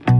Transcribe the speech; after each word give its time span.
Hei 0.00 0.12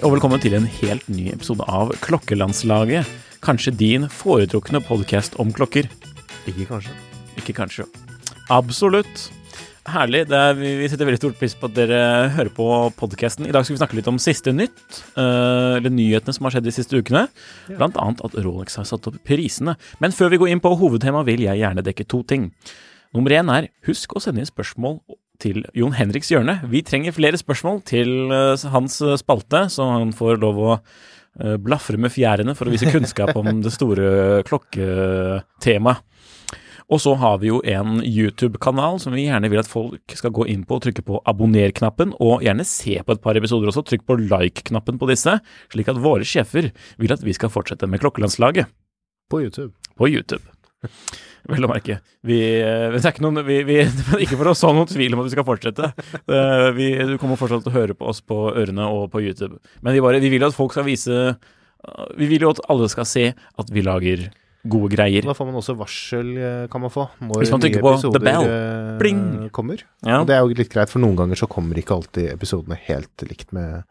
og 0.00 0.14
velkommen 0.14 0.40
til 0.40 0.54
en 0.56 0.64
helt 0.64 1.08
ny 1.12 1.28
episode 1.32 1.64
av 1.68 1.92
Klokkelandslaget. 2.00 3.04
Kanskje 3.44 3.74
din 3.76 4.08
foretrukne 4.08 4.80
podkast 4.84 5.36
om 5.42 5.52
klokker. 5.52 5.88
Ikke 6.48 6.64
kanskje. 6.68 6.92
Ikke 7.36 7.52
kanskje. 7.52 7.84
Absolutt. 8.48 9.41
Herlig. 9.82 10.28
Det 10.30 10.38
er, 10.38 10.52
vi 10.54 10.76
vi 10.78 10.88
setter 10.90 11.08
veldig 11.08 11.18
stort 11.18 11.38
pris 11.40 11.56
på 11.58 11.66
at 11.66 11.74
dere 11.74 11.98
hører 12.36 12.52
på 12.54 12.66
podkasten. 12.94 13.48
I 13.48 13.54
dag 13.54 13.64
skal 13.66 13.74
vi 13.74 13.80
snakke 13.80 13.96
litt 13.98 14.10
om 14.10 14.20
siste 14.22 14.52
nytt, 14.54 14.78
eh, 15.18 15.78
eller 15.80 15.90
nyhetene 15.90 16.34
som 16.36 16.46
har 16.46 16.54
skjedd 16.54 16.68
de 16.68 16.74
siste 16.76 17.00
ukene. 17.00 17.24
Blant 17.66 17.98
annet 17.98 18.22
at 18.22 18.36
Rolex 18.44 18.78
har 18.78 18.86
satt 18.86 19.08
opp 19.10 19.18
prisene. 19.26 19.74
Men 19.98 20.14
før 20.14 20.30
vi 20.30 20.38
går 20.38 20.52
inn 20.52 20.62
på 20.62 20.70
hovedtemaet, 20.78 21.26
vil 21.26 21.42
jeg 21.48 21.58
gjerne 21.58 21.82
dekke 21.82 22.06
to 22.06 22.22
ting. 22.22 22.52
Nummer 23.12 23.34
én 23.34 23.50
er 23.50 23.72
husk 23.88 24.14
å 24.14 24.22
sende 24.22 24.44
inn 24.44 24.46
spørsmål 24.46 25.00
til 25.42 25.64
Jon 25.74 25.98
Henriks 25.98 26.30
hjørne. 26.30 26.60
Vi 26.70 26.84
trenger 26.86 27.16
flere 27.16 27.40
spørsmål 27.40 27.82
til 27.82 28.30
eh, 28.30 28.68
hans 28.70 29.02
spalte, 29.18 29.66
så 29.66 29.88
han 29.98 30.14
får 30.14 30.38
lov 30.46 30.62
å 30.62 30.72
eh, 30.78 31.58
blafre 31.58 31.98
med 31.98 32.14
fjærene 32.14 32.54
for 32.54 32.70
å 32.70 32.76
vise 32.76 32.86
kunnskap 32.86 33.34
om 33.34 33.50
det 33.66 33.74
store 33.74 34.44
klokketemaet. 34.46 36.06
Og 36.90 37.00
så 37.02 37.14
har 37.20 37.38
vi 37.42 37.50
jo 37.50 37.60
en 37.68 38.00
YouTube-kanal 38.02 38.98
som 39.02 39.14
vi 39.14 39.26
gjerne 39.28 39.50
vil 39.52 39.62
at 39.62 39.70
folk 39.70 40.16
skal 40.18 40.32
gå 40.34 40.46
inn 40.50 40.64
på 40.68 40.76
og 40.78 40.84
trykke 40.86 41.04
på 41.06 41.20
abonner-knappen, 41.30 42.14
og 42.20 42.42
gjerne 42.44 42.66
se 42.68 42.98
på 43.04 43.14
et 43.16 43.22
par 43.24 43.38
episoder 43.38 43.70
også. 43.70 43.84
Trykk 43.88 44.06
på 44.08 44.18
like-knappen 44.24 44.98
på 45.00 45.08
disse, 45.10 45.38
slik 45.72 45.88
at 45.92 46.00
våre 46.02 46.26
sjefer 46.26 46.70
vil 47.00 47.14
at 47.14 47.22
vi 47.24 47.34
skal 47.36 47.52
fortsette 47.52 47.88
med 47.88 48.02
Klokkelandslaget 48.02 48.66
På 49.30 49.40
YouTube. 49.42 49.72
på 49.96 50.08
YouTube. 50.10 50.44
Vel 51.50 51.64
å 51.66 51.70
merke. 51.70 51.96
Vi, 52.22 52.36
eh, 52.62 52.88
det 52.92 53.00
er 53.00 53.08
ikke, 53.14 53.22
noen, 53.24 53.40
vi, 53.46 53.56
vi, 53.66 53.78
ikke 54.22 54.36
for 54.38 54.50
å 54.52 54.54
så 54.54 54.70
noen 54.74 54.86
tvil 54.90 55.14
om 55.16 55.22
at 55.24 55.26
vi 55.30 55.32
skal 55.34 55.46
fortsette. 55.46 55.88
Eh, 56.22 56.68
Vi, 56.76 56.90
du 57.08 57.16
kommer 57.18 57.38
fortsatt 57.40 57.64
til 57.64 57.72
å 57.72 57.78
høre 57.80 57.96
på 57.98 58.06
oss 58.12 58.20
på 58.22 58.36
ørene 58.52 58.86
og 58.86 59.08
på 59.10 59.22
YouTube. 59.24 59.58
Men 59.82 59.96
vi, 59.96 60.02
bare, 60.04 60.20
vi 60.22 60.30
vil 60.30 60.44
jo 60.44 60.50
at 60.52 60.58
folk 60.58 60.74
skal 60.76 60.86
vise 60.86 61.16
eh, 61.32 62.06
Vi 62.18 62.28
vil 62.30 62.46
jo 62.46 62.52
at 62.54 62.62
alle 62.70 62.86
skal 62.92 63.08
se 63.10 63.24
at 63.34 63.72
vi 63.74 63.82
lager 63.82 64.28
gode 64.62 64.92
greier. 64.94 65.24
Da 65.26 65.34
får 65.34 65.48
man 65.48 65.58
også 65.58 65.74
varsel, 65.78 66.32
eh, 66.38 66.66
kan 66.70 66.82
man 66.84 66.92
få, 66.92 67.08
når 67.18 67.46
man 67.50 67.64
nye 67.64 67.80
episoder 67.80 68.28
eh, 68.30 69.48
kommer. 69.50 69.82
Ja. 70.06 70.20
Og 70.20 70.28
det 70.28 70.36
er 70.36 70.44
jo 70.44 70.54
litt 70.54 70.70
greit, 70.72 70.92
for 70.92 71.02
noen 71.02 71.18
ganger 71.18 71.38
så 71.38 71.48
kommer 71.50 71.78
ikke 71.78 71.96
alltid 71.98 72.30
episodene 72.30 72.78
helt 72.86 73.26
likt 73.26 73.50
med, 73.56 73.82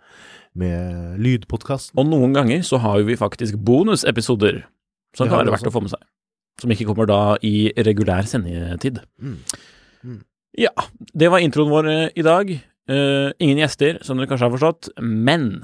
med 0.55 1.19
lydpodkasten. 1.19 1.97
Og 1.99 2.07
noen 2.07 2.35
ganger 2.37 2.63
så 2.67 2.79
har 2.83 3.01
jo 3.01 3.09
vi 3.09 3.19
faktisk 3.19 3.59
bonusepisoder 3.59 4.63
som 5.17 5.27
kan 5.27 5.41
være 5.41 5.57
verdt 5.57 5.67
å 5.67 5.75
få 5.75 5.83
med 5.83 5.93
seg. 5.93 6.07
Som 6.61 6.71
ikke 6.71 6.87
kommer 6.87 7.09
da 7.09 7.21
i 7.43 7.71
regulær 7.75 8.27
sendetid. 8.29 9.01
Mm. 9.19 9.39
Mm. 10.05 10.19
Ja, 10.59 10.73
det 11.15 11.31
var 11.31 11.43
introen 11.43 11.71
vår 11.71 11.91
eh, 11.91 12.09
i 12.15 12.27
dag. 12.27 12.51
Uh, 12.91 13.31
ingen 13.39 13.61
gjester, 13.61 14.01
som 14.03 14.17
dere 14.17 14.27
kanskje 14.27 14.47
har 14.49 14.51
forstått, 14.51 14.87
men 14.99 15.61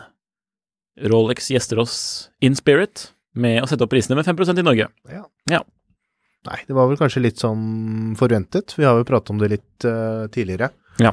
Rolex 1.12 1.50
gjester 1.51 1.81
oss 1.81 1.97
in 2.46 2.56
spirit 2.56 3.09
med 3.37 3.61
å 3.63 3.69
sette 3.69 3.85
opp 3.85 3.93
prisene 3.93 4.17
med 4.19 4.25
5% 4.27 4.59
i 4.59 4.65
Norge. 4.65 4.89
Ja. 5.13 5.23
Ja. 5.53 5.63
Nei, 6.47 6.59
det 6.67 6.75
var 6.77 6.87
vel 6.87 6.99
kanskje 6.99 7.21
litt 7.25 7.41
som 7.41 8.13
forventet. 8.19 8.75
Vi 8.77 8.85
har 8.87 8.95
jo 8.99 9.07
pratet 9.07 9.33
om 9.33 9.39
det 9.41 9.49
litt 9.57 9.87
uh, 9.89 10.27
tidligere. 10.31 10.69
Ja. 11.01 11.11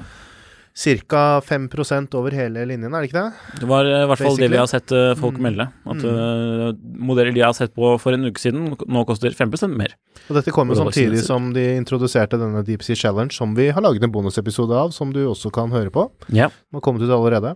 Cirka 0.75 1.39
5% 1.47 2.15
over 2.19 2.35
hele 2.35 2.65
linjen, 2.67 2.91
er 2.91 3.05
det 3.05 3.09
ikke 3.13 3.21
det? 3.29 3.59
Det 3.61 3.67
var 3.71 3.87
eh, 3.87 4.01
i 4.03 4.07
hvert 4.11 4.23
fall 4.25 4.39
det 4.41 4.49
vi 4.51 4.59
har 4.59 4.67
sett 4.67 4.91
eh, 4.91 5.13
folk 5.21 5.37
Mm. 5.39 5.45
melde. 5.47 5.67
At 5.87 6.03
eh, 6.11 6.81
modeller 6.99 7.31
de 7.37 7.45
har 7.45 7.55
sett 7.55 7.71
på 7.77 7.93
for 8.03 8.17
en 8.17 8.27
uke 8.27 8.43
siden, 8.43 8.73
nå 8.75 9.05
koster 9.07 9.31
5% 9.39 9.71
mer. 9.79 9.95
Og 10.27 10.35
dette 10.35 10.51
kom 10.51 10.73
jo 10.73 10.79
samtidig 10.81 11.21
Signature. 11.21 11.29
som 11.29 11.53
de 11.55 11.63
introduserte 11.79 12.41
denne 12.43 12.65
Deep 12.67 12.83
Sea 12.83 12.99
Challenge, 12.99 13.31
som 13.31 13.55
vi 13.55 13.69
har 13.71 13.87
laget 13.87 14.03
en 14.03 14.11
bonusepisode 14.17 14.75
av, 14.75 14.91
som 14.91 15.13
du 15.15 15.23
også 15.31 15.53
kan 15.55 15.71
høre 15.71 15.95
på. 15.95 16.09
Ja. 16.35 16.49
Den 16.51 16.81
har 16.81 16.87
kommet 16.89 17.07
ut 17.07 17.15
allerede. 17.15 17.55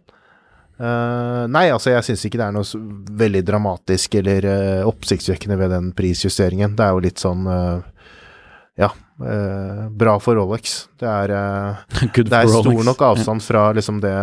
Eh, 0.79 1.45
nei, 1.51 1.65
altså 1.75 1.91
jeg 1.91 2.07
syns 2.07 2.25
ikke 2.29 2.39
det 2.39 2.47
er 2.47 2.55
noe 2.55 2.81
veldig 3.19 3.43
dramatisk 3.47 4.15
eller 4.21 4.47
uh, 4.47 4.87
oppsiktsvekkende 4.87 5.59
ved 5.59 5.73
den 5.75 5.93
prisjusteringen. 5.99 6.77
Det 6.79 6.85
er 6.87 6.95
jo 6.95 7.03
litt 7.03 7.23
sånn 7.23 7.49
uh, 7.51 7.81
ja, 8.79 8.93
bra 9.99 10.15
for 10.23 10.39
Rolex. 10.39 10.85
Det 11.01 11.09
er, 11.11 11.35
det 12.15 12.29
er 12.29 12.51
stor 12.53 12.69
Rolex. 12.71 12.87
nok 12.87 13.03
avstand 13.09 13.43
fra 13.43 13.65
liksom 13.75 13.99
det, 14.05 14.15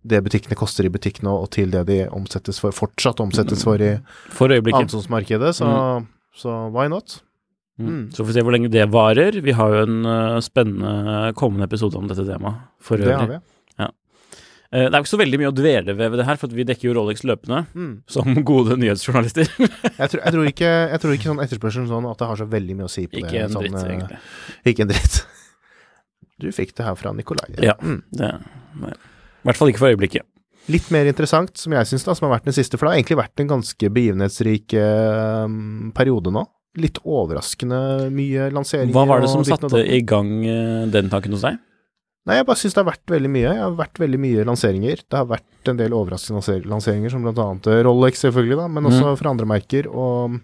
det 0.00 0.22
butikkene 0.24 0.56
koster 0.56 0.88
i 0.88 0.92
butikkene 0.92 1.28
og, 1.34 1.44
og 1.44 1.52
til 1.58 1.74
det 1.74 1.84
de 1.90 1.98
omsettes 2.08 2.62
for, 2.62 2.72
fortsatt 2.72 3.20
omsettes 3.20 3.66
for 3.68 3.84
i 3.84 3.98
For 4.32 4.48
øyeblikket. 4.48 4.96
så, 4.96 5.04
så, 5.52 5.74
så 6.32 6.56
why 6.72 6.88
not? 6.88 7.20
Mm. 7.80 8.08
Så 8.12 8.22
får 8.22 8.30
vi 8.30 8.38
se 8.38 8.44
hvor 8.44 8.56
lenge 8.56 8.72
det 8.72 8.88
varer. 8.92 9.36
Vi 9.44 9.52
har 9.56 9.76
jo 9.76 9.84
en 9.84 10.40
spennende 10.44 11.34
kommende 11.36 11.68
episode 11.68 12.00
om 12.00 12.08
dette 12.08 12.24
temaet 12.24 12.72
for 12.80 12.96
Det 12.96 13.12
har 13.12 13.28
vi. 13.28 13.42
Eh, 14.72 14.84
det 14.86 14.94
er 14.94 15.00
jo 15.00 15.02
ikke 15.02 15.10
så 15.16 15.18
veldig 15.18 15.38
mye 15.42 15.50
å 15.50 15.54
dvele 15.56 15.94
ved 15.98 16.12
ved 16.12 16.20
det 16.22 16.26
her, 16.28 16.38
for 16.38 16.52
vi 16.54 16.62
dekker 16.68 16.86
jo 16.90 16.92
Rolex 16.94 17.24
løpende, 17.26 17.64
Mm. 17.74 17.92
som 18.06 18.34
gode 18.50 18.76
nyhetsjournalister. 18.78 19.48
Jeg, 19.58 20.08
tror, 20.12 20.20
jeg, 20.22 20.32
tror 20.36 20.46
ikke, 20.52 20.70
jeg 20.92 21.00
tror 21.02 21.14
ikke 21.16 21.30
sånn 21.32 21.42
etterspørsel 21.44 21.88
sånn 21.90 22.06
at 22.10 22.18
det 22.22 22.28
har 22.30 22.38
så 22.38 22.46
veldig 22.52 22.76
mye 22.78 22.86
å 22.86 22.92
si 22.92 23.06
på 23.10 23.18
ikke 23.24 23.32
det. 23.34 23.42
en 23.48 23.56
sånn, 23.56 23.66
dritt, 23.66 23.80
eh, 23.82 23.94
egentlig. 23.96 24.20
Ikke 24.72 24.86
en 24.86 24.92
dritt. 24.92 25.20
Du 26.40 26.48
fikk 26.56 26.70
det 26.78 26.86
her 26.86 26.94
fra 26.96 27.12
Nikolai. 27.12 27.50
Ja. 27.60 27.74
Mm. 27.82 27.98
Det, 28.16 28.30
nei. 28.80 28.92
I 28.94 29.48
hvert 29.50 29.58
fall 29.58 29.72
ikke 29.72 29.82
for 29.82 29.90
øyeblikket. 29.92 30.24
Litt 30.70 30.86
mer 30.94 31.08
interessant, 31.10 31.50
som 31.58 31.72
jeg 31.74 31.88
syns, 31.88 32.04
som 32.06 32.26
har 32.28 32.36
vært 32.38 32.46
den 32.46 32.54
siste, 32.54 32.78
for 32.78 32.86
det 32.86 32.92
har 32.92 33.00
egentlig 33.00 33.18
vært 33.18 33.42
en 33.42 33.50
ganske 33.50 33.90
begivenhetsrik 33.96 34.74
eh, 34.78 35.58
periode 35.96 36.30
nå. 36.36 36.44
Litt 36.78 37.00
overraskende 37.02 38.06
mye 38.14 38.46
lanseringer. 38.54 38.94
Hva 38.94 39.02
var 39.10 39.24
det 39.24 39.30
som 39.32 39.42
satte 39.44 39.80
i 39.82 39.98
gang 40.06 40.30
eh, 40.46 40.84
den 40.94 41.10
tanken 41.10 41.34
hos 41.34 41.42
deg? 41.42 41.58
Nei, 42.28 42.36
jeg 42.36 42.46
bare 42.46 42.60
syns 42.60 42.74
det 42.76 42.82
har 42.82 42.90
vært 42.90 43.12
veldig 43.14 43.30
mye. 43.32 43.46
Jeg 43.48 43.62
har 43.64 43.76
vært 43.78 43.98
veldig 44.02 44.18
mye 44.20 44.42
lanseringer. 44.44 45.00
Det 45.08 45.16
har 45.16 45.28
vært 45.30 45.70
en 45.72 45.78
del 45.78 45.94
overraskende 45.96 46.36
lanser- 46.42 46.66
lanseringer, 46.68 47.10
som 47.14 47.24
annet 47.26 47.66
eh, 47.72 47.80
Rolex, 47.86 48.20
selvfølgelig, 48.26 48.58
da, 48.60 48.66
men 48.68 48.84
også 48.90 49.06
Mm. 49.14 49.16
fra 49.22 49.30
andre 49.30 49.46
merker. 49.48 49.88
Og 49.88 50.36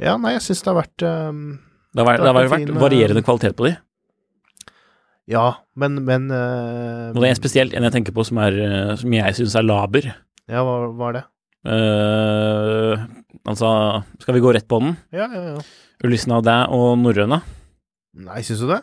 ja, 0.00 0.16
nei, 0.16 0.32
jeg 0.38 0.42
syns 0.48 0.62
det 0.64 0.72
har 0.72 0.78
vært 0.82 1.04
um, 1.04 1.58
Det 1.94 2.00
har, 2.02 2.08
vært, 2.08 2.20
det 2.24 2.26
har 2.30 2.34
vært 2.40 2.50
vært 2.50 2.64
fin, 2.64 2.72
eh, 2.76 2.80
varierende 2.80 3.22
kvalitet 3.24 3.56
på 3.56 3.68
de. 3.68 3.76
Ja, 5.28 5.44
men, 5.74 6.00
men 6.06 6.28
uh, 6.30 7.10
Og 7.12 7.20
det 7.20 7.30
er 7.32 7.38
spesielt 7.38 7.74
en 7.74 7.82
jeg 7.82 7.92
tenker 7.92 8.14
på 8.14 8.24
som, 8.24 8.38
er, 8.38 8.56
eh, 8.56 8.96
som 8.96 9.12
jeg 9.12 9.34
syns 9.34 9.56
er 9.58 9.64
laber. 9.66 10.08
Ja, 10.48 10.62
hva 10.64 10.76
hva 10.94 11.08
er 11.10 11.16
det? 11.20 11.24
Uh, 11.66 13.06
altså, 13.50 13.70
skal 14.22 14.36
vi 14.36 14.40
gå 14.44 14.52
rett 14.54 14.68
på 14.70 14.78
den? 14.80 14.96
Ja, 15.12 15.26
ja, 15.32 15.42
ja. 15.56 15.64
Ulyssen 16.06 16.32
av 16.36 16.44
deg 16.46 16.70
og 16.76 16.92
norrøna. 17.02 17.40
Nei, 18.22 18.40
syns 18.46 18.62
du 18.62 18.68
det? 18.70 18.80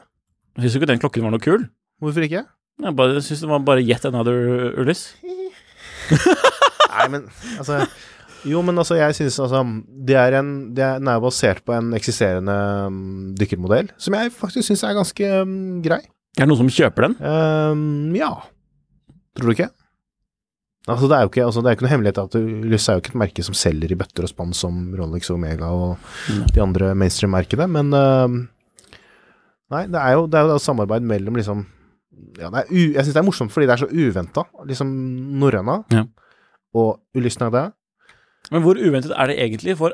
Syns 0.60 0.76
du 0.76 0.80
ikke 0.80 0.92
den 0.92 1.02
klokken 1.02 1.26
var 1.26 1.34
noe 1.34 1.42
kul? 1.42 1.66
Hvorfor 2.04 2.26
ikke? 2.26 2.44
Jeg 2.84 2.98
bare 2.98 3.22
syns 3.26 3.44
det 3.44 3.50
var 3.50 3.62
bare 3.66 3.84
yet 3.86 4.06
another 4.10 4.74
Ullys. 4.82 5.14
Nei, 6.94 7.06
men 7.10 7.30
altså 7.58 7.84
Jo, 8.44 8.60
men 8.66 8.76
altså, 8.78 8.98
jeg 9.00 9.16
syns 9.16 9.38
altså 9.40 9.62
Det 9.88 10.18
er 10.20 10.36
en 10.36 10.50
det 10.76 10.84
er, 10.84 10.98
Den 11.00 11.08
er 11.08 11.22
basert 11.24 11.62
på 11.64 11.72
en 11.78 11.94
eksisterende 11.96 12.56
um, 12.90 12.98
dykkermodell, 13.40 13.94
som 13.98 14.18
jeg 14.18 14.34
faktisk 14.36 14.68
syns 14.68 14.84
er 14.84 14.98
ganske 14.98 15.30
um, 15.46 15.56
grei. 15.86 16.02
Er 16.36 16.44
det 16.44 16.50
noen 16.50 16.66
som 16.66 16.74
kjøper 16.74 17.08
den? 17.08 17.16
Um, 17.24 18.12
ja. 18.18 18.34
Tror 19.38 19.50
du 19.50 19.56
ikke? 19.56 19.70
Altså, 20.84 21.08
det 21.08 21.16
er 21.16 21.24
jo 21.24 21.30
ikke, 21.32 21.46
altså, 21.48 21.62
det 21.64 21.70
er 21.70 21.78
ikke 21.78 21.86
noe 21.86 21.94
hemmelighet 21.94 22.20
at 22.20 22.36
Ulysse 22.36 22.92
er 22.92 22.98
jo 22.98 23.04
ikke 23.04 23.14
et 23.14 23.22
merke 23.22 23.46
som 23.48 23.56
selger 23.56 23.94
i 23.94 23.98
bøtter 23.98 24.26
og 24.28 24.32
spann 24.34 24.52
som 24.58 24.82
Rolex 25.00 25.30
Omega 25.32 25.70
og 25.72 26.10
de 26.52 26.60
andre 26.62 26.92
mainstream-merkene, 27.00 27.70
men 27.72 27.96
øh, 27.96 28.36
Nei, 29.72 29.86
det 29.88 30.00
er 30.00 30.14
jo, 30.14 30.26
det 30.28 30.40
er 30.40 30.50
jo 30.52 30.58
samarbeid 30.60 31.02
mellom 31.08 31.36
liksom 31.40 31.66
ja, 32.38 32.50
er 32.64 32.68
Jeg 32.94 33.06
syns 33.06 33.14
det 33.16 33.22
er 33.24 33.26
morsomt 33.26 33.52
fordi 33.54 33.66
det 33.70 33.74
er 33.74 33.86
så 33.86 33.90
uventa. 33.90 34.44
Liksom 34.68 34.90
Norrøna 35.40 35.84
Ja. 35.92 36.04
og 36.76 37.00
det. 37.52 37.64
Men 38.52 38.62
hvor 38.62 38.76
uventet 38.76 39.14
er 39.16 39.28
det 39.28 39.38
egentlig? 39.40 39.78
For 39.78 39.92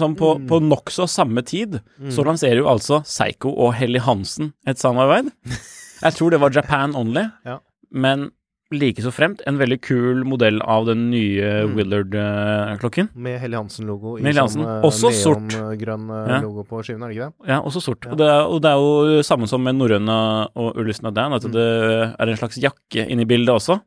sånn 0.00 0.16
på, 0.18 0.34
Mm. 0.40 0.46
på 0.48 0.58
nokså 0.60 1.06
samme 1.08 1.44
tid 1.46 1.80
så 2.10 2.24
lanserer 2.24 2.56
jo 2.58 2.66
altså 2.66 3.02
Psycho 3.04 3.48
og 3.54 3.74
Helly 3.74 3.98
Hansen 4.00 4.52
et 4.66 4.76
samarbeid. 4.78 5.30
Jeg 6.04 6.12
tror 6.14 6.30
det 6.30 6.40
var 6.40 6.50
Japan 6.50 6.94
only, 6.96 7.30
Ja. 7.46 7.60
men 7.92 8.30
like 8.78 9.02
så 9.02 9.10
fremt 9.14 9.40
en 9.46 9.56
veldig 9.58 9.80
kul 9.82 10.24
modell 10.24 10.60
av 10.62 10.86
den 10.86 11.10
nye 11.10 11.64
Mm. 11.64 11.74
Willard-klokken. 11.76 13.08
Med 13.14 13.40
Helly 13.40 13.56
Hansen-logo 13.56 14.16
i 14.18 14.22
Hansen. 14.32 14.62
sånn 14.62 14.82
Også 14.84 15.10
sort. 15.12 15.42
neongrønn 15.52 16.08
øh, 16.10 16.28
Ja. 16.28 16.40
logo 16.40 16.64
på 16.64 16.82
skiven, 16.84 17.02
er 17.02 17.08
det 17.08 17.16
ikke 17.16 17.30
det? 17.30 17.48
Ja, 17.48 17.60
også 17.60 17.80
sort. 17.82 18.06
Og, 18.10 18.16
det 18.18 18.26
er, 18.26 18.42
og 18.46 18.60
det 18.62 18.70
er 18.70 18.76
jo 18.76 19.22
samme 19.22 19.46
som 19.48 19.62
med 19.62 19.74
norrøna 19.76 20.48
og 20.56 20.76
Ulyssen 20.76 21.12
Dan, 21.14 21.30
Mm. 21.32 21.36
at 21.36 21.42
det 21.52 22.18
er 22.20 22.28
en 22.28 22.36
slags 22.36 22.58
jakke 22.60 23.08
inni 23.08 23.24
bildet 23.24 23.48
også. 23.54 23.80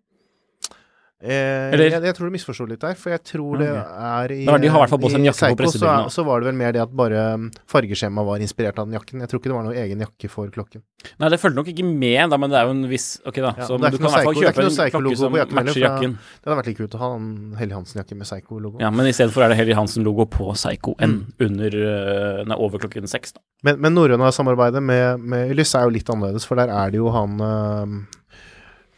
Eh, 1.18 1.74
Eller- 1.74 1.90
jeg, 1.90 2.04
jeg 2.06 2.14
tror 2.14 2.28
du 2.30 2.34
misforsto 2.36 2.66
litt 2.70 2.80
der, 2.80 2.94
for 2.94 3.10
jeg 3.10 3.24
tror 3.26 3.58
det 3.58 3.68
er 3.74 4.32
i 4.36 4.44
de 4.46 4.52
har 4.70 4.86
i 4.86 5.24
i 5.26 5.32
Seiko 5.34 5.66
så, 5.74 5.94
så 6.14 6.24
var 6.24 6.40
det 6.44 6.46
vel 6.52 6.58
mer 6.60 6.72
det 6.76 6.82
at 6.84 6.92
bare 6.94 7.34
um, 7.34 7.48
fargeskjemaet 7.66 8.28
var 8.28 8.38
inspirert 8.46 8.78
av 8.78 8.86
den 8.86 8.94
jakken. 9.00 9.24
Jeg 9.26 9.30
tror 9.32 9.40
ikke 9.42 9.50
det 9.50 9.56
var 9.58 9.66
noen 9.66 9.80
egen 9.82 10.04
jakke 10.06 10.30
for 10.30 10.52
klokken. 10.54 10.84
Nei, 11.18 11.30
det 11.34 11.40
følger 11.42 11.56
nok 11.58 11.72
ikke 11.74 11.86
med, 11.90 12.30
da, 12.30 12.38
men 12.38 12.54
det 12.54 12.60
er 12.60 12.70
jo 12.70 12.76
en 12.76 12.86
viss 12.92 13.08
Ok, 13.26 13.40
da. 13.42 13.52
Ja, 13.58 13.66
så 13.66 13.78
du 13.80 13.86
kan 13.88 13.94
i 13.94 13.98
hvert 13.98 14.14
fall 14.14 14.14
Seiko- 14.14 14.44
kjøpe 14.44 14.62
en 14.62 14.70
klokke 14.70 14.78
Seiko-logo 14.78 15.18
som 15.18 15.34
på 15.34 15.40
jakken 15.42 15.56
matcher 15.58 15.74
for- 15.74 15.86
jakken. 15.88 16.14
Det 16.22 16.46
hadde 16.52 16.58
vært 16.62 16.70
litt 16.70 16.78
kult 16.78 16.98
å 16.98 17.02
ha 17.02 17.10
en 17.16 17.28
Helly 17.58 17.74
Hansen-jakke 17.80 18.18
med 18.22 18.28
Seigo-logo. 18.30 18.78
Ja, 18.86 18.90
men 18.94 19.08
i 19.10 19.16
stedet 19.18 19.34
for 19.34 19.42
er 19.42 19.50
det 19.50 19.58
Helly 19.58 19.74
Hansen-logo 19.74 20.28
på 20.30 20.54
Seigo 20.56 20.94
enn 21.00 21.18
Mm. 21.18 21.34
under 21.50 21.72
øh, 21.82 22.46
Nei, 22.46 22.58
over 22.62 22.78
klokken 22.78 23.08
seks, 23.10 23.34
da. 23.34 23.42
Men, 23.64 23.82
men 23.82 23.96
Norrøna-samarbeidet 23.98 24.84
med, 24.84 25.20
med 25.20 25.50
Ulyss 25.52 25.74
er 25.74 25.90
jo 25.90 25.90
litt 25.98 26.10
annerledes, 26.14 26.46
for 26.46 26.56
der 26.62 26.70
er 26.70 26.92
det 26.94 26.98
jo 27.02 27.10
han 27.10 27.40
øh, 27.42 28.06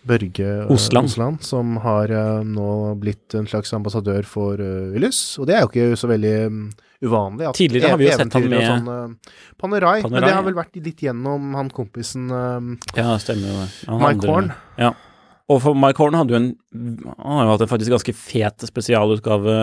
Børge 0.08 0.48
Osland, 0.72 1.10
Osland. 1.10 1.42
som 1.44 1.76
har 1.84 2.10
øh, 2.10 2.44
nå 2.48 2.96
blitt 3.02 3.36
en 3.36 3.48
slags 3.48 3.74
ambassadør 3.76 4.24
for 4.26 4.56
Willys. 4.58 4.96
Ulyss. 4.96 5.20
Og 5.40 5.48
det 5.50 5.56
er 5.58 5.66
jo 5.66 5.70
ikke 5.74 5.98
så 6.00 6.08
veldig 6.08 6.34
um, 6.48 6.62
uvanlig. 7.04 7.52
Tidligere 7.58 7.92
har 7.94 8.00
vi 8.00 8.08
jo 8.08 8.16
sett 8.18 8.34
han 8.34 8.48
med- 8.50 8.66
Sånn, 8.70 8.88
uh, 8.88 9.36
Panerai, 9.60 10.02
men 10.08 10.24
det 10.24 10.32
har 10.34 10.44
vel 10.48 10.56
vært 10.58 10.80
litt 10.80 11.04
gjennom 11.04 11.54
han 11.56 11.70
kompisen 11.76 12.32
uh, 12.32 12.60
Ja, 12.96 13.18
stemmer 13.20 13.64
det. 13.64 13.70
Han 13.92 14.00
Mike 14.06 14.28
Horn. 14.32 14.52
Ja. 14.80 14.94
Og 15.50 15.62
for 15.64 15.74
Mike 15.76 15.98
Horn 15.98 16.14
hadde 16.14 16.36
jo 16.36 16.40
en 16.40 16.50
Han 17.18 17.38
har 17.40 17.46
jo 17.48 17.54
hatt 17.56 17.66
en 17.66 17.72
faktisk 17.72 17.92
ganske 17.96 18.14
fet 18.16 18.66
spesialutgave 18.70 19.56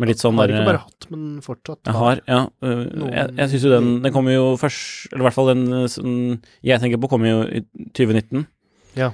med 0.00 0.08
litt 0.08 0.22
sånn 0.22 0.38
Har 0.40 0.48
ikke 0.48 0.64
bare 0.64 0.80
hatt, 0.84 1.06
men 1.12 1.40
fortsatt. 1.44 1.82
Jeg 1.84 1.94
har, 1.98 2.20
ja. 2.26 2.42
øh, 2.64 2.84
Noen- 2.96 3.12
Jeg, 3.12 3.34
jeg 3.36 3.50
syns 3.52 3.64
jo 3.66 3.72
den 3.74 3.88
Den 4.02 4.12
kommer 4.14 4.32
jo 4.32 4.46
først 4.56 5.10
Eller 5.12 5.24
i 5.24 5.26
hvert 5.28 5.36
fall 5.36 5.50
den 5.54 5.88
som 5.92 6.14
jeg 6.64 6.80
tenker 6.80 7.02
på, 7.02 7.10
kommer 7.12 7.28
jo 7.28 7.42
i 7.44 7.60
2019. 7.92 8.46
Ja. 8.96 9.10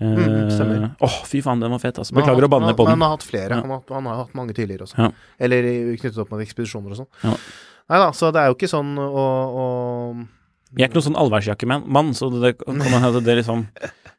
Eh, 0.00 0.06
Mm, 0.12 0.50
stemmer. 0.52 0.90
Åh, 1.00 1.14
fy 1.24 1.40
faen, 1.40 1.60
den 1.60 1.70
var 1.72 1.80
fet, 1.80 1.96
altså. 2.02 2.12
Beklager 2.14 2.44
å 2.44 2.50
banne 2.52 2.74
på 2.76 2.84
men 2.84 2.92
den. 2.92 3.00
Han 3.00 3.04
har 3.06 3.14
hatt 3.16 3.22
flere. 3.24 3.48
Ja. 3.56 3.60
Han, 3.64 3.70
har, 3.70 3.82
han 3.96 4.06
har 4.10 4.16
hatt 4.24 4.34
mange 4.36 4.52
tidligere 4.52 4.84
også. 4.84 4.98
Ja. 5.00 5.10
Eller 5.40 5.62
knyttet 5.96 6.18
opp 6.20 6.30
med 6.34 6.42
ekspedisjoner 6.44 6.92
og 6.92 6.98
sånn. 7.00 7.08
Ja. 7.24 7.32
Nei 7.88 7.98
da, 8.02 8.10
så 8.12 8.28
det 8.34 8.42
er 8.42 8.50
jo 8.50 8.56
ikke 8.58 8.68
sånn 8.68 8.96
å, 8.98 9.06
å 9.62 9.64
Jeg 10.76 10.84
er 10.84 10.88
ikke 10.90 10.98
noen 10.98 11.06
sånn 11.06 11.20
allværsjakkemann, 11.22 12.10
så 12.18 12.28
det 12.42 12.56
kan 12.58 12.76
man 12.82 13.00
hende 13.06 13.22
det 13.24 13.36
liksom 13.38 13.62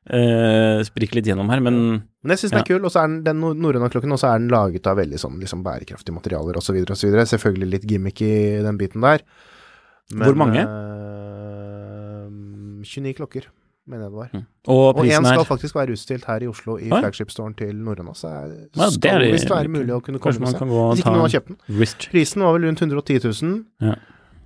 eh, 0.09 0.79
spriker 0.87 1.19
litt 1.19 1.27
gjennom 1.29 1.49
her, 1.51 1.59
men 1.61 1.77
Men 2.23 2.33
jeg 2.33 2.39
syns 2.45 2.55
den 2.55 2.61
er 2.63 2.67
kul, 2.71 2.81
og 2.87 2.89
så 2.95 3.03
er 3.03 3.11
den, 3.11 3.19
den 3.27 3.41
nor- 3.43 3.53
norrøna-klokken 3.59 4.11
og 4.15 4.21
så 4.21 4.31
er 4.33 4.39
den 4.41 4.49
laget 4.49 4.87
av 4.87 4.97
veldig 4.97 5.19
sånn 5.21 5.37
liksom 5.43 5.61
bærekraftige 5.67 6.15
materialer 6.15 6.57
osv. 6.57 6.79
osv. 6.89 7.13
Selvfølgelig 7.35 7.69
litt 7.75 7.85
gimmick 7.91 8.21
i 8.25 8.33
den 8.65 8.77
biten 8.79 9.03
der. 9.05 9.21
Hvor 10.15 10.35
mange? 10.39 10.63
eh, 10.63 12.27
29 12.87 13.13
klokker, 13.17 13.47
mener 13.87 14.03
jeg 14.03 14.11
det 14.11 14.17
var. 14.19 14.45
Og 14.67 14.97
Og 14.97 15.05
én 15.05 15.23
skal 15.25 15.39
er 15.39 15.47
faktisk 15.47 15.75
være 15.75 15.93
utstilt 15.95 16.25
her 16.25 16.43
i 16.43 16.47
Oslo, 16.47 16.77
i 16.77 16.89
Oi. 16.91 16.99
flagship-storen 17.01 17.55
til 17.57 17.73
Norrøna. 17.75 18.13
Så 18.13 18.27
er, 18.27 18.51
Ja, 18.75 18.85
det 18.89 18.93
skal 18.99 19.21
er- 19.23 19.31
visst 19.31 19.49
være 19.49 19.67
mulig 19.71 19.89
å 19.95 20.01
kunne 20.03 20.19
komme 20.19 20.39
man 20.39 20.51
seg. 20.51 20.59
kan 20.59 20.67
gå 20.69 20.75
og 20.75 20.93
Hvis 20.95 21.03
ikke 21.05 21.13
noen 21.15 21.25
har 21.29 21.33
kjøpt 21.39 21.47
den. 21.47 21.57
wrist. 21.77 22.09
Prisen 22.11 22.41
var 22.43 22.53
vel 22.57 22.67
rundt 22.69 22.81
110 22.81 23.19
000. 23.43 23.65
Ja. 23.81 23.95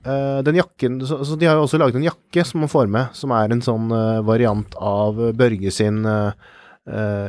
Uh, 0.03 0.41
den 0.41 0.55
jakken, 0.55 0.99
så, 1.05 1.19
så 1.23 1.37
De 1.37 1.45
har 1.45 1.55
jo 1.55 1.61
også 1.67 1.77
laget 1.77 1.95
en 1.95 2.03
jakke 2.09 2.43
som 2.43 2.59
man 2.61 2.69
får 2.69 2.87
med, 2.89 3.09
som 3.13 3.29
er 3.31 3.51
en 3.51 3.61
sånn 3.61 3.91
uh, 3.91 4.21
variant 4.25 4.73
av 4.81 5.13
Børge 5.37 5.71
sin 5.71 6.03
uh, 6.05 6.31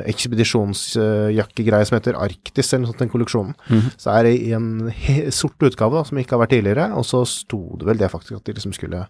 ekspedisjonsjakkegreie 0.09 1.85
som 1.85 1.97
heter 1.99 2.17
Arktis, 2.17 2.71
eller 2.73 2.85
noe 2.87 2.91
sånt, 2.93 3.03
den 3.03 3.11
kolleksjonen. 3.13 3.53
Mhm. 3.69 3.91
Så 4.01 4.09
er 4.17 4.23
det 4.23 4.33
i 4.41 4.51
en 4.53 4.91
sort 5.31 5.57
utgave, 5.61 5.93
da, 5.99 6.03
som 6.03 6.17
ikke 6.17 6.35
har 6.37 6.41
vært 6.45 6.55
tidligere, 6.57 6.87
og 6.97 7.05
så 7.05 7.23
sto 7.27 7.77
det 7.77 7.85
vel 7.87 7.97
det 8.01 8.09
faktisk 8.11 8.37
at 8.39 8.43
de 8.49 8.53
liksom 8.57 8.73
skulle 8.73 9.07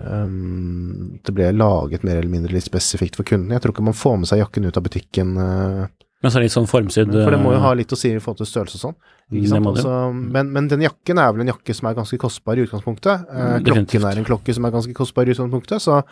ehm, 0.00 1.18
Det 1.24 1.34
ble 1.36 1.50
laget 1.52 2.04
mer 2.06 2.20
eller 2.20 2.32
mindre 2.32 2.54
litt 2.54 2.68
spesifikt 2.68 3.18
for 3.18 3.28
kunden. 3.28 3.52
Jeg 3.52 3.64
tror 3.64 3.74
ikke 3.74 3.84
man 3.90 3.98
får 3.98 4.16
med 4.22 4.30
seg 4.30 4.42
jakken 4.42 4.68
ut 4.68 4.78
av 4.78 4.86
butikken. 4.86 5.34
Uh, 5.36 6.06
Men 6.22 6.30
så 6.30 6.38
er 6.38 6.44
det 6.44 6.48
litt 6.50 6.56
sånn 6.56 6.70
formsydd 6.70 7.12
for 7.12 7.34
det 7.34 7.40
må 7.42 7.52
jo 7.52 7.58
eh, 7.58 7.64
ha 7.66 7.74
litt 7.74 7.92
å 7.92 7.98
si 7.98 8.12
i 8.12 8.22
forhold 8.22 8.42
til 8.44 8.50
størrelse 8.52 8.78
og 8.78 8.84
sånn. 8.86 8.96
Jo. 9.32 9.58
Altså, 9.72 9.96
men, 10.12 10.52
men 10.52 10.68
den 10.70 10.84
jakken 10.84 11.18
er 11.18 11.32
vel 11.32 11.44
en 11.44 11.52
jakke 11.54 11.74
som 11.74 11.88
er 11.88 11.98
ganske 11.98 12.18
kostbar 12.20 12.60
i 12.60 12.66
utgangspunktet. 12.66 13.28
Mm, 13.28 13.66
klokken 13.66 14.08
er 14.08 14.20
en 14.20 14.28
klokke 14.28 14.54
som 14.54 14.68
er 14.68 14.74
ganske 14.74 14.96
kostbar 14.96 15.26
i 15.26 15.34
utgangspunktet, 15.34 15.82
så 15.82 16.02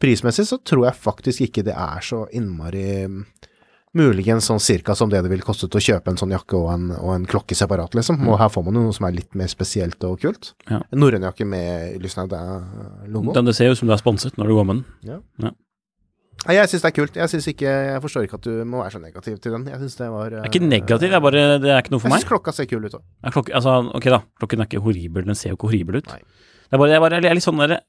prismessig 0.00 0.46
så 0.48 0.60
tror 0.64 0.86
jeg 0.88 1.02
faktisk 1.02 1.46
ikke 1.48 1.64
det 1.66 1.76
er 1.76 2.04
så 2.04 2.24
innmari 2.36 2.84
mm, 3.08 3.22
Muligens 3.98 4.46
sånn 4.46 4.60
cirka 4.62 4.94
som 4.94 5.10
det 5.10 5.18
det 5.24 5.30
ville 5.32 5.42
kostet 5.42 5.74
å 5.74 5.80
kjøpe 5.82 6.12
en 6.12 6.18
sånn 6.20 6.30
jakke 6.30 6.54
og 6.54 6.68
en, 6.70 6.90
og 6.94 7.10
en 7.16 7.24
klokke 7.26 7.56
separat, 7.58 7.96
liksom. 7.98 8.20
Og 8.28 8.38
her 8.38 8.52
får 8.52 8.62
man 8.68 8.78
jo 8.78 8.84
noe 8.86 8.94
som 8.94 9.08
er 9.08 9.16
litt 9.16 9.34
mer 9.38 9.50
spesielt 9.50 10.04
og 10.06 10.20
kult. 10.22 10.52
Mm. 10.68 10.76
Ja. 10.76 10.78
En 10.94 11.02
norrøn 11.02 11.26
jakke 11.26 11.48
med 11.48 11.96
Lysnaud-logo. 12.04 13.34
Den, 13.34 13.50
Det 13.50 13.56
ser 13.58 13.72
ut 13.72 13.80
som 13.80 13.90
du 13.90 13.96
er 13.96 14.02
sponset 14.02 14.38
når 14.38 14.52
du 14.52 14.54
går 14.60 14.68
med 14.70 14.84
den. 15.10 15.50
Nei, 16.46 16.54
Jeg 16.56 16.70
syns 16.70 16.84
det 16.86 16.88
er 16.88 16.96
kult. 16.96 17.18
Jeg 17.18 17.42
ikke 17.52 17.68
Jeg 17.68 18.00
forstår 18.06 18.24
ikke 18.24 18.38
at 18.38 18.46
du 18.46 18.64
må 18.64 18.80
være 18.80 18.94
så 18.94 19.02
negativ 19.02 19.36
til 19.42 19.52
den. 19.52 19.66
Jeg 19.68 19.82
syns 19.82 19.98
det 19.98 20.08
var 20.08 20.30
Jeg 20.30 20.40
er 20.40 20.48
ikke 20.48 20.64
negativ, 20.70 21.12
er 21.12 21.20
bare 21.20 21.42
Det 21.60 21.68
er 21.74 21.82
ikke 21.82 21.92
noe 21.96 22.00
for 22.00 22.08
meg. 22.08 22.20
Jeg 22.20 22.24
syns 22.24 22.30
klokka 22.30 22.54
ser 22.54 22.70
kul 22.70 22.86
ut 22.86 22.94
òg. 22.96 23.04
Altså, 23.52 23.76
ok 23.98 24.06
da, 24.14 24.22
klokken 24.40 24.62
er 24.62 24.70
ikke 24.70 24.84
horribel, 24.86 25.26
den 25.26 25.34
ser 25.34 25.52
jo 25.52 25.58
ikke 25.58 25.68
horribel 25.68 26.00
ut. 26.00 26.08
Nei. 26.14 26.22
Det 26.70 26.78
er 26.78 26.80
bare, 26.80 26.94
jeg, 26.94 27.02
bare, 27.02 27.18
jeg 27.18 27.30
er 27.32 27.34
litt 27.34 27.44
sånn 27.44 27.60
der 27.60 27.80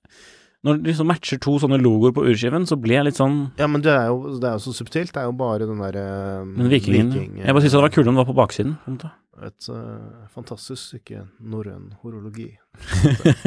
Når 0.62 0.78
det 0.78 0.92
liksom 0.92 1.08
matcher 1.10 1.40
to 1.42 1.56
sånne 1.58 1.80
logoer 1.81 2.13
på 2.13 2.24
urskiven, 2.30 2.68
så 2.69 2.78
blir 2.78 3.00
jeg 3.00 3.08
litt 3.08 3.18
sånn 3.18 3.40
Ja, 3.58 3.66
men 3.72 3.81
det 3.81 3.96
er 3.96 4.12
jo, 4.12 4.36
det 4.38 4.46
er 4.46 4.60
jo 4.60 4.66
så 4.68 4.75
subtilt. 4.78 5.10
Det 5.16 5.24
er 5.24 5.25
jo 5.25 5.34
bare 5.38 5.66
den 5.66 5.81
derre 5.81 6.06
Men 6.46 6.69
vikingen 6.69 7.10
viking, 7.16 7.40
Jeg 7.42 7.56
bare 7.56 7.66
syns 7.66 7.74
det 7.80 7.81
var 7.81 7.96
kulere 7.96 8.12
om 8.12 8.13
den 8.13 8.22
var 8.22 8.30
på 8.30 8.38
baksiden. 8.38 8.78
på. 8.86 9.10
Et 9.42 9.69
uh, 9.74 10.28
fantastisk 10.30 10.83
stykke 10.92 11.24
norrøn 11.50 11.95
horologi. 12.04 12.52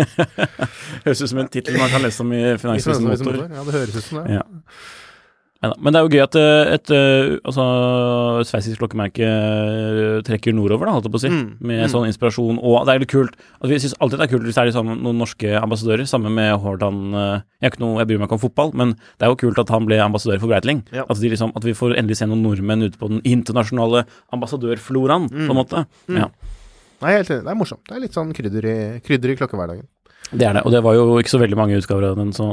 Høres 1.05 1.23
ut 1.23 1.31
som 1.31 1.39
en 1.45 1.51
tittel 1.55 1.79
man 1.79 1.93
kan 1.93 2.03
lese 2.03 2.25
om 2.25 2.35
i 2.35 2.43
Finansavisen 2.59 3.07
Motor. 3.07 3.39
Ja, 3.47 3.63
det 3.63 3.77
høres 3.77 3.99
ut 4.01 4.09
som 4.09 4.19
det. 4.25 4.41
Ja. 4.41 4.43
Men 5.79 5.95
det 5.95 6.01
er 6.01 6.07
jo 6.07 6.13
gøy 6.13 6.23
at 6.25 6.37
eh, 6.39 6.73
et, 6.75 6.91
eh, 6.95 7.35
altså, 7.47 7.65
sveitsisk 8.49 8.81
klokkemerke 8.83 9.27
eh, 9.29 10.19
trekker 10.27 10.55
nordover, 10.57 10.89
da, 10.89 10.95
holdt 10.97 11.09
jeg 11.09 11.15
på 11.15 11.21
å 11.21 11.25
si, 11.25 11.31
Mm, 11.35 11.45
med 11.67 11.81
mm. 11.83 11.91
sånn 11.91 12.07
inspirasjon. 12.07 12.59
Og 12.63 12.85
det 12.87 12.95
er 12.95 13.03
litt 13.03 13.11
kult. 13.11 13.37
Altså, 13.59 13.71
vi 13.73 13.79
syns 13.83 13.97
alltid 13.99 14.21
det 14.21 14.27
er 14.27 14.33
kult 14.35 14.47
hvis 14.47 14.59
det 14.59 14.63
er 14.63 14.71
liksom 14.71 14.91
noen 14.93 15.23
norske 15.23 15.55
ambassadører, 15.59 16.07
sammen 16.11 16.35
med 16.37 16.53
Hordan 16.63 17.01
Jeg, 17.15 17.73
ikke 17.73 17.83
noe, 17.83 17.99
jeg 18.03 18.11
bryr 18.11 18.21
meg 18.21 18.29
ikke 18.29 18.39
om 18.39 18.43
fotball, 18.45 18.75
men 18.77 18.95
det 18.95 19.27
er 19.27 19.33
jo 19.33 19.41
kult 19.41 19.59
at 19.63 19.73
han 19.75 19.89
ble 19.89 19.99
ambassadør 20.05 20.43
for 20.43 20.53
Breitling. 20.53 20.85
Ja. 20.95 21.07
At, 21.09 21.23
liksom, 21.23 21.55
at 21.57 21.67
vi 21.67 21.75
får 21.77 21.97
endelig 21.99 22.21
se 22.21 22.29
noen 22.31 22.45
nordmenn 22.45 22.87
ute 22.87 23.01
på 23.01 23.11
den 23.11 23.23
internasjonale 23.25 24.05
ambassadørfloraen, 24.35 25.31
på 25.33 25.49
en 25.49 25.59
måte. 25.59 25.87
Mm. 26.07 26.23
Ja, 26.25 26.31
Nei, 27.03 27.19
helt 27.19 27.31
enig. 27.31 27.45
Det 27.45 27.53
er 27.53 27.59
morsomt. 27.59 27.83
Det 27.89 27.97
er 27.97 28.03
litt 28.05 28.17
sånn 28.17 28.33
krydder 28.37 28.65
i, 28.71 28.79
krydder 29.05 29.35
i 29.35 29.37
klokkehverdagen. 29.37 29.87
det 30.33 30.47
er 30.47 30.57
det. 30.57 30.65
Og 30.65 30.73
det 30.73 30.81
var 30.87 30.97
jo 30.97 31.19
ikke 31.21 31.35
så 31.35 31.41
veldig 31.43 31.59
mange 31.59 31.77
utgaver 31.77 32.11
av 32.11 32.21
den, 32.21 32.33
så 32.33 32.47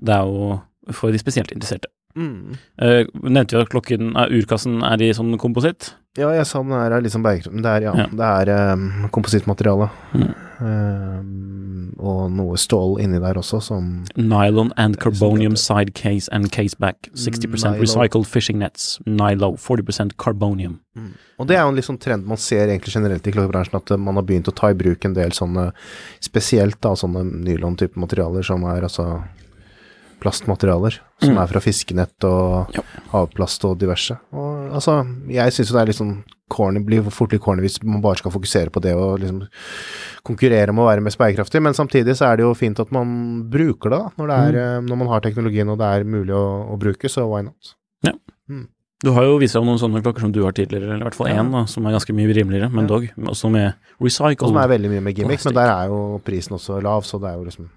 det 0.00 0.14
er 0.14 0.30
jo 0.30 0.58
for 0.96 1.12
de 1.12 1.20
spesielt 1.20 1.52
interesserte. 1.52 1.90
Mm. 2.18 2.58
Uh, 2.82 3.04
nevnte 3.22 3.54
jo 3.54 3.62
at 3.62 3.70
klokken, 3.70 4.10
er, 4.18 4.32
urkassen 4.34 4.82
er 4.82 5.02
i 5.06 5.12
sånn 5.14 5.36
kompositt. 5.38 5.92
Ja, 6.18 6.32
jeg 6.34 6.48
sa 6.50 6.64
den 6.64 6.74
er 6.74 6.96
liksom 7.04 7.22
sånn 7.22 7.62
det 7.62 7.70
er, 7.76 7.84
ja, 7.86 7.92
Ja. 7.94 8.06
det 8.10 8.28
er 8.50 8.72
um, 8.74 9.08
komposittmateriale. 9.14 9.86
Mm. 10.18 10.32
Um, 10.58 11.92
og 12.02 12.32
noe 12.34 12.56
stål 12.58 12.96
inni 13.02 13.20
der 13.22 13.38
også, 13.38 13.60
som 13.62 13.90
Nylon 14.16 14.72
and 14.76 14.98
carbonium 14.98 15.54
side 15.56 15.94
case 15.94 16.28
and 16.34 16.50
case 16.50 16.74
back. 16.78 17.08
60 17.14 17.46
Nilo. 17.54 17.78
recycled 17.78 18.26
fishing 18.26 18.58
nets. 18.58 18.98
Nilo. 19.06 19.52
40% 19.56 20.16
carbonium. 20.18 20.80
Og 21.38 21.46
det 21.46 21.54
er 21.56 21.62
jo 21.62 21.70
en 21.70 21.78
litt 21.78 21.86
sånn 21.86 22.00
trend 22.02 22.26
man 22.26 22.40
ser 22.42 22.66
egentlig 22.66 22.96
generelt 22.96 23.26
i 23.26 23.34
klokkebransjen, 23.34 23.78
at 23.78 23.92
eh, 23.94 24.00
man 24.02 24.18
har 24.18 24.26
begynt 24.26 24.50
å 24.50 24.54
ta 24.58 24.72
i 24.72 24.78
bruk 24.78 25.04
en 25.06 25.14
del 25.14 25.30
sånne, 25.36 25.68
spesielt 26.24 26.80
da 26.82 26.96
sånne 26.98 27.22
nylon-type 27.46 27.94
materialer 28.00 28.42
som 28.42 28.64
er 28.66 28.82
altså 28.88 29.20
plastmaterialer, 30.18 30.98
som 31.20 31.34
Mm. 31.34 31.42
er 31.42 31.46
fra 31.48 31.60
fiskenett 31.60 32.24
og 32.24 32.74
Ja. 32.74 32.80
havplast 33.12 33.64
og 33.64 33.78
diverse. 33.78 34.16
Og 34.32 34.70
altså, 34.72 35.04
jeg 35.28 35.50
syns 35.52 35.70
jo 35.70 35.74
det 35.78 35.82
er 35.82 35.86
litt 35.86 35.96
sånn 35.96 36.24
corny, 36.48 36.80
blir 36.84 37.02
fort 37.10 37.32
litt 37.32 37.42
corny 37.42 37.60
hvis 37.60 37.82
man 37.82 38.00
bare 38.00 38.16
skal 38.16 38.30
fokusere 38.30 38.70
på 38.70 38.80
det 38.80 38.94
og 38.94 39.18
liksom 39.20 39.48
konkurrere 40.24 40.72
med 40.72 40.82
å 40.84 40.88
være 40.88 41.02
mest 41.02 41.18
bærekraftig, 41.18 41.60
men 41.62 41.74
samtidig 41.74 42.14
så 42.16 42.32
er 42.32 42.36
det 42.36 42.44
jo 42.46 42.54
fint 42.54 42.78
at 42.80 42.90
man 42.92 43.44
bruker 43.50 43.90
det, 43.90 43.98
da, 43.98 44.10
når, 44.18 44.26
det 44.28 44.38
er, 44.38 44.52
Mm. 44.52 44.58
eh, 44.58 44.80
når 44.88 44.96
man 44.98 45.08
har 45.08 45.20
teknologien 45.20 45.68
og 45.70 45.78
det 45.78 45.84
er 45.86 46.04
mulig 46.04 46.34
å, 46.34 46.72
å 46.72 46.78
bruke, 46.78 47.08
så 47.08 47.26
why 47.28 47.42
not? 47.42 47.74
Ja. 48.02 48.12
Mm. 48.48 48.68
Du 49.04 49.12
har 49.12 49.22
jo 49.22 49.38
vist 49.38 49.52
fram 49.54 49.64
noen 49.66 49.78
sånne 49.78 50.02
klokker 50.02 50.20
som 50.20 50.32
du 50.32 50.42
har 50.42 50.52
tidligere, 50.52 50.84
eller 50.94 51.00
i 51.06 51.08
hvert 51.10 51.14
fall 51.14 51.28
én, 51.28 51.52
da, 51.52 51.64
som 51.66 51.86
er 51.86 51.92
ganske 51.92 52.14
mye 52.14 52.34
rimeligere, 52.34 52.70
men 52.72 52.84
Ja. 52.84 52.88
dog. 52.88 53.08
Også 53.30 53.50
med 53.50 53.74
recycle. 54.00 54.48
Som 54.48 54.56
er 54.56 54.66
veldig 54.68 54.90
mye 54.90 55.02
med 55.02 55.14
gimmick, 55.16 55.44
men 55.44 55.54
der 55.54 55.68
er 55.70 55.86
jo 55.88 56.20
prisen 56.24 56.56
også 56.56 56.82
lav, 56.82 57.02
så 57.04 57.20
det 57.20 57.28
er 57.30 57.36
jo 57.38 57.44
liksom 57.44 57.68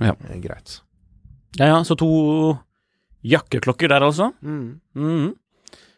Ja. 0.00 0.12
eh, 0.30 0.40
greit. 0.40 0.80
Ja 1.58 1.66
ja, 1.66 1.82
så 1.82 1.94
to 1.96 2.58
jakkeklokker 3.24 3.88
der, 3.92 4.02
altså. 4.08 4.32
Mm. 4.42 4.80
Mhm. 4.98 5.30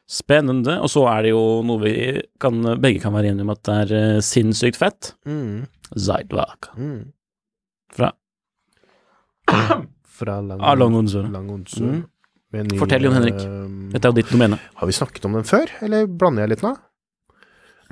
Spennende. 0.06 0.74
Og 0.84 0.90
så 0.92 1.06
er 1.08 1.22
det 1.24 1.30
jo 1.32 1.62
noe 1.64 1.80
vi 1.80 1.92
kan, 2.38 2.58
begge 2.82 3.00
kan 3.00 3.14
være 3.16 3.30
enige 3.32 3.46
om 3.46 3.52
at 3.54 3.62
det 3.64 3.76
er 3.86 3.92
eh, 3.96 4.20
sinnssykt 4.20 4.76
fett. 4.76 5.14
Mm. 5.24 5.64
Zeidwak. 5.96 6.68
Mm. 6.76 7.12
Fra 7.94 8.10
Fra 10.14 10.40
Lang 10.40 10.60
Ah. 10.62 10.74
Langonzor. 10.76 11.24
Mm. 11.24 12.04
Fortell, 12.78 13.02
Jon 13.02 13.16
Henrik. 13.16 13.40
eh, 13.40 13.90
Dette 13.94 14.06
er 14.06 14.12
jo 14.12 14.18
ditt 14.20 14.30
domene. 14.30 14.60
Har 14.78 14.86
vi 14.86 14.92
snakket 14.94 15.24
om 15.26 15.32
den 15.34 15.42
før, 15.48 15.66
eller 15.82 16.06
blander 16.06 16.44
jeg 16.44 16.50
litt 16.54 16.62
nå? 16.62 16.74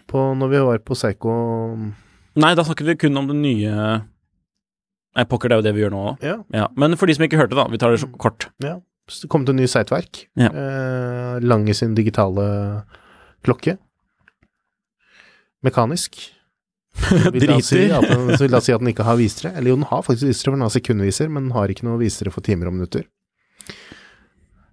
På, 0.07 0.29
når 0.39 0.49
vi 0.53 0.61
var 0.65 0.79
på 0.85 0.95
Seigo 0.97 1.33
Nei, 2.37 2.55
da 2.57 2.63
snakket 2.65 2.87
vi 2.89 2.95
kun 2.97 3.17
om 3.21 3.27
den 3.29 3.43
nye 3.43 3.73
Nei, 5.13 5.25
pokker, 5.29 5.49
det 5.51 5.57
er 5.57 5.61
jo 5.61 5.67
det 5.67 5.75
vi 5.77 5.83
gjør 5.83 5.91
nå 5.93 6.05
òg. 6.13 6.23
Ja. 6.25 6.37
Ja. 6.57 6.69
Men 6.81 6.97
for 6.97 7.07
de 7.11 7.15
som 7.19 7.25
ikke 7.27 7.37
hørte, 7.41 7.57
da. 7.59 7.67
Vi 7.69 7.77
tar 7.81 7.91
det 7.93 8.01
så 8.01 8.09
kort. 8.17 8.49
ja. 8.65 8.79
Så 9.13 9.29
kom 9.31 9.45
til 9.47 9.53
en 9.57 9.61
ny 9.63 9.67
Seitverk. 9.71 10.25
Ja. 10.41 10.49
Eh, 10.49 11.41
Lange 11.45 11.75
sin 11.77 11.95
digitale 11.99 12.45
klokke. 13.45 13.77
Mekanisk. 15.63 16.17
Vil 17.33 17.47
da 17.49 17.59
si 17.65 17.79
Driter. 17.87 17.95
at 17.99 18.09
den, 18.11 18.33
så 18.37 18.45
vil 18.45 18.53
da 18.53 18.61
si 18.61 18.73
at 18.75 18.83
den 18.83 18.91
ikke 18.93 19.07
har 19.07 19.17
visere. 19.25 19.53
Eller 19.57 19.73
jo, 19.73 19.77
den 19.81 19.89
har 19.89 20.03
faktisk 20.05 20.29
visere, 20.29 20.51
for 20.51 20.59
den 20.59 20.67
har 20.67 20.73
sekundviser, 20.75 21.31
men 21.33 21.47
den 21.49 21.55
har 21.57 21.73
ikke 21.73 21.87
noe 21.89 22.01
visere 22.03 22.33
for 22.35 22.45
timer 22.45 22.69
og 22.69 22.75
minutter. 22.77 23.07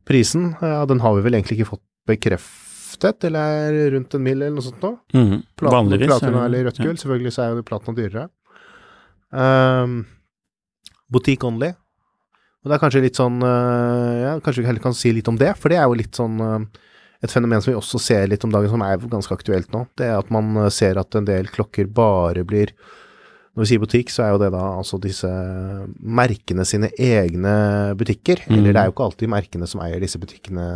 Prisen, 0.09 0.49
ja, 0.61 0.81
den 0.89 0.99
har 1.03 1.13
vi 1.15 1.21
vel 1.27 1.37
egentlig 1.37 1.59
ikke 1.59 1.69
fått 1.75 1.83
bekreftet, 2.09 3.23
eller 3.29 3.69
er 3.69 3.91
rundt 3.93 4.15
en 4.17 4.23
mil 4.25 4.39
eller 4.41 4.55
noe 4.57 4.65
sånt 4.65 4.81
nå. 4.81 4.89
Platen, 5.13 5.75
Vanligvis. 5.75 6.09
platina 6.09 6.41
er 6.41 6.47
eller 6.49 6.65
rødt 6.67 6.79
gull, 6.81 6.97
selvfølgelig 6.97 7.33
så 7.35 7.43
er 7.45 7.53
jo 7.59 7.65
platina 7.67 7.95
dyrere. 7.99 8.23
Um, 9.29 9.99
boutique 11.13 11.45
only. 11.45 11.69
Og 12.59 12.69
det 12.69 12.75
er 12.75 12.81
kanskje 12.81 13.03
litt 13.05 13.19
sånn 13.19 13.39
øh, 13.45 14.13
Ja, 14.19 14.35
kanskje 14.43 14.63
vi 14.63 14.69
heller 14.69 14.83
kan 14.83 14.95
si 14.97 15.13
litt 15.15 15.27
om 15.31 15.39
det, 15.39 15.53
for 15.59 15.71
det 15.71 15.79
er 15.79 15.87
jo 15.87 15.99
litt 15.99 16.17
sånn 16.19 16.39
øh, 16.43 16.87
et 17.23 17.31
fenomen 17.31 17.59
som 17.63 17.73
vi 17.73 17.79
også 17.79 17.99
ser 17.99 18.29
litt 18.31 18.45
om 18.47 18.51
dagen, 18.53 18.71
som 18.71 18.83
er 18.85 19.01
ganske 19.11 19.35
aktuelt 19.35 19.71
nå. 19.75 19.83
Det 19.99 20.07
er 20.07 20.17
at 20.19 20.29
man 20.31 20.53
øh, 20.55 20.71
ser 20.71 20.99
at 20.99 21.15
en 21.19 21.27
del 21.27 21.49
klokker 21.51 21.89
bare 21.91 22.45
blir 22.47 22.73
Når 23.55 23.63
vi 23.63 23.69
sier 23.71 23.81
butikk, 23.81 24.11
så 24.13 24.23
er 24.23 24.33
jo 24.33 24.41
det 24.43 24.51
da 24.53 24.63
altså 24.77 24.99
disse 25.03 25.29
merkene 25.99 26.63
sine 26.67 26.91
egne 26.95 27.95
butikker. 27.99 28.43
Mm. 28.47 28.57
Eller 28.57 28.75
det 28.75 28.81
er 28.81 28.89
jo 28.89 28.93
ikke 28.93 29.07
alltid 29.07 29.31
merkene 29.31 29.67
som 29.67 29.81
eier 29.83 29.99
disse 29.99 30.19
butikkene 30.21 30.67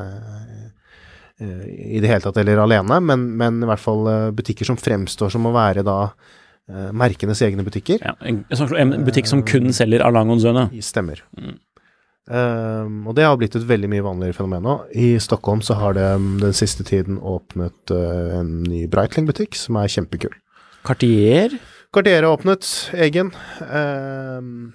i 1.43 1.99
det 1.99 2.07
hele 2.07 2.21
tatt, 2.23 2.37
eller 2.39 2.59
alene, 2.61 2.99
men, 3.03 3.23
men 3.39 3.57
i 3.63 3.67
hvert 3.67 3.81
fall 3.81 4.05
butikker 4.37 4.67
som 4.67 4.77
fremstår 4.79 5.31
som 5.33 5.47
å 5.49 5.51
være 5.51 5.81
da 5.83 5.97
merkenes 6.95 7.41
egne 7.43 7.65
butikker. 7.65 8.03
Ja, 8.05 8.13
en, 8.23 8.43
en 8.79 8.93
butikk 9.03 9.27
som 9.27 9.41
kun 9.47 9.73
selger 9.75 10.05
Alangonzøne. 10.05 10.69
Stemmer. 10.85 11.23
Mm. 11.35 11.57
Um, 12.23 13.01
og 13.11 13.17
det 13.17 13.25
har 13.27 13.35
blitt 13.35 13.55
et 13.57 13.65
veldig 13.67 13.89
mye 13.91 14.03
vanligere 14.05 14.37
fenomen 14.37 14.63
nå. 14.63 14.75
I 14.95 15.17
Stockholm 15.19 15.59
så 15.65 15.75
har 15.75 15.97
det 15.97 16.05
um, 16.15 16.37
den 16.39 16.55
siste 16.55 16.85
tiden 16.87 17.17
åpnet 17.19 17.91
uh, 17.91 18.39
en 18.39 18.61
ny 18.63 18.85
Breitling-butikk 18.91 19.57
som 19.59 19.79
er 19.81 19.91
kjempekul. 19.91 20.31
Cartier. 20.87 21.57
Cartier 21.93 22.23
har 22.23 22.31
åpnet 22.31 22.69
egen. 22.95 23.33
Um, 23.67 24.71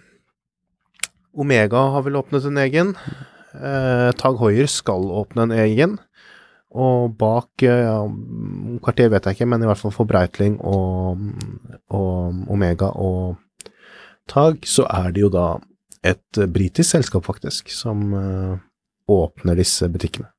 Omega 1.33 1.87
har 1.95 2.05
vel 2.05 2.21
åpnet 2.21 2.45
en 2.51 2.61
egen. 2.61 2.93
Uh, 3.57 4.13
Tag 4.21 4.37
Hoier 4.43 4.69
skal 4.69 5.09
åpne 5.09 5.49
en 5.49 5.57
egen. 5.57 5.97
Og 6.69 7.17
bak 7.17 7.65
uh, 7.65 7.81
ja, 7.81 7.97
Cartier 8.85 9.09
vet 9.15 9.25
jeg 9.25 9.39
ikke, 9.39 9.49
men 9.49 9.65
i 9.65 9.71
hvert 9.71 9.81
fall 9.81 9.95
for 9.97 10.09
Breitling 10.09 10.61
og, 10.61 11.25
og 11.97 12.45
Omega 12.53 12.93
og 12.93 13.39
Tag, 14.29 14.61
så 14.69 14.85
er 14.93 15.15
det 15.17 15.25
jo 15.25 15.33
da 15.33 15.55
et 16.07 16.41
uh, 16.41 16.49
britisk 16.51 16.91
selskap, 16.91 17.27
faktisk, 17.27 17.73
som 17.75 18.11
uh, 18.15 18.59
åpner 19.11 19.59
disse 19.59 19.89
butikkene. 19.91 20.31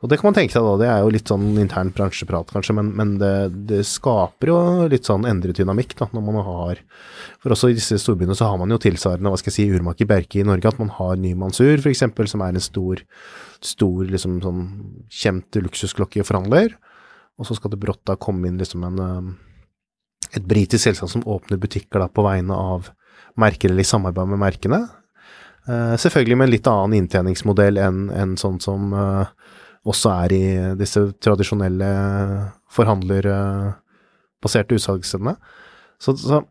Og 0.00 0.08
det 0.08 0.16
kan 0.16 0.30
man 0.30 0.36
tenke 0.38 0.54
seg 0.54 0.64
da, 0.64 0.76
det 0.80 0.86
er 0.88 1.02
jo 1.04 1.10
litt 1.12 1.28
sånn 1.28 1.58
intern 1.60 1.90
bransjeprat 1.92 2.54
kanskje, 2.54 2.72
men, 2.78 2.88
men 2.96 3.10
det, 3.20 3.50
det 3.68 3.82
skaper 3.84 4.48
jo 4.48 4.60
litt 4.88 5.04
sånn 5.04 5.26
endret 5.28 5.58
dynamikk 5.60 5.92
da, 5.98 6.08
når 6.16 6.24
man 6.24 6.38
har 6.46 6.80
For 7.42 7.52
også 7.52 7.68
i 7.68 7.76
disse 7.76 7.98
storbyene 8.00 8.36
så 8.36 8.48
har 8.48 8.56
man 8.62 8.72
jo 8.72 8.78
tilsvarende, 8.80 9.28
hva 9.28 9.40
skal 9.40 9.52
jeg 9.52 9.58
si, 9.58 9.66
urmaker 9.76 10.08
Berke 10.08 10.40
i 10.40 10.46
Norge, 10.48 10.72
at 10.72 10.80
man 10.80 10.92
har 10.96 11.20
Nymansur, 11.20 11.84
f.eks., 11.84 12.06
som 12.32 12.46
er 12.46 12.56
en 12.56 12.64
stor, 12.64 13.04
stor 13.60 14.08
liksom 14.08 14.40
sånn 14.40 14.64
kjent 15.12 15.60
luksusklokkeforhandler, 15.68 16.72
og 17.36 17.48
så 17.48 17.58
skal 17.60 17.74
det 17.74 17.82
brått 17.84 18.00
da 18.08 18.16
komme 18.20 18.48
inn 18.48 18.56
liksom 18.60 18.88
en 18.88 19.04
um, 19.04 19.30
et 20.30 20.44
britisk 20.46 20.84
selskap 20.84 21.10
som 21.10 21.26
åpner 21.28 21.60
butikker 21.60 22.02
da 22.02 22.08
på 22.08 22.24
vegne 22.24 22.54
av 22.54 22.90
merker 23.38 23.70
eller 23.70 23.84
i 23.84 23.90
samarbeid 23.90 24.32
med 24.32 24.42
merkene. 24.42 24.80
Eh, 25.68 25.96
selvfølgelig 26.00 26.38
med 26.38 26.48
en 26.48 26.54
litt 26.54 26.70
annen 26.70 26.96
inntjeningsmodell 27.02 27.80
enn 27.80 28.06
enn 28.16 28.36
sånn 28.40 28.58
som 28.62 28.94
eh, 28.96 29.26
også 29.88 30.12
er 30.26 30.34
i 30.36 30.44
disse 30.80 31.02
tradisjonelle 31.24 31.90
forhandlerbaserte 32.72 34.76
utsalgsstedene. 34.76 35.36
Så, 36.00 36.16
så 36.20 36.42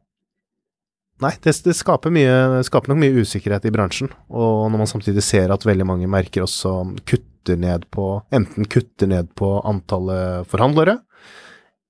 Nei, 1.19 1.33
det, 1.43 1.51
det 1.65 1.73
skaper, 1.75 2.13
mye, 2.15 2.61
skaper 2.63 2.93
nok 2.93 3.01
mye 3.01 3.25
usikkerhet 3.25 3.65
i 3.67 3.73
bransjen. 3.75 4.07
Og 4.31 4.69
når 4.71 4.79
man 4.79 4.87
samtidig 4.87 5.19
ser 5.27 5.51
at 5.51 5.65
veldig 5.67 5.83
mange 5.83 6.07
merker 6.07 6.45
også 6.45 6.95
kutter 7.03 7.59
ned 7.59 7.83
på 7.91 8.23
Enten 8.35 8.63
kutter 8.71 9.07
ned 9.11 9.27
på 9.35 9.49
antallet 9.67 10.47
forhandlere, 10.47 10.95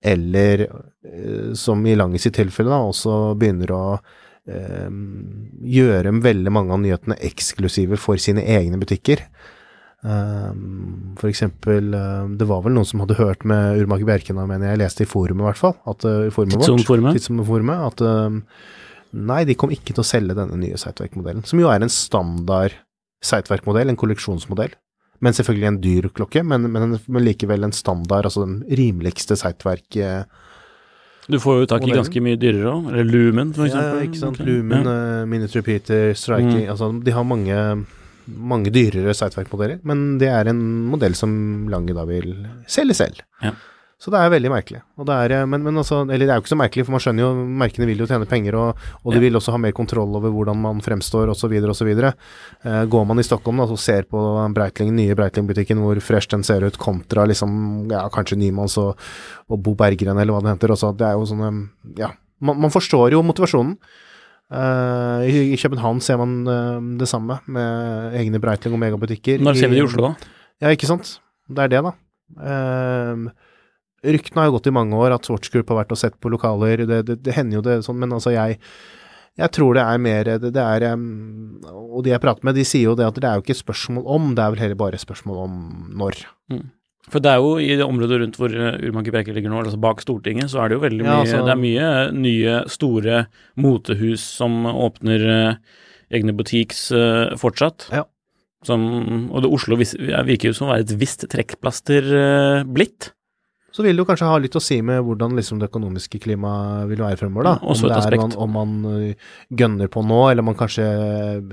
eller 0.01 0.65
eh, 0.65 1.53
som 1.53 1.85
i 1.85 1.93
Langes 1.99 2.25
i 2.25 2.31
tilfelle, 2.33 2.71
da, 2.71 2.79
også 2.89 3.35
begynner 3.37 3.71
å 3.75 3.83
eh, 3.97 4.01
gjøre 4.49 6.13
veldig 6.23 6.53
mange 6.55 6.75
av 6.75 6.83
nyhetene 6.83 7.17
eksklusive 7.29 7.99
for 8.01 8.21
sine 8.21 8.43
egne 8.57 8.79
butikker. 8.81 9.25
Um, 9.99 11.15
for 11.19 11.27
eksempel, 11.27 11.91
um, 11.91 12.35
det 12.39 12.47
var 12.47 12.61
vel 12.63 12.77
noen 12.77 12.87
som 12.87 13.01
hadde 13.03 13.17
hørt 13.19 13.43
med 13.47 13.81
Urmaker 13.81 14.07
Bjerkena, 14.07 14.45
mener 14.47 14.71
jeg, 14.71 14.79
leste 14.79 15.03
i 15.03 15.09
forumet 15.09 15.43
i 15.43 15.47
hvert 15.49 15.59
fall, 15.59 15.75
at, 15.91 16.05
i 16.07 16.31
forumet 16.31 16.61
vårt. 16.61 17.09
Tidssoneforumet, 17.17 17.87
at 17.89 18.03
um, 18.07 18.43
nei, 19.11 19.41
de 19.49 19.57
kom 19.59 19.73
ikke 19.75 19.91
til 19.91 20.05
å 20.05 20.07
selge 20.07 20.37
denne 20.37 20.59
nye 20.61 20.79
Seitverk-modellen, 20.79 21.43
som 21.47 21.59
jo 21.59 21.67
er 21.71 21.83
en 21.83 21.91
standard 21.91 22.77
Seitverk-modell, 23.25 23.91
en 23.91 23.99
kolleksjonsmodell. 23.99 24.77
Men 25.19 25.35
selvfølgelig 25.35 25.67
en 25.67 25.81
dyr 25.83 26.05
klokke, 26.15 26.45
men, 26.47 26.69
men, 26.71 26.95
men 26.95 27.25
likevel 27.25 27.67
en 27.67 27.75
standard, 27.75 28.29
altså 28.29 28.45
den 28.45 28.61
rimeligste 28.79 29.35
eh, 29.35 30.21
Du 31.29 31.37
får 31.41 31.61
jo 31.61 31.69
tak 31.69 31.85
i 31.85 31.93
ganske 31.93 32.21
mye 32.25 32.39
dyrere 32.41 32.71
òg. 32.73 32.89
Eller 32.91 33.05
Lumen, 33.05 33.53
for 33.53 33.69
Ja, 33.69 33.99
ikke 34.01 34.17
sant. 34.17 34.39
Okay. 34.39 34.49
Lumen, 34.49 34.87
uh, 34.89 35.25
Minute 35.29 35.53
Repeater, 35.59 36.13
Striking 36.17 36.65
Mm. 36.65 36.69
Altså, 36.73 36.91
de 37.05 37.11
har 37.13 37.23
mange, 37.23 37.85
mange 38.25 38.71
dyrere 38.73 39.13
Sightwerk-modeller, 39.13 39.79
men 39.83 40.17
det 40.21 40.29
er 40.29 40.49
en 40.49 40.61
modell 40.89 41.15
som 41.15 41.67
Lange 41.69 41.93
da 41.93 42.05
vil 42.09 42.33
selge 42.67 42.97
selv. 42.97 43.21
Ja. 43.43 43.53
Så 43.99 44.13
det 44.13 44.19
er 44.23 44.29
veldig 44.31 44.47
merkelig. 44.53 44.79
Og 44.95 45.03
det 45.09 45.15
er, 45.25 45.31
eh, 45.35 45.45
men, 45.51 45.59
men 45.65 45.75
altså, 45.81 45.97
eller 46.05 46.23
det 46.23 46.31
er 46.31 46.37
jo 46.39 46.43
ikke 46.45 46.53
så 46.53 46.57
merkelig, 46.61 46.85
for 46.87 46.95
man 46.95 47.01
skjønner 47.03 47.25
jo 47.25 47.31
merkene 47.59 47.87
vil 47.89 47.99
jo 47.99 48.05
tjene 48.07 48.27
penger, 48.31 48.55
og, 48.55 48.83
og 49.03 49.11
de 49.11 49.19
Ja. 49.19 49.23
vil 49.25 49.35
også 49.35 49.51
ha 49.51 49.59
mer 49.59 49.73
kontroll 49.75 50.15
over 50.15 50.31
hvordan 50.31 50.61
man 50.63 50.79
fremstår, 50.85 51.27
osv., 51.33 51.51
osv. 51.73 51.89
Uh, 51.99 52.85
går 52.87 53.03
man 53.09 53.19
i 53.19 53.25
Stockholm 53.27 53.59
da, 53.59 53.65
og 53.67 53.81
ser 53.83 54.07
på 54.07 54.21
Breitling, 54.55 54.93
nye 54.95 55.17
Breitling-butikken 55.19 55.81
hvor 55.83 55.99
fresh 55.99 56.31
den 56.31 56.45
ser 56.47 56.63
ut, 56.63 56.77
kontra 56.79 57.25
liksom, 57.27 57.91
ja, 57.91 58.05
kanskje 58.13 58.37
Nymanns 58.39 58.77
og, 58.79 58.95
og 59.51 59.59
Bo 59.67 59.75
Berggren, 59.75 60.15
eller 60.15 60.31
hva 60.31 60.45
det 60.47 60.55
heter. 60.55 60.71
Også, 60.77 60.93
det 60.95 61.09
er 61.09 61.19
jo 61.19 61.27
sånne 61.27 61.51
Ja, 61.99 62.13
man, 62.39 62.55
man 62.63 62.71
forstår 62.71 63.11
jo 63.17 63.19
motivasjonen. 63.27 63.75
Uh, 64.49 65.27
i, 65.27 65.51
I 65.53 65.59
København 65.59 65.99
ser 66.01 66.17
man 66.23 66.39
uh, 66.47 66.79
det 66.97 67.11
samme, 67.11 67.35
med 67.51 68.15
egne 68.17 68.39
Breitling 68.41 68.73
og 68.73 68.81
megabutikker. 68.81 69.43
Når 69.43 69.59
ser 69.59 69.67
vi 69.69 69.75
det 69.77 69.83
i 69.83 69.87
Oslo, 69.91 70.07
da? 70.07 70.31
Ja, 70.63 70.71
ikke 70.71 70.87
sant. 70.89 71.17
Det 71.51 71.67
er 71.67 71.75
det, 71.75 71.83
da. 71.83 71.93
Uh, 72.39 73.27
ryktene 74.03 74.43
har 74.43 74.49
jo 74.49 74.57
gått 74.57 74.69
i 74.71 74.75
mange 74.75 74.95
år 74.99 75.15
at 75.15 75.27
Swatch 75.27 75.51
Group 75.53 75.71
har 75.73 75.81
vært 75.83 75.93
og 75.95 75.99
sett 76.01 76.15
på 76.21 76.31
lokaler. 76.31 76.85
Det, 76.87 77.03
det, 77.07 77.19
det 77.25 77.35
hender 77.35 77.59
jo 77.59 77.65
det 77.65 77.77
sånn, 77.87 77.99
men 78.01 78.15
altså 78.15 78.35
jeg 78.35 78.59
jeg 79.39 79.53
tror 79.55 79.77
det 79.77 79.85
er 79.85 80.01
mer 80.03 80.27
det, 80.41 80.49
det 80.55 80.63
er 80.63 80.83
Og 81.71 82.01
de 82.03 82.11
jeg 82.11 82.21
prater 82.23 82.43
med, 82.43 82.57
de 82.57 82.65
sier 82.67 82.89
jo 82.89 82.97
det 82.97 83.07
at 83.07 83.19
det 83.19 83.29
er 83.29 83.39
jo 83.39 83.45
ikke 83.45 83.61
spørsmål 83.61 84.03
om, 84.17 84.33
det 84.35 84.43
er 84.43 84.53
vel 84.55 84.63
heller 84.65 84.79
bare 84.79 84.99
spørsmål 84.99 85.41
om 85.45 85.55
når. 86.01 86.19
For 87.09 87.23
det 87.23 87.31
er 87.31 87.41
jo 87.41 87.53
i 87.61 87.71
det 87.79 87.85
området 87.85 88.19
rundt 88.21 88.37
hvor 88.37 88.53
uh, 88.53 88.75
Urmaker 88.85 89.15
Bjerke 89.15 89.33
ligger 89.33 89.53
nå, 89.53 89.61
altså 89.63 89.79
bak 89.81 90.03
Stortinget, 90.03 90.51
så 90.51 90.61
er 90.61 90.69
det 90.69 90.77
jo 90.77 90.83
veldig 90.83 91.05
Ja, 91.05 91.13
mye 91.13 91.23
altså- 91.23 91.45
Det 91.47 91.53
er 91.53 91.61
mye 91.63 91.87
nye, 92.13 92.57
store 92.69 93.21
motehus 93.57 94.25
som 94.41 94.65
åpner 94.69 95.25
uh, 95.25 95.79
egne 96.11 96.35
butiks 96.37 96.89
uh, 96.91 97.35
fortsatt. 97.39 97.87
Ja. 97.95 98.03
Som, 98.67 99.29
og 99.31 99.45
det 99.45 99.53
Oslo 99.55 99.77
virker 99.79 100.49
jo 100.49 100.53
som 100.57 100.67
å 100.67 100.73
være 100.73 100.83
et 100.83 100.97
visst 100.99 101.23
trekkplaster 101.31 102.65
blitt. 102.67 103.13
Så 103.79 103.83
vil 103.85 103.95
det 103.95 104.03
jo 104.03 104.07
kanskje 104.09 104.27
ha 104.27 104.39
litt 104.43 104.57
å 104.59 104.59
si 104.59 104.81
med 104.83 104.97
hvordan 105.07 105.37
liksom 105.37 105.61
det 105.61 105.69
økonomiske 105.69 106.19
klimaet 106.19 106.89
vil 106.89 106.99
være 106.99 107.15
fremover, 107.21 107.45
da. 107.47 107.53
Ja, 107.61 107.69
om, 107.71 107.77
et 107.87 107.93
det 107.93 108.09
er 108.09 108.19
man, 108.19 108.33
om 108.43 108.49
man 108.57 108.73
øh, 108.91 109.29
gønner 109.61 109.87
på 109.93 110.03
nå, 110.03 110.17
eller 110.27 110.43
man 110.43 110.57
kanskje 110.59 110.87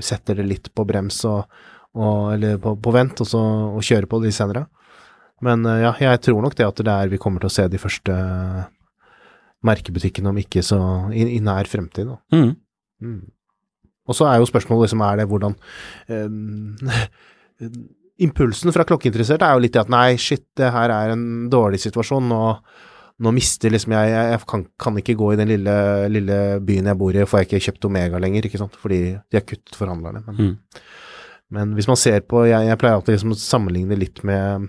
setter 0.02 0.40
det 0.40 0.46
litt 0.48 0.66
på 0.74 0.82
brems 0.88 1.20
og, 1.30 1.44
og 1.94 2.32
eller 2.32 2.58
på, 2.64 2.72
på 2.82 2.94
vent, 2.96 3.22
og 3.22 3.30
så 3.30 3.42
og 3.68 3.78
kjører 3.86 4.08
på 4.10 4.18
de 4.24 4.32
senere. 4.34 4.64
Men 5.46 5.62
eh, 5.70 5.84
ja, 5.84 5.92
jeg 6.02 6.24
tror 6.26 6.42
nok 6.42 6.58
det 6.58 6.66
at 6.66 6.82
det 6.82 6.96
er 6.96 7.12
vi 7.14 7.20
kommer 7.22 7.44
til 7.44 7.52
å 7.52 7.56
se 7.60 7.68
de 7.70 7.78
første 7.78 8.18
merkebutikkene 9.70 10.34
om 10.34 10.42
ikke 10.42 10.66
så 10.66 10.80
i, 11.14 11.28
i 11.36 11.40
nær 11.46 11.70
fremtid. 11.70 12.10
Da. 12.10 12.18
Mm. 12.34 12.56
Mm. 13.06 13.22
Og 14.10 14.18
så 14.18 14.26
er 14.32 14.40
jo 14.42 14.50
spørsmålet 14.50 14.88
liksom, 14.88 15.06
er 15.06 15.22
det 15.22 15.30
hvordan 15.30 15.54
eh, 16.10 17.70
Impulsen 18.24 18.72
fra 18.72 18.86
klokkeinteressert 18.88 19.42
er 19.44 19.56
jo 19.56 19.62
litt 19.64 19.76
i 19.76 19.80
at 19.82 19.90
nei, 19.92 20.16
shit, 20.20 20.46
det 20.56 20.70
her 20.72 20.92
er 20.92 21.12
en 21.12 21.24
dårlig 21.52 21.82
situasjon, 21.82 22.30
og 22.32 23.24
nå 23.24 23.32
mister 23.32 23.72
liksom 23.72 23.94
jeg 23.96 24.12
Jeg, 24.12 24.30
jeg 24.32 24.40
kan, 24.48 24.62
kan, 24.80 25.00
ikke 25.00 25.16
gå 25.16 25.32
i 25.32 25.38
den 25.40 25.50
lille, 25.52 25.74
lille, 26.12 26.38
byen 26.64 26.90
jeg 26.90 27.00
bor 27.00 27.16
i, 27.16 27.26
får 27.28 27.42
jeg 27.42 27.48
ikke 27.48 27.62
kjøpt 27.68 27.88
Omega 27.88 28.20
lenger, 28.22 28.48
ikke 28.48 28.60
sant, 28.60 28.76
fordi 28.80 29.00
de 29.16 29.38
har 29.38 29.44
kuttet 29.44 29.76
forhandlerne. 29.76 30.24
Men, 30.26 30.40
mm. 30.40 30.80
men, 31.56 31.76
hvis 31.76 31.88
man 31.88 32.00
ser 32.00 32.24
på 32.28 32.46
Jeg, 32.48 32.68
jeg 32.70 32.80
pleier 32.80 32.98
alltid 32.98 33.16
liksom 33.16 33.36
å 33.36 33.40
sammenligne 33.40 34.00
litt 34.00 34.20
med 34.28 34.68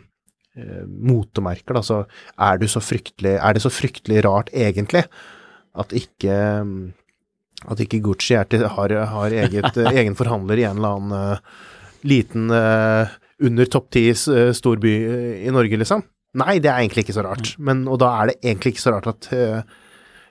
eh, 0.60 0.84
motemerker, 0.88 1.80
da, 1.80 1.84
så 1.84 2.04
er, 2.04 2.60
du 2.60 2.68
så 2.72 2.84
fryktelig, 2.84 3.36
er 3.40 3.58
det 3.58 3.64
så 3.64 3.72
fryktelig 3.72 4.24
rart, 4.28 4.52
egentlig, 4.56 5.06
at 5.78 5.96
ikke 5.96 6.38
at 7.66 7.80
ikke 7.82 8.04
Gucci 8.06 8.38
til, 8.52 8.68
har, 8.70 8.94
har 9.12 9.34
eget, 9.34 9.80
egen 9.98 10.18
forhandler 10.18 10.62
i 10.62 10.68
en 10.70 10.78
eller 10.78 11.00
annen 11.00 11.16
uh, 11.18 11.64
liten 12.08 12.52
uh, 12.54 13.16
under 13.44 13.70
topp 13.70 13.92
ti 13.94 14.08
uh, 14.12 14.52
storby 14.56 14.94
i 15.46 15.54
Norge, 15.54 15.80
liksom. 15.80 16.04
Nei, 16.38 16.58
det 16.62 16.70
er 16.70 16.84
egentlig 16.84 17.06
ikke 17.06 17.18
så 17.18 17.26
rart. 17.26 17.54
Mm. 17.56 17.68
Men, 17.70 17.84
og 17.92 18.02
da 18.04 18.12
er 18.22 18.32
det 18.32 18.40
egentlig 18.42 18.76
ikke 18.76 18.84
så 18.84 18.94
rart 18.98 19.08
at 19.10 19.30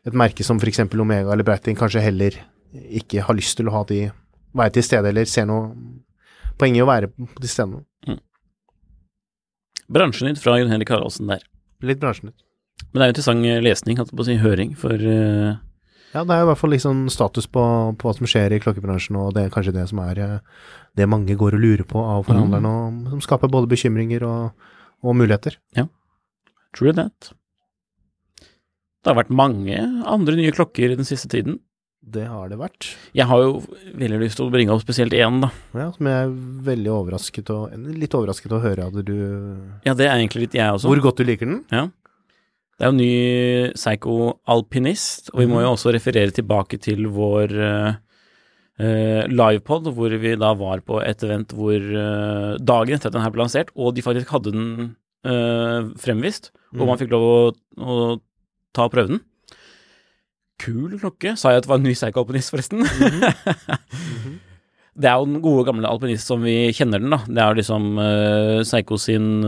et 0.06 0.14
merke 0.14 0.44
som 0.46 0.60
f.eks. 0.60 0.84
Omega 0.86 1.32
eller 1.32 1.46
Breiting 1.46 1.78
kanskje 1.78 2.04
heller 2.04 2.36
ikke 2.72 3.24
har 3.26 3.34
lyst 3.34 3.56
til 3.58 3.70
å 3.70 3.74
ha 3.74 3.82
de 3.88 4.04
være 4.56 4.76
til 4.76 4.86
stede, 4.86 5.10
eller 5.10 5.28
ser 5.28 5.48
noe 5.48 5.72
poeng 6.60 6.76
i 6.76 6.82
å 6.84 6.88
være 6.88 7.10
på 7.10 7.42
de 7.42 7.50
stedene. 7.50 7.82
Mm. 8.06 8.20
Bransjenytt 9.96 10.40
fra 10.42 10.56
Jon 10.60 10.72
Henrik 10.72 10.92
Haraldsen 10.94 11.30
der. 11.30 11.44
Litt 11.84 12.00
bransjenytt. 12.02 12.38
Men 12.90 13.00
det 13.00 13.04
er 13.04 13.10
jo 13.10 13.14
interessant 13.14 13.64
lesning, 13.64 13.98
hatt 14.00 14.12
på 14.12 14.24
å 14.24 14.28
si 14.28 14.36
høring, 14.40 14.74
for 14.78 15.00
uh, 15.00 15.56
ja, 16.16 16.24
det 16.24 16.32
er 16.36 16.44
i 16.44 16.48
hvert 16.48 16.60
fall 16.60 16.72
liksom 16.72 17.06
status 17.12 17.48
på, 17.52 17.62
på, 18.00 18.08
hva 18.08 18.14
som 18.16 18.28
skjer 18.30 18.56
i 18.56 18.60
klokkebransjen, 18.62 19.18
og 19.20 19.34
det 19.36 19.46
er 19.46 19.52
kanskje 19.52 19.74
det 19.76 19.84
som 19.90 20.00
er 20.06 20.20
eh, 20.22 20.38
det 20.96 21.08
mange 21.12 21.36
går 21.36 21.58
og 21.58 21.62
lurer 21.62 21.84
på 21.88 22.00
av 22.00 22.24
forhandlerne, 22.28 22.72
mm. 22.72 23.02
og 23.04 23.16
som 23.16 23.24
skaper 23.26 23.52
både 23.52 23.68
bekymringer 23.70 24.24
og, 24.26 24.70
og 25.04 25.18
muligheter. 25.18 25.58
Ja, 25.76 25.86
true 26.76 26.96
that. 26.96 27.34
Det 29.06 29.12
har 29.12 29.20
vært 29.20 29.30
mange 29.30 29.78
andre 30.08 30.34
nye 30.34 30.54
klokker 30.54 30.96
den 30.96 31.06
siste 31.06 31.30
tiden. 31.30 31.60
Det 32.06 32.24
har 32.30 32.48
det 32.50 32.56
vært. 32.60 32.88
Jeg 33.18 33.26
har 33.26 33.40
jo 33.42 33.60
veldig 33.98 34.18
lyst 34.22 34.38
til 34.38 34.46
å 34.46 34.52
bringe 34.54 34.74
opp 34.74 34.82
spesielt 34.84 35.14
én, 35.16 35.40
da. 35.42 35.50
Ja, 35.74 35.88
Som 35.94 36.06
jeg 36.06 36.26
er 36.26 36.34
veldig 36.68 36.90
overrasket 36.94 37.50
og 37.54 37.74
litt 37.98 38.14
overrasket 38.14 38.54
å 38.54 38.60
høre 38.62 38.86
at 38.86 38.98
du 39.06 39.16
Ja, 39.86 39.94
det 39.94 40.06
er 40.06 40.14
egentlig 40.14 40.46
litt 40.46 40.58
jeg 40.58 40.70
også. 40.70 40.90
Hvor 40.90 41.02
godt 41.08 41.22
du 41.22 41.26
liker 41.26 41.50
den? 41.50 41.64
Ja. 41.74 41.88
Det 42.76 42.84
er 42.84 42.90
jo 42.90 42.96
ny 42.98 43.12
psycho-alpinist, 43.72 45.30
og 45.32 45.40
vi 45.40 45.46
må 45.48 45.62
jo 45.62 45.70
mhm. 45.70 45.76
også 45.78 45.94
referere 45.96 46.34
tilbake 46.36 46.76
til 46.82 47.06
vår 47.08 47.54
uh, 47.56 49.22
livepod, 49.32 49.88
hvor 49.96 50.12
vi 50.20 50.34
da 50.36 50.52
var 50.60 50.82
på 50.84 51.00
et 51.00 51.24
event 51.24 51.54
hvor 51.56 51.80
uh, 51.80 52.58
dagen 52.60 52.98
etter 52.98 53.08
at 53.08 53.16
den 53.16 53.24
her 53.24 53.32
ble 53.32 53.46
lansert, 53.46 53.72
og 53.72 53.94
de 53.96 54.04
faktisk 54.04 54.34
hadde 54.36 54.52
den 54.52 54.66
uh, 55.24 55.88
fremvist, 56.02 56.52
mm. 56.52 56.80
og 56.80 56.82
man 56.82 56.92
mhm. 56.92 57.00
fikk 57.04 57.14
lov 57.16 57.24
å, 57.30 57.38
å 57.80 57.96
ta 58.76 58.90
og 58.90 58.92
prøve 58.92 59.14
den. 59.14 59.22
Kul 60.60 60.98
klokke. 61.00 61.32
Sa 61.36 61.52
jeg 61.52 61.62
at 61.62 61.64
det 61.64 61.72
var 61.72 61.80
en 61.80 61.88
ny 61.88 61.94
psycho-alpinist, 61.96 62.52
forresten? 62.52 62.84
Mm 62.84 63.16
-hmm. 63.20 64.36
Det 65.00 65.08
er 65.10 65.18
jo 65.20 65.26
den 65.28 65.42
gode, 65.44 65.64
gamle 65.68 65.88
alpinist 65.88 66.26
som 66.26 66.40
vi 66.40 66.72
kjenner 66.72 66.98
den, 66.98 67.12
da. 67.12 67.18
Det 67.28 67.42
er 67.42 67.58
liksom 67.58 67.98
uh, 67.98 68.62
Psycho 68.64 68.96
sin 68.96 69.44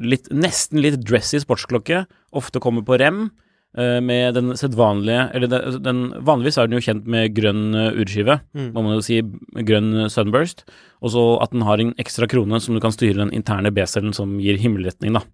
litt, 0.00 0.30
nesten 0.32 0.80
litt 0.82 1.00
dressy 1.04 1.42
sportsklokke, 1.42 2.06
ofte 2.32 2.62
kommer 2.62 2.84
på 2.86 3.00
rem. 3.02 3.30
Uh, 3.72 4.02
med 4.04 4.34
den 4.36 4.52
sedvanlige 4.52 5.30
Eller 5.32 5.48
den, 5.48 5.76
den, 5.80 6.00
vanligvis 6.20 6.58
er 6.60 6.66
den 6.68 6.76
jo 6.76 6.82
kjent 6.84 7.06
med 7.08 7.32
grønn 7.32 7.70
uh, 7.72 7.94
urskive, 7.96 8.42
mm. 8.52 8.66
må 8.74 8.82
man 8.84 8.98
jo 8.98 9.04
si, 9.06 9.22
grønn 9.64 10.10
sunburst, 10.12 10.66
og 11.00 11.14
så 11.14 11.22
at 11.40 11.54
den 11.54 11.64
har 11.64 11.80
en 11.80 11.94
ekstra 11.96 12.28
krone 12.28 12.60
som 12.60 12.76
du 12.76 12.82
kan 12.84 12.92
styre 12.92 13.22
den 13.22 13.32
interne 13.32 13.72
B-cellen 13.72 14.12
som 14.12 14.34
gir 14.44 14.60
himmelretning, 14.60 15.16
da. 15.16 15.24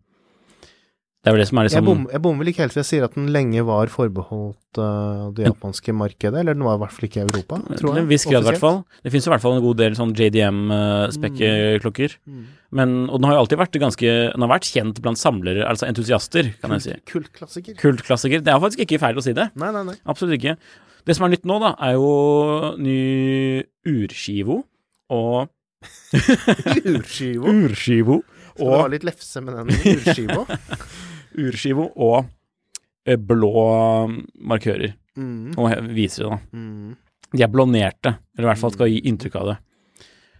Det 1.18 1.32
er 1.32 1.34
vel 1.34 1.42
det 1.42 1.48
som 1.48 1.58
er 1.58 1.66
liksom 1.66 1.82
Jeg 1.82 1.86
bommer 1.88 2.20
bom 2.22 2.36
vel 2.38 2.48
ikke 2.52 2.62
helt 2.62 2.72
for 2.72 2.80
jeg 2.80 2.88
sier 2.92 3.04
at 3.08 3.14
den 3.18 3.26
lenge 3.34 3.58
var 3.66 3.90
forbeholdt 3.90 4.78
uh, 4.78 5.34
det 5.34 5.48
japanske 5.48 5.90
markedet, 5.96 6.38
eller 6.44 6.54
den 6.54 6.62
var 6.62 6.76
i 6.78 6.80
hvert 6.84 6.94
fall 6.94 7.06
ikke 7.08 7.18
i 7.18 7.24
Europa, 7.24 7.58
tror 7.58 7.74
jeg. 7.74 7.82
Til 7.82 7.98
en 8.04 8.12
viss 8.12 8.26
grad, 8.28 8.46
i 8.46 8.48
hvert 8.52 8.62
fall. 8.62 8.78
Det 9.02 9.10
finnes 9.10 9.26
i 9.26 9.32
hvert 9.32 9.42
fall 9.42 9.56
en 9.56 9.64
god 9.64 9.76
del 9.80 9.96
sånn 9.98 10.12
JDM-spekkeklokker. 10.14 12.14
Uh, 12.22 12.30
mm. 12.38 12.44
Men, 12.78 12.88
og 13.08 13.18
den 13.18 13.26
har 13.26 13.34
jo 13.34 13.40
alltid 13.42 13.58
vært 13.62 13.78
ganske 13.80 14.08
Den 14.28 14.44
har 14.44 14.50
vært 14.50 14.66
kjent 14.68 14.98
blant 15.02 15.18
samlere, 15.18 15.64
altså 15.66 15.88
entusiaster, 15.88 16.52
kan 16.62 16.70
Kult, 16.70 16.78
jeg 16.78 16.84
si. 16.86 16.94
Kultklassiker. 17.12 17.74
Kultklassiker. 17.82 18.38
Det 18.46 18.52
er 18.54 18.62
faktisk 18.62 18.82
ikke 18.86 19.02
feil 19.02 19.18
å 19.18 19.24
si 19.24 19.34
det. 19.34 19.46
Nei, 19.58 19.70
nei, 19.74 19.82
nei. 19.90 19.96
Absolutt 20.06 20.38
ikke. 20.38 20.54
Det 21.08 21.14
som 21.18 21.26
er 21.26 21.34
nytt 21.34 21.46
nå, 21.48 21.56
da, 21.64 21.70
er 21.82 21.92
jo 21.98 22.12
ny 22.78 23.00
urskivo 23.88 24.62
og 25.10 25.48
Urskivo? 26.94 27.46
urskivo. 27.48 28.22
Skal 28.58 28.74
du 28.74 28.82
ha 28.82 28.90
litt 28.90 29.06
lefse 29.06 29.42
med 29.44 29.54
den 29.56 29.94
urskiva? 29.94 30.58
urskivo 31.46 31.88
og 31.94 32.16
eh, 33.06 33.18
blå 33.18 33.52
markører. 34.50 34.96
Mm. 35.18 35.54
Og 35.58 35.94
viser 35.94 36.26
det, 36.26 36.34
da. 36.34 36.40
Mm. 36.58 36.92
De 37.34 37.44
er 37.44 37.50
blånerte, 37.52 38.14
eller 38.36 38.46
i 38.46 38.50
hvert 38.52 38.62
fall 38.62 38.74
skal 38.74 38.92
gi 38.92 39.02
inntrykk 39.10 39.40
av 39.40 39.50
det. 39.52 39.56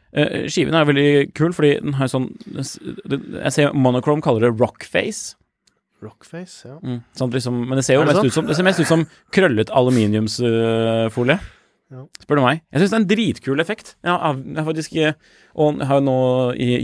Uh, 0.08 0.46
skiven 0.48 0.72
er 0.72 0.86
veldig 0.88 1.08
kul, 1.36 1.52
fordi 1.52 1.74
den 1.82 1.98
har 1.98 2.08
sånn 2.08 2.30
Jeg 2.56 3.50
ser 3.52 3.74
Monochrome 3.76 4.24
kaller 4.24 4.46
det 4.46 4.54
rockface. 4.56 5.36
Rockface, 6.00 6.62
ja. 6.64 6.78
Mm, 6.80 7.02
sånn 7.18 7.34
liksom, 7.34 7.58
men 7.68 7.76
det 7.76 7.84
ser 7.84 7.98
jo 7.98 8.06
mest 8.08 8.24
ut 8.24 8.32
som 8.32 8.48
Det 8.48 8.56
ser 8.56 8.64
mest 8.64 8.80
ut 8.80 8.88
som 8.88 9.04
krøllet 9.34 9.72
aluminiumsfolie. 9.74 11.36
Ja. 11.88 12.02
Spør 12.20 12.36
du 12.36 12.42
meg. 12.44 12.60
Jeg 12.68 12.82
syns 12.82 12.90
det 12.92 12.96
er 12.96 13.00
en 13.00 13.08
dritkul 13.08 13.62
effekt. 13.62 13.94
Jeg 14.04 14.12
har, 14.12 14.40
jeg 14.44 14.58
har 14.58 14.66
faktisk 14.66 14.96
Og 15.58 15.78
jeg 15.80 15.88
har 15.88 16.02
nå, 16.04 16.18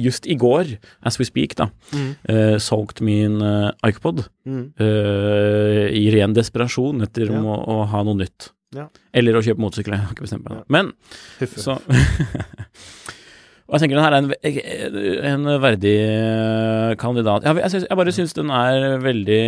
just 0.01 0.27
i 0.27 0.37
går, 0.41 0.75
as 1.05 1.19
we 1.21 1.27
speak, 1.29 1.55
da, 1.61 1.69
mm. 1.93 2.09
uh, 2.31 2.57
solgt 2.59 3.03
min 3.05 3.37
uh, 3.45 3.71
iPod 3.87 4.25
mm. 4.49 4.65
uh, 4.81 5.85
i 5.93 6.09
ren 6.15 6.35
desperasjon 6.35 7.05
etter 7.07 7.29
ja. 7.31 7.39
å, 7.39 7.55
å, 7.55 7.77
ha 7.93 8.03
noe 8.07 8.19
nytt. 8.25 8.49
Ja. 8.75 8.89
Eller 9.15 9.37
å 9.39 9.45
kjøpe 9.45 9.63
motorsykkel. 9.63 9.95
Jeg 9.95 10.09
har 10.09 10.17
ikke 10.17 10.27
bestemt 10.27 10.49
meg. 10.49 10.65
Men 10.73 10.91
Huffe. 11.39 11.61
så 11.63 11.79
Og 13.65 13.77
jeg 13.77 13.85
tenker 13.85 13.97
den 13.97 14.05
her 14.05 14.13
er 14.13 14.19
en, 14.21 15.47
en 15.47 15.47
verdig 15.63 15.95
eh, 16.05 16.91
kandidat. 17.01 17.47
Jeg, 17.49 17.63
jeg, 17.63 17.87
jeg 17.87 18.01
bare 18.01 18.13
syns 18.13 18.37
den 18.37 18.53
er 18.53 18.99
veldig 19.01 19.39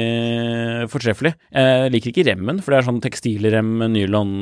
fortreffelig. 0.92 1.34
Jeg 1.52 1.92
liker 1.92 2.12
ikke 2.14 2.24
remmen, 2.30 2.62
for 2.64 2.72
det 2.72 2.80
er 2.80 2.88
sånn 2.88 3.02
tekstilrem 3.04 3.76
nylon 3.92 4.32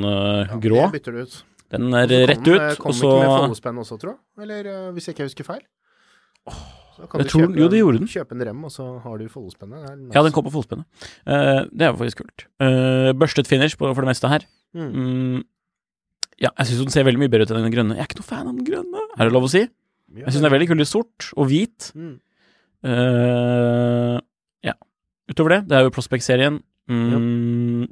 grå. 0.63 0.79
Ja, 0.79 0.87
det 0.87 1.01
bytter 1.01 1.19
du 1.19 1.25
ut. 1.25 1.43
Den 1.75 1.91
er 1.91 2.07
kom, 2.07 2.31
rett 2.31 2.47
ut, 2.47 2.79
kom 2.79 2.93
og 2.93 2.99
så 3.01 3.11
Kom 3.11 3.19
ikke 3.19 3.27
med 3.27 3.45
foldespenn 3.49 3.83
også, 3.83 3.99
tror 3.99 4.15
jeg? 4.15 4.47
Eller 4.47 4.73
hvis 4.95 5.11
jeg 5.11 5.17
ikke 5.17 5.29
husker 5.33 5.51
feil? 5.51 5.63
Så 6.95 7.09
kan 7.11 7.19
jeg 7.19 7.27
du 7.27 7.33
tror, 7.33 7.43
kjøpe, 7.43 7.59
jo, 7.59 7.69
det 7.73 7.79
gjorde 7.81 8.01
den. 8.01 8.11
Kjøpe 8.11 8.37
en 8.37 8.45
rem, 8.47 8.59
og 8.69 8.71
så 8.71 8.85
har 9.03 9.19
du 9.19 9.25
foldespennet. 9.33 9.87
Nice. 9.99 10.13
Ja, 10.15 10.23
den 10.23 10.35
kom 10.35 10.45
på 10.47 10.53
foldespennet. 10.55 10.87
Uh, 11.27 11.65
det 11.75 11.89
er 11.89 11.97
faktisk 11.99 12.21
kult. 12.23 12.45
Uh, 12.63 13.11
børstet 13.19 13.51
finish 13.51 13.79
på, 13.81 13.89
for 13.91 14.07
det 14.07 14.13
meste 14.13 14.31
her. 14.31 14.47
Mm. 14.77 14.93
Mm, 14.93 15.41
ja, 16.43 16.51
jeg 16.51 16.69
syns 16.69 16.83
den 16.83 16.95
ser 16.95 17.07
veldig 17.07 17.23
mye 17.23 17.33
bedre 17.33 17.47
ut 17.47 17.55
enn 17.55 17.67
den 17.67 17.75
grønne. 17.75 17.97
Jeg 17.99 18.05
er 18.05 18.11
ikke 18.11 18.21
noe 18.21 18.29
fan 18.29 18.47
av 18.49 18.53
den 18.53 18.67
grønne, 18.67 19.09
er 19.15 19.29
det 19.29 19.35
lov 19.35 19.47
å 19.47 19.51
si? 19.53 19.65
Jeg 20.15 20.31
syns 20.31 20.43
den 20.43 20.49
er 20.49 20.55
veldig 20.55 20.71
kul 20.71 20.83
i 20.83 20.87
sort 20.89 21.31
og 21.35 21.49
hvit. 21.51 21.91
Mm. 21.99 22.15
Uh, 22.85 24.19
ja. 24.67 24.75
Utover 25.31 25.57
det, 25.57 25.61
det 25.71 25.79
er 25.79 25.87
jo 25.87 25.95
Prospect-serien. 25.95 26.61
Mm, 26.91 27.87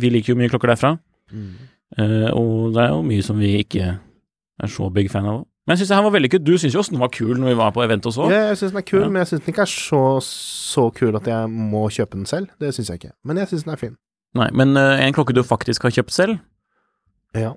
vi 0.00 0.10
liker 0.10 0.32
jo 0.32 0.38
mye 0.40 0.50
klokker 0.50 0.72
derfra. 0.72 0.96
Mm. 1.30 1.52
Uh, 1.98 2.30
og 2.32 2.74
det 2.74 2.82
er 2.86 2.90
jo 2.94 3.04
mye 3.06 3.26
som 3.26 3.38
vi 3.40 3.52
ikke 3.60 3.92
er 3.98 4.72
så 4.72 4.88
big 4.94 5.12
fan 5.12 5.28
av. 5.28 5.44
Men 5.68 5.76
jeg 5.76 5.82
syns 5.82 5.92
den 5.92 6.06
var 6.08 6.16
veldig 6.16 6.32
kul. 6.32 6.42
Du 6.46 6.54
syns 6.56 6.74
jo 6.74 6.80
også 6.80 6.94
den 6.94 7.02
var 7.02 7.12
kul 7.12 7.34
når 7.36 7.52
vi 7.52 7.60
var 7.60 7.72
på 7.76 7.84
event 7.84 8.08
og 8.08 8.16
så. 8.16 8.26
Ja, 8.32 8.48
jeg 8.48 8.58
syns 8.62 8.72
den 8.72 8.80
er 8.80 8.88
kul, 8.88 9.02
ja. 9.04 9.12
men 9.12 9.20
jeg 9.20 9.30
syns 9.30 9.44
den 9.44 9.52
ikke 9.52 9.66
er 9.66 9.72
så, 9.74 10.02
så 10.24 10.88
kul 10.96 11.18
at 11.20 11.28
jeg 11.28 11.50
må 11.52 11.84
kjøpe 11.92 12.16
den 12.16 12.28
selv. 12.30 12.50
Det 12.58 12.72
syns 12.74 12.90
jeg 12.90 13.02
ikke. 13.02 13.14
Men 13.28 13.42
jeg 13.42 13.52
syns 13.52 13.68
den 13.68 13.76
er 13.76 13.82
fin. 13.82 13.96
Nei, 14.38 14.48
men 14.56 14.74
uh, 14.80 14.96
en 14.96 15.16
klokke 15.16 15.36
du 15.36 15.44
faktisk 15.44 15.84
har 15.86 15.94
kjøpt 15.94 16.16
selv? 16.16 16.40
Ja 17.36 17.52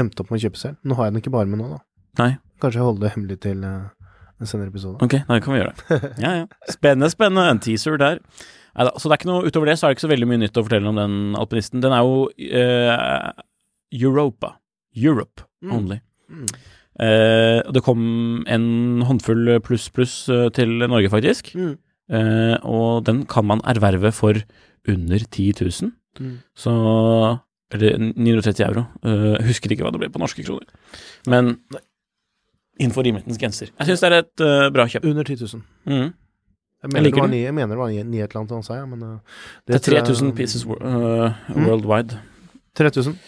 endte 0.00 0.22
opp 0.22 0.32
med 0.32 0.40
å 0.40 0.44
kjøpe 0.46 0.60
selv. 0.60 0.78
Nå 0.86 0.96
har 0.98 1.08
jeg 1.08 1.14
den 1.14 1.22
ikke 1.22 1.34
bare 1.34 1.50
med 1.50 1.60
nå, 1.62 1.70
da. 1.72 1.80
Nei. 2.22 2.30
Kanskje 2.62 2.80
jeg 2.80 2.88
holder 2.88 3.04
det 3.04 3.10
hemmelig 3.14 3.38
til 3.44 3.64
uh, 3.64 4.12
en 4.38 4.50
senere 4.50 4.72
episode. 4.72 4.98
Ok, 5.04 5.18
da 5.26 5.40
kan 5.42 5.54
vi 5.54 5.60
gjøre 5.60 5.74
det. 5.74 5.98
Ja, 6.24 6.32
ja. 6.42 6.46
Spennende, 6.74 7.10
spennende. 7.12 7.46
En 7.52 7.62
teaser 7.62 7.98
der. 8.00 8.22
Neida, 8.78 8.94
så 8.94 9.08
det 9.08 9.16
er 9.16 9.20
ikke 9.20 9.30
noe, 9.30 9.44
utover 9.48 9.70
det 9.70 9.76
så 9.78 9.86
er 9.86 9.92
det 9.92 9.98
ikke 9.98 10.06
så 10.06 10.12
veldig 10.12 10.30
mye 10.30 10.42
nytt 10.44 10.58
å 10.58 10.64
fortelle 10.66 10.90
om 10.90 10.98
den 10.98 11.18
alpinisten. 11.38 11.82
Den 11.84 11.94
er 11.94 12.06
jo 12.06 12.26
uh, 12.28 13.44
Europa. 13.94 14.56
Europe 14.98 15.46
mm. 15.62 15.74
only. 15.74 16.00
Mm. 16.28 16.48
Uh, 16.98 17.60
det 17.74 17.84
kom 17.86 18.00
en 18.50 18.70
håndfull 19.06 19.58
pluss 19.66 19.88
pluss 19.94 20.16
til 20.58 20.80
Norge, 20.86 21.12
faktisk. 21.12 21.52
Mm. 21.58 21.76
Og 22.64 23.02
den 23.04 23.26
kan 23.28 23.44
man 23.44 23.60
erverve 23.68 24.08
for 24.16 24.38
under 24.88 25.20
10 25.20 25.52
000. 25.60 25.90
Mm. 26.18 26.38
Så 26.56 26.72
eller 27.74 27.98
930 28.14 28.64
euro. 28.64 28.86
Uh, 29.04 29.36
husker 29.48 29.74
ikke 29.74 29.84
hva 29.86 29.92
det 29.94 30.00
ble 30.02 30.10
på 30.12 30.22
norske 30.22 30.44
kroner. 30.46 30.68
Men 31.28 31.56
innenfor 32.78 33.04
rimelighetens 33.06 33.40
grenser. 33.40 33.72
Jeg 33.74 33.90
syns 33.90 34.04
det 34.04 34.10
er 34.10 34.16
et 34.22 34.44
uh, 34.44 34.68
bra 34.74 34.86
kjøp. 34.88 35.04
Under 35.10 35.26
10 35.26 35.42
000. 35.42 35.62
Mm. 35.90 36.08
Jeg 36.78 36.92
mener, 36.92 37.04
liker 37.08 37.18
det 37.18 37.24
var 37.24 37.32
ni, 37.32 37.42
jeg 37.42 37.54
mener 37.56 37.74
det 37.74 37.80
var 37.80 37.90
ni, 37.90 37.98
et 38.22 38.30
eller 38.30 38.40
annet 38.44 38.54
han 38.54 38.62
sa, 38.62 38.76
ja, 38.78 38.86
men 38.86 39.02
uh, 39.02 39.38
Det 39.66 39.80
er 39.80 39.84
3000 40.04 40.32
pieces 40.38 40.62
uh, 40.62 40.70
worldwide. 40.70 41.34
Mm. 41.56 41.66
worldwide. 41.66 42.20
3000. 42.78 43.18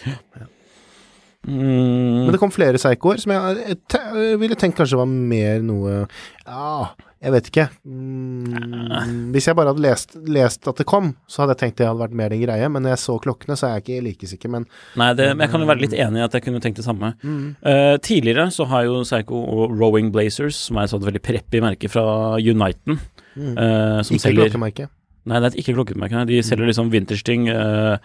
Mm. 1.48 2.26
Men 2.26 2.34
det 2.34 2.38
kom 2.42 2.50
flere 2.52 2.76
Seikoer 2.76 3.16
som 3.22 3.32
jeg, 3.32 3.62
jeg, 3.64 3.78
jeg 4.12 4.40
ville 4.42 4.56
tenkt 4.60 4.76
kanskje 4.76 4.98
var 5.00 5.06
mer 5.08 5.62
noe 5.64 6.02
Ja, 6.44 6.90
jeg 7.24 7.32
vet 7.32 7.48
ikke. 7.48 7.64
Mm, 7.84 9.30
hvis 9.34 9.46
jeg 9.48 9.56
bare 9.56 9.72
hadde 9.72 9.82
lest, 9.84 10.14
lest 10.28 10.68
at 10.70 10.78
det 10.80 10.86
kom, 10.88 11.10
så 11.28 11.42
hadde 11.42 11.54
jeg 11.56 11.60
tenkt 11.62 11.80
det 11.80 11.88
hadde 11.88 12.00
vært 12.02 12.16
mer 12.16 12.32
den 12.32 12.42
greie, 12.44 12.68
men 12.72 12.84
når 12.84 12.94
jeg 12.94 13.02
så 13.02 13.16
klokkene, 13.24 13.56
så 13.60 13.68
er 13.68 13.74
jeg 13.78 13.84
ikke 13.84 14.04
like 14.06 14.30
sikker, 14.30 14.52
men 14.52 14.66
Nei, 15.00 15.10
det, 15.18 15.30
men 15.34 15.44
jeg 15.46 15.52
kan 15.52 15.64
jo 15.64 15.68
være 15.70 15.84
litt 15.84 15.96
enig 15.96 16.20
i 16.22 16.24
at 16.26 16.36
jeg 16.36 16.44
kunne 16.46 16.62
tenkt 16.64 16.80
det 16.80 16.86
samme. 16.86 17.12
mm. 17.22 17.42
Uh, 17.64 17.96
tidligere 18.04 18.46
så 18.54 18.66
har 18.70 18.86
jo 18.88 19.00
Psycho 19.04 19.40
og 19.40 19.74
Rowing 19.80 20.08
Blazers, 20.14 20.56
som 20.68 20.80
er 20.80 20.88
et 20.88 20.92
sånt 20.94 21.04
veldig 21.08 21.22
preppy 21.24 21.60
merke 21.64 21.90
fra 21.92 22.06
Uniten, 22.40 23.00
Mm. 23.30 23.52
eh, 23.62 24.00
som 24.02 24.16
Ikke 24.16 24.22
selger 24.24 24.48
klokkemerke. 24.48 24.88
Nei, 25.30 25.38
det 25.38 25.46
er 25.46 25.52
et 25.52 25.58
ikke 25.62 25.74
klokkemerke. 25.76 26.24
De 26.26 26.40
selger 26.42 26.66
liksom 26.66 26.88
vintage-ting. 26.90 27.44
eh, 27.48 27.98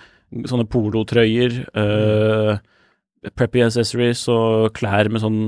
sånne 0.45 0.67
polotrøyer. 0.69 1.55
Uh, 1.73 2.59
preppy 3.33 3.63
accessories 3.65 4.25
og 4.31 4.71
klær 4.77 5.09
med 5.11 5.23
sånn 5.23 5.43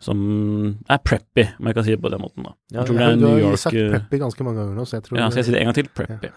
som 0.00 0.20
er 0.88 1.00
preppy, 1.04 1.44
om 1.60 1.68
jeg 1.68 1.76
kan 1.76 1.84
si 1.84 1.92
det 1.92 2.00
på 2.00 2.10
den 2.12 2.22
måten. 2.22 2.46
da. 2.46 2.54
Ja, 2.72 2.84
jeg 2.88 2.96
er 2.96 3.18
du 3.18 3.20
New 3.20 3.34
har 3.34 3.42
York 3.50 3.60
sagt 3.60 3.76
eh, 3.76 3.90
preppy 3.92 4.20
ganske 4.22 4.46
mange 4.46 4.62
ganger 4.62 4.78
nå, 4.78 4.86
så 4.88 4.96
jeg 4.96 5.04
tror 5.04 5.18
Ja, 5.20 5.26
skal 5.28 5.42
jeg 5.42 5.48
si 5.50 5.52
det 5.52 5.60
en 5.60 5.68
gang 5.68 5.76
til? 5.76 5.90
Preppy. 5.98 6.30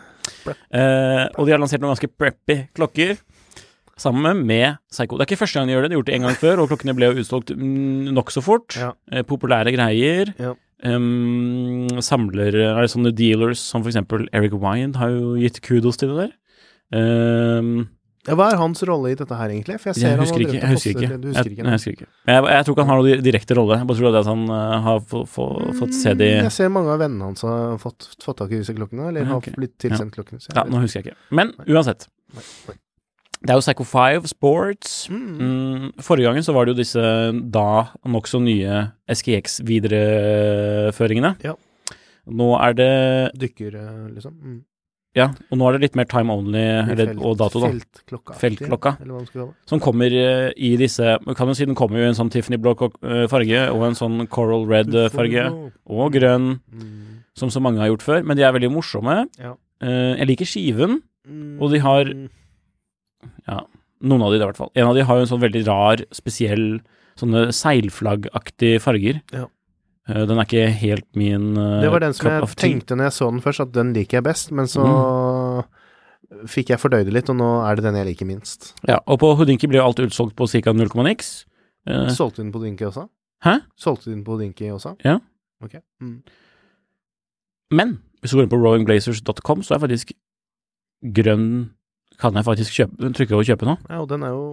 Prep. 0.44 0.66
Eh, 0.68 1.22
og 1.40 1.48
de 1.48 1.56
har 1.56 1.62
lansert 1.64 1.84
noen 1.84 1.94
ganske 1.94 2.12
preppy 2.12 2.58
klokker. 2.76 3.16
Sammen 4.04 4.42
med 4.50 4.82
Psycho. 4.92 5.16
Det 5.16 5.24
er 5.24 5.30
ikke 5.30 5.40
første 5.46 5.60
gang 5.60 5.70
de 5.70 5.76
gjør 5.78 5.86
det, 5.86 5.92
de 5.92 5.96
har 5.96 6.02
gjort 6.02 6.12
det 6.12 6.18
en 6.18 6.28
gang 6.28 6.38
før, 6.42 6.62
og 6.64 6.70
klokkene 6.74 6.96
ble 6.98 7.12
jo 7.12 7.24
utsolgt 7.24 7.54
mm, 7.56 8.12
nokså 8.18 8.44
fort. 8.44 8.76
Ja. 8.76 8.92
Eh, 9.14 9.24
populære 9.30 9.72
greier. 9.78 10.34
Ja. 10.42 10.54
Um, 10.84 11.88
samler 12.04 12.58
er 12.60 12.88
sånne 12.92 13.14
dealers 13.16 13.62
som 13.64 13.86
for 13.86 13.94
eksempel 13.94 14.26
Eric 14.36 14.52
Wyand 14.60 14.98
har 15.00 15.14
jo 15.14 15.38
gitt 15.40 15.62
kudos 15.64 16.02
til 16.02 16.12
det 16.12 16.26
der. 16.26 16.34
Um, 16.92 17.86
Ja, 18.24 18.38
hva 18.40 18.46
er 18.54 18.60
hans 18.62 18.80
rolle 18.88 19.10
i 19.12 19.18
dette 19.20 19.36
her, 19.36 19.52
egentlig? 19.52 19.76
For 19.84 19.90
jeg 19.92 19.98
ser 19.98 20.06
jeg 20.08 20.16
han 20.16 20.22
husker 20.24 20.40
ikke. 20.46 20.56
Jeg 20.62 20.70
husker 20.72 20.92
ikke. 20.94 21.08
Du 21.20 21.26
husker 21.28 21.44
Jeg, 21.44 21.52
ikke? 21.58 21.66
jeg 21.68 21.74
husker 21.76 21.92
ikke. 21.98 22.06
Jeg, 22.32 22.40
jeg 22.56 22.64
tror 22.66 22.72
ikke 22.78 22.84
han 22.86 22.92
har 22.94 23.00
noen 23.02 23.24
direkte 23.26 23.54
rolle. 23.60 23.76
Jeg 23.82 23.88
bare 23.90 24.00
tror 24.00 24.14
det 24.16 24.22
at 24.22 24.30
han 24.32 24.44
uh, 24.48 24.80
har 24.86 24.98
få, 25.12 25.20
få, 25.28 25.46
fått 25.82 25.92
se 25.98 26.12
de 26.16 26.30
Mm, 26.34 26.46
Jeg 26.48 26.54
ser 26.56 26.70
mange 26.72 26.88
av 26.94 27.00
vennene 27.04 27.24
hans 27.28 27.42
har 27.44 27.76
fått, 27.84 28.08
fått 28.24 28.38
tak 28.40 28.48
i 28.56 28.62
disse 28.62 28.72
klokkene, 28.78 29.10
eller 29.12 29.22
Ja, 29.28 29.34
har 29.36 29.44
blitt 29.60 29.76
tilsendt 29.84 30.16
klokkene. 30.16 30.40
Ja, 30.48 30.64
vet 30.64 30.72
nå 30.72 30.80
husker 30.86 31.02
jeg 31.02 31.06
ikke. 31.12 31.20
Men 31.36 31.52
uansett. 31.68 32.08
Nei, 32.34 32.44
nei. 32.70 32.76
Det 33.44 33.52
er 33.52 33.58
jo 33.60 33.64
Psycho 33.66 33.84
5 33.84 34.24
Sports. 34.32 34.92
Mm. 35.12 35.36
Mm, 35.44 35.92
forrige 36.00 36.24
gangen 36.30 36.40
så 36.48 36.56
var 36.56 36.64
det 36.64 36.72
jo 36.78 36.80
disse 36.80 37.04
da 37.52 37.92
nokså 38.08 38.40
nye 38.40 38.86
SKX-videreføringene. 39.12 41.36
Ja. 41.44 41.52
Nå 42.32 42.54
er 42.56 42.72
det 42.78 42.92
Dykker, 43.40 43.74
eh, 43.76 44.08
liksom. 44.16 44.34
Mm. 44.40 44.62
Ja, 45.16 45.28
og 45.52 45.58
nå 45.60 45.68
er 45.70 45.76
det 45.78 45.82
litt 45.84 45.96
mer 46.00 46.06
time 46.10 46.34
only 46.34 46.58
eller, 46.60 47.06
Felt- 47.14 47.20
og 47.22 47.36
dato, 47.38 47.60
da. 47.62 47.68
Feltklokka. 47.70 48.34
Feltklokka. 48.42 48.94
Som 49.70 49.80
kommer 49.80 50.10
eh, 50.18 50.48
i 50.58 50.72
disse 50.80 51.18
kan 51.38 51.48
jo 51.52 51.54
si 51.54 51.66
den 51.70 51.76
kommer 51.78 52.00
jo 52.02 52.08
i 52.08 52.10
en 52.10 52.18
sånn 52.18 52.32
Tiffany 52.34 52.58
blå 52.58 52.74
kok- 52.80 52.98
eh, 53.06 53.28
farge 53.30 53.62
og 53.70 53.84
en 53.86 53.94
sånn 54.00 54.28
coral 54.28 54.66
red 54.66 54.90
eh. 54.96 55.10
Og 55.86 56.14
grønn, 56.14 56.60
Mm. 56.74 57.22
som 57.38 57.50
så 57.50 57.62
mange 57.62 57.78
har 57.80 57.90
gjort 57.92 58.02
før. 58.02 58.24
Men 58.26 58.38
de 58.38 58.44
er 58.44 58.54
veldig 58.54 58.72
morsomme. 58.74 59.28
Ja. 59.40 59.54
Jeg 59.82 60.28
liker 60.28 60.46
skiven. 60.50 61.02
Mm. 61.30 61.62
Og 61.62 61.72
de 61.72 61.80
har 61.80 62.06
Ja, 63.48 63.62
noen 64.02 64.22
av 64.24 64.32
de 64.34 64.40
i 64.42 64.46
hvert 64.46 64.58
fall. 64.58 64.72
En 64.76 64.88
av 64.88 64.96
de 64.96 65.04
har 65.04 65.16
jo 65.18 65.22
en 65.22 65.28
sånn 65.30 65.42
veldig 65.44 65.66
rar, 65.68 65.98
spesiell 66.12 66.82
sånne 67.16 67.48
seilflaggaktige 67.54 68.82
farger. 68.82 69.22
Ja. 69.32 69.46
Eh, 70.10 70.26
den 70.28 70.38
er 70.38 70.44
ikke 70.44 70.66
helt 70.82 71.06
min 71.16 71.54
uh, 71.56 71.80
Det 71.82 71.92
var 71.94 72.04
den 72.04 72.14
som 72.18 72.28
jeg 72.28 72.48
tenkte 72.60 72.98
når 72.98 73.08
jeg 73.08 73.16
så 73.16 73.30
den 73.32 73.42
først, 73.46 73.64
at 73.64 73.72
den 73.76 73.94
liker 73.96 74.18
jeg 74.20 74.24
best, 74.28 74.52
men 74.52 74.66
så 74.68 74.84
Mm. 74.84 76.48
fikk 76.50 76.70
jeg 76.74 76.80
fordøyd 76.82 77.06
det 77.06 77.14
litt, 77.14 77.30
og 77.30 77.36
nå 77.38 77.50
er 77.70 77.76
det 77.78 77.84
den 77.86 77.96
jeg 77.96 78.06
liker 78.08 78.26
minst. 78.26 78.74
Ja, 78.88 78.98
og 79.08 79.20
på 79.22 79.30
Houdinki 79.38 79.68
ble 79.70 79.78
jo 79.78 79.86
alt 79.86 80.00
utsolgt 80.02 80.36
på 80.36 80.48
ca. 80.50 80.74
0,x. 80.74 81.46
Uh, 81.88 82.08
Solgte 82.10 82.42
du 82.42 82.44
den 82.48 82.52
på 82.52 82.60
Houdinki 82.60 82.86
også? 82.88 83.06
Hæ? 83.46 83.60
Solgte 83.78 84.10
du 84.10 84.16
den 84.16 84.24
på 84.26 84.34
Houdinki 84.36 84.72
også? 84.74 84.96
Ja. 85.06 85.20
Ok. 85.64 85.76
Mm. 86.02 86.24
men 87.72 88.00
hvis 88.22 88.32
du 88.32 88.38
går 88.38 88.44
inn 88.48 88.50
på 88.52 88.60
rowingblazers.com, 88.60 89.62
så 89.64 89.76
er 89.76 89.80
faktisk 89.84 90.12
grønn 91.16 91.72
Kan 92.20 92.36
jeg 92.38 92.46
faktisk 92.46 92.76
kjøpe, 92.78 93.10
trykke 93.18 93.36
og 93.36 93.46
kjøpe 93.48 93.66
nå? 93.68 93.74
Ja, 93.90 94.02
og 94.04 94.10
den 94.10 94.24
er 94.24 94.30
jo 94.36 94.44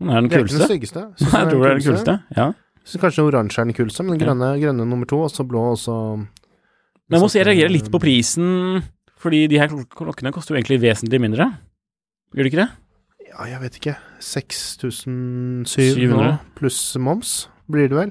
Den 0.00 0.08
er 0.10 0.20
den 0.20 0.32
er 0.32 0.46
den 0.46 0.62
styggeste. 0.66 1.02
Jeg 1.20 1.50
tror 1.50 1.62
det 1.62 1.70
er 1.70 1.74
den 1.78 1.84
kuleste. 1.84 2.14
Ja. 2.36 2.46
Syns 2.82 3.02
kanskje 3.02 3.24
oransje 3.28 3.62
er 3.62 3.68
den 3.68 3.76
kuleste, 3.76 4.04
men 4.06 4.18
grønne, 4.18 4.48
grønne 4.58 4.86
nummer 4.88 5.08
to, 5.08 5.20
og 5.22 5.30
så 5.30 5.44
blå, 5.46 5.62
og 5.74 5.78
så 5.78 5.94
Men 6.18 7.16
jeg 7.16 7.22
må 7.22 7.28
si 7.30 7.38
jeg 7.38 7.46
reagerer 7.46 7.72
litt 7.72 7.90
på 7.92 8.00
prisen, 8.02 8.82
fordi 9.22 9.44
de 9.50 9.60
her 9.60 9.70
klokkene 9.70 10.32
koster 10.34 10.54
jo 10.54 10.58
egentlig 10.58 10.82
vesentlig 10.82 11.20
mindre. 11.22 11.46
Gjør 12.34 12.46
de 12.46 12.50
ikke 12.50 12.64
det? 12.64 12.70
Ja, 13.32 13.46
jeg 13.48 13.60
vet 13.62 13.78
ikke. 13.78 13.94
6700 14.20 16.38
pluss 16.58 16.80
moms, 16.98 17.48
blir 17.70 17.92
det 17.92 17.96
vel? 17.96 18.10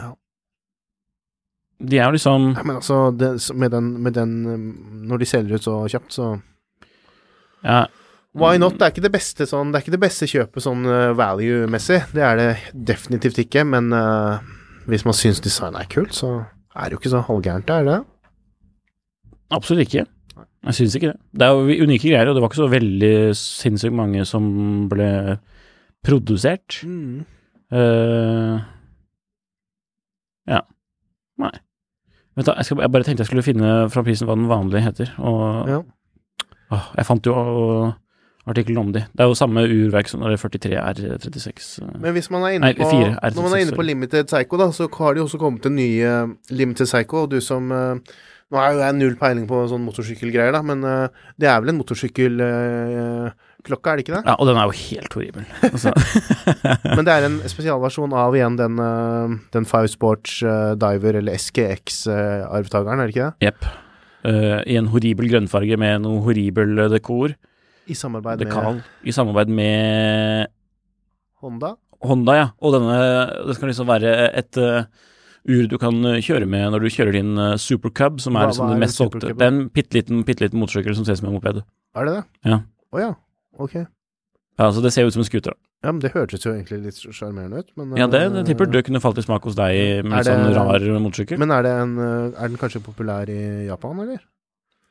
Ja. 0.00 0.08
De 1.84 1.98
er 1.98 2.08
jo 2.08 2.16
liksom 2.16 2.48
Nei, 2.54 2.64
men 2.64 2.80
altså, 2.80 3.10
det, 3.14 3.34
med, 3.54 3.70
den, 3.74 3.92
med 4.02 4.16
den 4.16 4.30
Når 5.10 5.20
de 5.20 5.28
selger 5.28 5.58
ut 5.58 5.66
så 5.66 5.74
kjapt, 5.90 6.16
så 6.16 6.26
ja, 7.64 7.84
Why 8.34 8.58
not? 8.58 8.74
Det 8.80 8.82
er 8.88 8.90
ikke 8.94 9.04
det 9.04 9.12
beste 9.14 9.46
sånn 9.46 9.70
Det 9.70 9.78
er 9.78 9.84
ikke 9.84 9.94
det 9.94 10.02
beste 10.02 10.26
kjøpet 10.26 10.64
sånn 10.64 10.82
uh, 10.90 11.12
value-messig. 11.14 12.00
Det 12.16 12.24
er 12.26 12.40
det 12.40 12.48
definitivt 12.90 13.38
ikke, 13.44 13.62
men 13.68 13.92
uh, 13.94 14.40
hvis 14.90 15.04
man 15.06 15.14
syns 15.14 15.38
design 15.44 15.76
er 15.78 15.86
kult, 15.92 16.16
så 16.18 16.32
er 16.74 16.88
det 16.90 16.96
jo 16.96 17.02
ikke 17.02 17.12
så 17.14 17.22
halvgærent, 17.28 17.70
er 17.70 17.86
det? 17.86 18.00
Absolutt 19.54 19.84
ikke. 19.86 20.02
Jeg 20.64 20.74
syns 20.80 20.96
ikke 20.98 21.12
det. 21.12 21.18
Det 21.38 21.46
er 21.46 21.54
jo 21.54 21.84
unike 21.86 22.08
greier, 22.10 22.28
og 22.30 22.34
det 22.34 22.42
var 22.42 22.50
ikke 22.50 22.62
så 22.64 22.70
veldig 22.72 23.12
sinnssykt 23.38 23.94
mange 23.94 24.24
som 24.26 24.46
ble 24.90 25.08
produsert. 26.04 26.80
Eh, 26.84 28.54
ja. 30.50 30.60
Nei. 31.44 31.52
Vent 32.34 32.48
da, 32.48 32.56
jeg, 32.58 32.66
skal, 32.66 32.82
jeg 32.82 32.92
bare 32.96 33.06
tenkte 33.06 33.22
jeg 33.22 33.30
skulle 33.30 33.46
finne 33.46 33.74
fra 33.94 34.02
prisen 34.06 34.26
hva 34.28 34.34
den 34.40 34.50
vanlige 34.50 34.82
heter, 34.88 35.12
og 35.22 35.70
Ja. 35.70 35.78
å, 36.74 36.80
jeg 36.98 37.06
fant 37.06 37.28
jo 37.30 37.36
artikkelen 38.50 38.80
om 38.80 38.92
de. 38.94 39.02
Det 39.12 39.24
er 39.24 39.30
jo 39.30 39.36
samme 39.38 39.64
urverk 39.64 40.10
som 40.10 40.20
når 40.22 40.34
det 40.34 40.38
er 40.38 40.42
43 40.44 40.76
R36. 40.80 41.64
eh. 41.82 41.96
Men 42.02 42.14
hvis 42.16 42.30
man 42.32 42.44
er 42.44 42.50
inne 42.56 42.66
Nei, 42.68 42.74
på 42.78 42.88
R36, 42.90 43.34
Når 43.36 43.42
man 43.46 43.52
er 43.56 43.64
inne 43.64 43.78
på 43.78 43.86
Limited 43.86 44.24
Psycho, 44.30 44.60
da, 44.60 44.66
så 44.76 44.88
har 44.98 45.10
det 45.14 45.22
jo 45.22 45.26
også 45.28 45.40
kommet 45.40 45.66
en 45.70 45.76
ny 45.78 45.88
uh, 46.04 46.28
Limited 46.50 46.86
Psycho, 46.90 47.24
og 47.24 47.30
du 47.34 47.40
som 47.44 47.72
Nå 48.52 48.60
er 48.60 48.74
jo 48.74 48.82
jeg 48.84 48.94
null 48.98 49.14
peiling 49.18 49.46
på 49.48 49.56
sånn 49.66 49.82
motorsykkelgreier, 49.86 50.52
da, 50.54 50.60
men 50.62 50.84
det 51.40 51.48
er 51.48 51.62
vel 51.64 51.72
en 51.72 51.78
motorsykkelklokke, 51.80 53.32
er 53.64 53.96
det 53.96 54.04
ikke 54.04 54.14
det? 54.14 54.20
Ja, 54.28 54.34
og 54.36 54.46
den 54.46 54.60
er 54.60 54.68
jo 54.68 54.74
helt 54.78 55.16
horribel. 55.16 55.44
Altså. 55.72 55.90
Men 56.96 57.08
det 57.08 57.14
er 57.16 57.26
en 57.26 57.38
spesialversjon 57.50 58.12
av 58.14 58.36
igjen 58.36 58.60
den, 58.60 58.76
den 59.56 59.66
Five 59.66 59.88
Sports 59.90 60.36
Diver, 60.78 61.18
eller 61.22 61.40
SKX-arvtakeren, 61.40 63.00
er 63.00 63.08
det 63.08 63.16
ikke 63.16 63.30
det? 63.32 63.48
Jepp. 63.48 63.66
Uh, 64.24 64.62
I 64.64 64.78
en 64.80 64.88
horribel 64.88 65.28
grønnfarge 65.28 65.76
med 65.80 66.00
noe 66.06 66.22
horribel 66.24 66.78
eh, 66.80 66.92
dekor. 66.94 67.34
I 67.86 67.94
samarbeid 67.94 68.38
Dekal. 68.40 68.78
med 68.80 69.08
I 69.08 69.12
samarbeid 69.12 69.48
med 69.52 70.46
Honda. 71.44 71.74
Honda, 72.04 72.36
ja. 72.36 72.46
Og 72.64 72.72
denne 72.76 72.94
Det 73.48 73.56
skal 73.58 73.68
liksom 73.72 73.88
være 73.88 74.12
et 74.40 74.56
uh, 74.60 74.84
ur 75.44 75.66
du 75.68 75.76
kan 75.80 75.98
eh, 76.08 76.20
kjøre 76.24 76.46
med 76.48 76.70
når 76.72 76.86
du 76.86 76.92
kjører 76.92 77.12
din 77.18 77.34
uh, 77.36 77.56
Super 77.60 77.90
Cub, 77.92 78.20
som 78.24 78.36
er 78.36 78.46
Hva- 78.46 78.52
liksom 78.52 78.64
hva 78.64 78.70
det 78.72 78.78
er 78.78 78.84
mest 78.86 78.96
en 79.00 79.04
Super 79.10 79.20
solgte 79.20 79.36
Det 79.36 79.44
er 79.44 79.52
en 79.52 79.66
bitte 79.68 79.98
liten, 79.98 80.22
liten 80.24 80.60
motorsykkel 80.62 80.96
som 80.96 81.04
ser 81.04 81.18
ut 81.18 81.20
som 81.20 81.28
en 81.28 81.36
moped. 81.36 81.60
Er 81.94 82.08
det 82.08 82.14
det? 82.16 82.24
Ja. 82.48 82.58
Å 82.94 83.02
ja. 83.02 83.10
Ok. 83.60 83.74
Ja, 84.56 84.70
så 84.72 84.80
det 84.80 84.92
ser 84.94 85.04
ut 85.04 85.12
som 85.12 85.20
en 85.20 85.28
scooter. 85.28 85.52
Ja, 85.84 85.92
men 85.92 86.00
det 86.00 86.14
hørtes 86.14 86.40
jo 86.46 86.54
egentlig 86.54 86.78
litt 86.86 86.96
sjarmerende 87.12 87.60
ut, 87.60 87.68
men 87.76 87.92
Ja, 88.00 88.06
det, 88.08 88.22
det 88.32 88.46
tipper 88.48 88.70
det 88.72 88.84
kunne 88.86 89.02
falt 89.04 89.18
i 89.20 89.24
smak 89.26 89.44
hos 89.44 89.56
deg 89.58 90.00
med 90.06 90.16
litt 90.16 90.30
sånn 90.30 90.54
rar 90.56 90.86
motorsykkel. 91.04 91.36
Men 91.42 91.52
er 91.52 91.66
det 91.66 91.72
en 91.82 91.92
Er 92.00 92.48
den 92.48 92.56
kanskje 92.56 92.80
populær 92.80 93.28
i 93.28 93.66
Japan, 93.68 94.00
eller? 94.06 94.22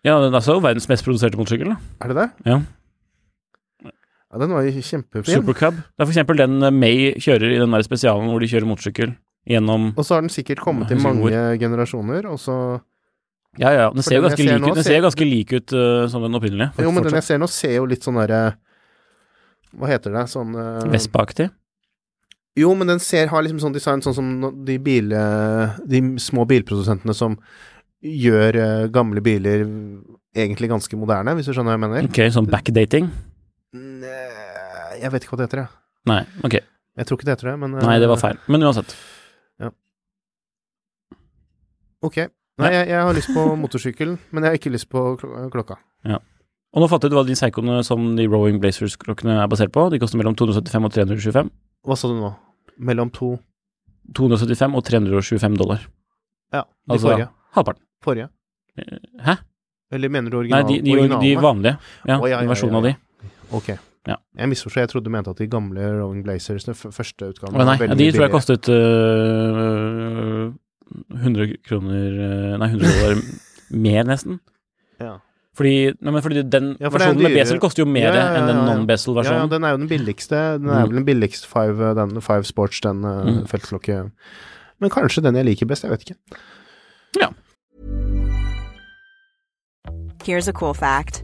ja, 0.04 0.20
den 0.20 0.36
er 0.36 0.44
jo 0.46 0.60
verdens 0.62 0.86
mest 0.92 1.06
produserte 1.08 1.40
motorsykkel. 1.40 1.74
da. 1.74 1.78
Er 2.04 2.12
det 2.14 2.18
det? 2.20 2.30
Ja. 2.46 2.60
Ja, 4.34 4.40
den 4.42 4.50
var 4.56 4.66
jo 4.66 4.72
kjempefin. 4.82 5.36
Supercab. 5.44 5.76
Det 5.78 6.02
er 6.02 6.08
for 6.08 6.14
eksempel 6.16 6.40
den 6.42 6.56
eh, 6.66 6.72
May 6.74 7.12
kjører 7.22 7.54
i 7.54 7.60
den 7.62 7.76
der 7.76 7.84
spesialen 7.86 8.32
hvor 8.32 8.42
de 8.42 8.50
kjører 8.50 8.66
motorsykkel 8.72 9.14
gjennom 9.46 9.92
Og 9.94 10.02
så 10.08 10.16
har 10.18 10.24
den 10.26 10.32
sikkert 10.34 10.62
kommet 10.64 10.90
Ja, 10.90 10.98
husker 10.98 11.14
mange 11.20 11.42
generasjoner, 11.62 12.26
og 12.32 12.40
så 12.42 12.56
Ja, 13.62 13.70
ja. 13.76 13.90
Den 13.94 14.02
ser 14.02 14.18
jo 14.18 14.24
ganske 14.26 14.42
jeg 14.42 14.50
ser 14.50 14.56
lik 14.58 14.64
nå 14.64 14.72
ut 14.72 14.80
Den 14.80 14.88
ser- 14.88 15.04
ganske 15.06 15.28
lik 15.30 15.52
ut 15.54 15.74
uh, 15.78 16.08
som 16.10 16.24
den 16.26 16.34
opprinnelige. 16.40 16.72
Jo, 16.82 16.92
men 16.96 17.04
den 17.06 17.18
jeg 17.20 17.28
ser 17.28 17.38
nå, 17.44 17.50
ser 17.52 17.76
jo 17.78 17.86
litt 17.92 18.02
sånn 18.08 18.18
derre 18.24 18.40
Hva 19.78 19.92
heter 19.92 20.16
det? 20.18 20.24
Sånn 20.34 20.56
uh, 20.58 20.82
Vespa-aktig. 20.90 21.52
Jo, 22.58 22.74
men 22.78 22.88
den 22.90 23.00
ser, 23.02 23.28
har 23.34 23.42
liksom 23.46 23.60
sånn 23.62 23.74
design 23.74 24.02
sånn 24.06 24.14
som 24.18 24.28
de 24.66 24.76
bil... 24.78 25.10
eh, 25.18 25.78
De 25.90 26.02
små 26.22 26.44
bilprodusentene 26.46 27.16
som 27.18 27.34
gjør 28.06 28.58
eh, 28.62 28.84
gamle 28.94 29.24
biler 29.26 29.64
egentlig 30.38 30.70
ganske 30.70 30.98
moderne, 31.00 31.34
hvis 31.38 31.50
du 31.50 31.54
skjønner 31.56 31.74
hva 31.74 31.78
jeg 31.80 31.84
mener? 31.88 32.10
Ok, 32.12 32.20
sånn 32.36 32.50
backdating? 32.52 33.10
Nei, 33.74 35.00
jeg 35.02 35.10
vet 35.14 35.24
ikke 35.26 35.34
hva 35.36 35.42
det 35.42 35.48
heter, 35.50 35.64
jeg. 35.64 35.70
Nei, 36.12 36.22
ok. 36.46 36.60
Jeg 36.94 37.08
tror 37.10 37.18
ikke 37.18 37.26
det 37.26 37.34
heter 37.38 37.50
det, 37.50 37.56
men 37.64 37.72
Nei, 37.80 37.96
det 38.02 38.10
var 38.12 38.20
eh, 38.20 38.22
feil. 38.22 38.42
Men 38.54 38.66
uansett. 38.68 38.94
Ok. 42.04 42.18
Nei, 42.62 42.70
jeg, 42.76 42.88
jeg 42.92 43.00
har 43.08 43.16
lyst 43.18 43.32
på 43.34 43.44
motorsykkelen, 43.64 44.18
men 44.36 44.46
jeg 44.46 44.52
har 44.54 44.60
ikke 44.60 44.74
lyst 44.74 44.90
på 44.92 45.04
klokka. 45.22 45.48
klokka. 45.54 45.78
Og 46.74 46.82
nå 46.82 46.90
fattet 46.90 47.14
du 47.14 47.16
hva 47.18 47.24
de 47.26 47.36
Seikoene 47.38 47.80
som 47.86 48.16
de 48.18 48.26
Rowing 48.30 48.58
Blazers-klokkene 48.62 49.36
er 49.44 49.50
basert 49.50 49.72
på. 49.74 49.86
De 49.94 50.00
koster 50.02 50.18
mellom 50.18 50.36
275 50.38 50.88
og 50.90 50.94
325. 50.96 51.52
Hva 51.86 51.98
sa 52.00 52.10
du 52.10 52.16
nå? 52.18 52.32
Mellom 52.82 53.12
to 53.14 53.36
275 54.18 54.74
og 54.80 54.86
325 54.88 55.58
dollar. 55.62 55.84
Ja, 56.54 56.64
de 56.66 56.96
Altså 56.96 57.12
forrige. 57.12 57.28
halvparten. 57.56 57.84
Forrige. 58.04 58.30
Hæ? 59.22 59.38
Eller 59.94 60.10
mener 60.10 60.34
du 60.34 60.40
Nei, 60.42 60.44
original, 60.48 60.66
de, 60.68 60.78
de, 60.80 60.82
de 60.90 60.98
originalene? 60.98 61.42
vanlige. 61.46 61.76
Ja, 62.10 62.18
oh, 62.18 62.26
ja, 62.30 62.42
ja, 62.42 62.50
versjonen 62.50 62.80
av 62.82 62.88
de. 62.90 62.96
Ja. 63.54 63.58
Ok. 63.58 63.70
Ja. 64.08 64.16
Jeg 64.36 64.50
misforsto. 64.52 64.80
Jeg 64.82 64.90
trodde 64.92 65.06
du 65.06 65.12
mente 65.14 65.30
at 65.32 65.38
de 65.40 65.48
gamle 65.48 65.80
Rolling 66.02 66.24
Blazers, 66.26 66.66
den 66.68 66.76
første 66.76 67.30
utgaven, 67.32 67.56
Å, 67.56 67.64
nei, 67.64 67.78
var 67.80 67.88
ja, 67.88 67.96
de 67.96 68.12
tror 68.12 68.26
jeg 68.26 68.32
billigere. 68.34 68.34
kostet 68.34 68.68
uh, 68.68 70.52
100 71.24 71.54
kroner 71.64 72.18
øh, 72.20 72.58
Nei, 72.60 72.68
100 72.68 72.90
dollar 72.90 73.22
mer, 73.86 74.04
nesten. 74.10 74.40
Ja. 75.00 75.14
Fordi, 75.56 75.94
nei, 76.02 76.12
men 76.12 76.22
fordi 76.26 76.42
den 76.50 76.72
Ja, 76.82 76.90
for 76.90 76.98
det 77.00 77.06
er 77.08 77.14
versjonen 77.14 77.24
med 77.30 77.38
Bezel 77.38 77.60
koster 77.62 77.84
jo 77.84 77.88
mer 77.90 78.10
Ja, 78.10 78.14
ja, 78.14 78.26
ja, 78.26 78.42
enn 78.42 78.48
den 78.50 78.60
non-Bezel-versjonen. 78.68 79.46
ja, 79.46 79.50
den 79.56 79.64
er 79.64 79.70
jo 79.76 79.78
den 79.84 79.90
billigste. 79.90 80.40
Den 80.60 80.70
er 80.70 80.82
Mm. 80.84 80.90
vel 80.90 80.98
den 81.00 81.06
billigste 81.06 81.48
Five, 81.48 81.94
den 81.96 82.22
Five 82.22 82.44
Sports, 82.50 82.82
den 82.82 83.02
Mm. 83.06 83.46
feltklokke. 83.48 84.12
Men 84.82 84.90
kanskje 84.90 85.22
den 85.24 85.36
jeg 85.36 85.46
liker 85.46 85.66
best, 85.70 85.84
jeg 85.84 85.92
vet 85.92 86.02
ikke. 86.10 86.18
Here's 90.24 90.48
a 90.48 90.54
cool 90.54 90.74
fact 90.74 91.24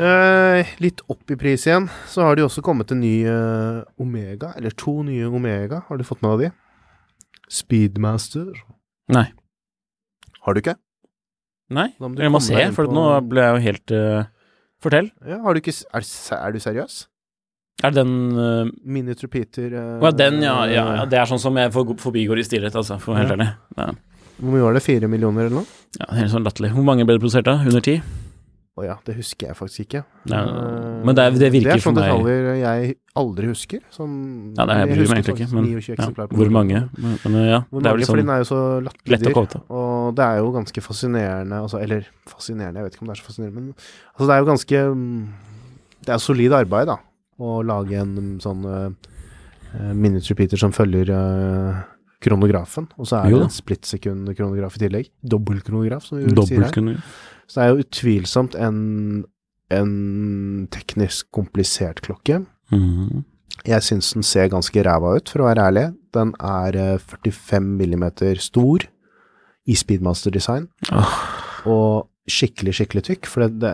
Eh, 0.00 0.68
litt 0.80 1.02
opp 1.12 1.30
i 1.34 1.36
pris 1.36 1.66
igjen, 1.66 1.88
så 2.08 2.22
har 2.24 2.38
de 2.38 2.44
også 2.46 2.62
kommet 2.64 2.92
en 2.94 3.02
ny 3.02 3.16
eh, 3.28 3.80
Omega, 4.00 4.52
eller 4.56 4.72
to 4.78 5.00
nye 5.04 5.26
Omega. 5.28 5.82
Har 5.88 5.98
du 6.00 6.04
fått 6.06 6.22
med 6.24 6.38
deg 6.38 6.46
de? 6.46 7.28
Speedmaster. 7.50 8.54
Nei. 9.12 9.26
Har 10.46 10.54
du 10.56 10.62
ikke? 10.62 10.76
Nei, 11.74 11.88
må 12.00 12.12
du 12.14 12.22
jeg 12.22 12.32
må 12.32 12.40
se, 12.42 12.56
for 12.74 12.88
på- 12.88 12.94
nå 12.94 13.04
ble 13.30 13.42
jeg 13.44 13.52
jo 13.56 13.60
helt 13.66 13.92
uh, 13.94 14.22
Fortell. 14.82 15.10
Ja, 15.26 15.36
har 15.44 15.54
du 15.54 15.60
ikke 15.60 15.74
er, 15.74 16.06
er 16.38 16.54
du 16.54 16.58
seriøs? 16.62 16.96
Er 17.84 17.92
det 17.94 18.00
den 18.00 18.14
uh, 18.38 18.70
Minute 18.82 19.22
repeater 19.26 19.74
uh, 19.76 19.98
Å 20.00 20.08
ja, 20.08 20.14
den, 20.18 20.40
ja, 20.42 20.54
ja, 20.70 20.86
ja. 20.98 21.04
Det 21.10 21.20
er 21.20 21.28
sånn 21.30 21.42
som 21.42 21.58
jeg 21.60 21.70
forbigår 21.74 22.40
i 22.40 22.46
stillhet, 22.46 22.74
altså, 22.74 22.96
for 23.02 23.12
å 23.12 23.18
være 23.18 23.26
helt 23.28 23.36
ærlig. 23.36 23.50
Ja. 23.78 23.90
Hvor 24.40 24.54
mye 24.54 24.64
var 24.64 24.76
det? 24.76 24.82
Fire 24.84 25.08
millioner 25.12 25.46
eller 25.46 25.60
noe? 25.60 25.78
Ja, 26.00 26.10
helt 26.16 26.32
sånn 26.32 26.46
latterlig. 26.46 26.72
Hvor 26.74 26.86
mange 26.86 27.04
ble 27.04 27.18
det 27.18 27.22
produsert 27.22 27.48
da? 27.48 27.58
Under 27.60 27.84
ti? 27.84 27.98
Å 28.80 28.84
ja, 28.86 28.94
det 29.04 29.16
husker 29.18 29.50
jeg 29.50 29.56
faktisk 29.58 29.82
ikke. 29.84 30.00
Ja, 30.30 30.40
Eh, 30.46 31.04
men 31.04 31.16
det 31.16 31.24
det 31.40 31.50
virker 31.52 31.66
Det 31.66 31.74
er 31.74 31.82
for 31.82 31.90
sånne 31.90 32.04
detaljer 32.06 32.58
jeg 32.60 32.94
aldri 33.20 33.50
husker. 33.50 33.80
Sånn, 33.92 34.14
Ja, 34.56 34.64
det 34.68 34.74
er, 34.74 34.80
jeg 34.80 34.96
bryr 34.96 35.10
meg 35.10 35.20
egentlig 35.20 35.34
ikke, 35.36 35.54
men 35.56 35.68
ja, 35.74 36.26
hvor 36.38 36.50
mange? 36.54 36.80
Men, 36.96 37.18
men 37.24 37.36
ja, 37.48 37.60
Hvor 37.68 37.82
det 37.82 37.90
er 37.90 37.90
mange, 37.90 37.98
vel 37.98 38.08
sånn 38.08 38.20
den 38.22 38.32
er 38.32 38.42
jo 38.42 38.48
så 38.48 38.60
latterlig 38.86 39.20
dyr. 39.26 39.60
Og 39.68 40.16
det 40.16 40.24
er 40.26 40.40
jo 40.40 40.50
ganske 40.54 40.84
fascinerende 40.84 41.60
altså, 41.60 41.80
Eller 41.82 42.08
fascinerende, 42.30 42.80
jeg 42.80 42.88
vet 42.88 42.96
ikke 42.96 43.04
om 43.04 43.10
det 43.10 43.16
er 43.16 43.20
så 43.20 43.28
fascinerende, 43.28 43.60
men 43.60 43.72
altså, 43.74 44.26
det 44.26 44.34
er 44.34 44.42
jo 44.44 44.50
ganske 44.50 44.82
mm, 44.94 45.22
Det 46.06 46.14
er 46.14 46.24
solid 46.24 46.56
arbeid, 46.60 46.92
da, 46.94 46.98
å 47.40 47.60
lage 47.66 48.00
en 48.00 48.14
mm, 48.16 48.34
sånn 48.44 48.64
uh, 48.64 48.90
minutes 49.94 50.30
repeater 50.32 50.60
som 50.60 50.72
følger 50.74 51.10
eh, 51.14 51.82
kronografen, 52.20 52.88
og 53.00 53.08
så 53.08 53.22
er 53.22 53.32
Jo 53.32 53.40
det 53.40 53.48
en 53.48 53.56
splittsekund-kronograf 53.56 54.76
i 54.76 54.82
tillegg. 54.84 55.10
Dobbeltkronograf, 55.24 56.04
som 56.06 56.20
vi 56.20 56.28
vel 56.28 56.40
sier 56.46 56.66
her. 56.66 57.02
Så 57.48 57.58
det 57.58 57.64
er 57.64 57.72
jo 57.72 57.84
utvilsomt 57.86 58.56
en, 58.60 58.78
en 59.74 59.94
teknisk 60.72 61.30
komplisert 61.34 62.02
klokke. 62.04 62.42
Mhm. 62.74 63.24
Jeg 63.66 63.84
syns 63.84 64.14
den 64.14 64.24
ser 64.24 64.48
ganske 64.48 64.82
ræva 64.86 65.16
ut, 65.18 65.28
for 65.28 65.42
å 65.42 65.48
være 65.50 65.64
ærlig. 65.68 65.88
Den 66.16 66.32
er 66.40 66.76
eh, 66.78 67.02
45 67.26 67.66
millimeter 67.76 68.38
stor 68.40 68.86
i 69.68 69.76
Speedmaster-design, 69.76 70.68
og 71.68 72.06
skikkelig, 72.30 72.72
skikkelig 72.78 73.02
tykk. 73.08 73.28
For 73.28 73.44
det, 73.44 73.58
det, 73.60 73.72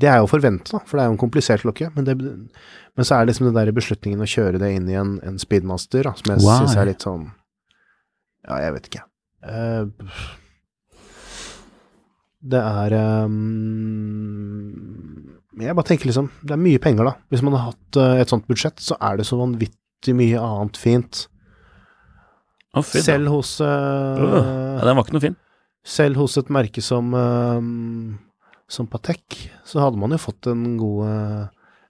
det 0.00 0.08
er 0.08 0.22
jo 0.22 0.30
forventet, 0.30 0.72
da, 0.72 0.80
for 0.86 0.96
det 0.96 1.04
er 1.04 1.10
jo 1.10 1.16
en 1.16 1.20
komplisert 1.20 1.64
klokke. 1.66 1.90
Men, 1.96 2.08
det, 2.08 2.16
men 2.16 3.08
så 3.08 3.18
er 3.18 3.26
det 3.26 3.34
liksom 3.34 3.50
den 3.50 3.58
der 3.58 3.74
beslutningen 3.76 4.24
å 4.24 4.30
kjøre 4.30 4.62
det 4.62 4.72
inn 4.76 4.88
i 4.88 4.96
en, 4.96 5.18
en 5.26 5.36
Speedmaster, 5.42 6.08
da, 6.08 6.14
som 6.16 6.32
jeg 6.32 6.44
wow. 6.46 6.62
syns 6.62 6.78
er 6.78 6.88
litt 6.88 7.04
sånn 7.04 7.28
Ja, 8.48 8.58
jeg 8.64 8.76
vet 8.78 8.86
ikke. 8.90 9.04
Uh, 9.44 9.88
det 12.38 12.58
er 12.58 12.94
um, 13.26 14.54
Jeg 15.58 15.74
bare 15.74 15.86
tenker 15.86 16.06
liksom 16.10 16.28
Det 16.42 16.54
er 16.54 16.60
mye 16.60 16.78
penger, 16.82 17.08
da. 17.10 17.14
Hvis 17.32 17.42
man 17.46 17.54
har 17.56 17.72
hatt 17.72 17.98
uh, 17.98 18.14
et 18.22 18.30
sånt 18.30 18.46
budsjett, 18.50 18.78
så 18.82 18.94
er 19.02 19.18
det 19.18 19.26
så 19.28 19.38
vanvittig 19.40 20.14
mye 20.16 20.38
annet 20.42 20.78
fint. 20.78 21.26
Fy 22.78 23.00
da. 23.00 23.04
Selv 23.08 23.32
hos 23.34 23.56
uh, 23.64 23.66
Ja, 23.66 24.86
den 24.86 24.96
var 24.96 25.04
ikke 25.04 25.16
noe 25.18 25.26
fin. 25.26 25.38
Selv 25.88 26.20
hos 26.20 26.36
et 26.38 26.50
merke 26.52 26.82
som 26.84 27.14
eh, 27.16 27.60
Som 28.68 28.88
Patek, 28.92 29.36
så 29.64 29.80
hadde 29.80 29.96
man 29.96 30.12
jo 30.12 30.18
fått 30.20 30.46
en 30.50 30.76
god 30.76 31.00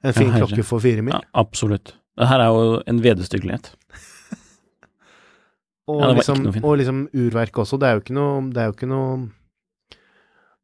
En 0.07 0.15
fin 0.15 0.31
Ja, 0.31 0.39
klokke 0.45 0.63
for 0.63 0.79
fire 0.85 1.03
mil. 1.03 1.17
Ja, 1.17 1.21
absolutt. 1.41 1.97
Det 2.19 2.29
her 2.31 2.45
er 2.45 2.53
jo 2.55 2.77
en 2.87 3.01
vedestyggelighet. 3.03 3.73
Og, 5.89 6.03
Ja, 6.05 6.11
liksom, 6.19 6.47
og 6.63 6.77
liksom 6.81 7.05
urverk 7.17 7.59
også. 7.65 7.79
Det 7.81 7.89
er 7.89 7.97
jo 7.97 8.03
ikke 8.05 8.17
noe 8.19 8.41
Det 8.53 8.61
er 8.63 8.67
jo 8.69 8.75
ikke 8.77 8.89
noe 8.91 9.13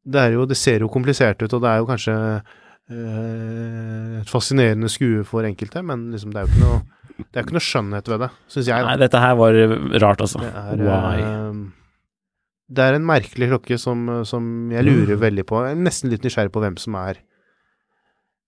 Det 0.05 0.21
er 0.21 0.35
jo 0.37 0.45
Det 0.49 0.57
ser 0.59 0.85
jo 0.85 0.89
komplisert 0.93 1.41
ut, 1.41 1.53
og 1.57 1.63
det 1.63 1.71
er 1.71 1.81
jo 1.81 1.87
kanskje 1.89 2.17
øh, 2.91 4.19
et 4.21 4.29
fascinerende 4.29 4.89
skue 4.93 5.23
for 5.25 5.47
enkelte, 5.47 5.81
men 5.85 6.11
liksom 6.13 6.33
det 6.33 6.43
er 6.43 6.45
jo 6.45 6.53
ikke 6.53 6.65
noe 6.65 6.81
Det 7.17 7.31
er 7.33 7.41
jo 7.41 7.47
ikke 7.47 7.57
noe 7.57 7.65
skjønnhet 7.69 8.09
ved 8.11 8.21
det, 8.25 8.29
syns 8.51 8.67
jeg. 8.69 8.75
Da. 8.83 8.89
Nei, 8.91 8.97
dette 9.01 9.21
her 9.23 9.35
var 9.39 9.57
rart, 10.03 10.21
altså. 10.21 10.41
Det 10.43 10.51
er, 10.51 10.81
Why? 10.83 11.21
eh, 11.23 11.61
det 12.75 12.83
er 12.85 12.97
en 12.97 13.05
merkelig 13.05 13.47
klokke 13.53 13.77
som, 13.79 14.01
som 14.25 14.71
jeg 14.73 14.83
lurer 14.83 15.19
veldig 15.21 15.45
på. 15.47 15.61
Jeg 15.63 15.77
er 15.77 15.83
nesten 15.85 16.09
litt 16.11 16.25
nysgjerrig 16.25 16.51
på 16.51 16.63
hvem 16.63 16.77
som 16.81 16.97
er 16.99 17.21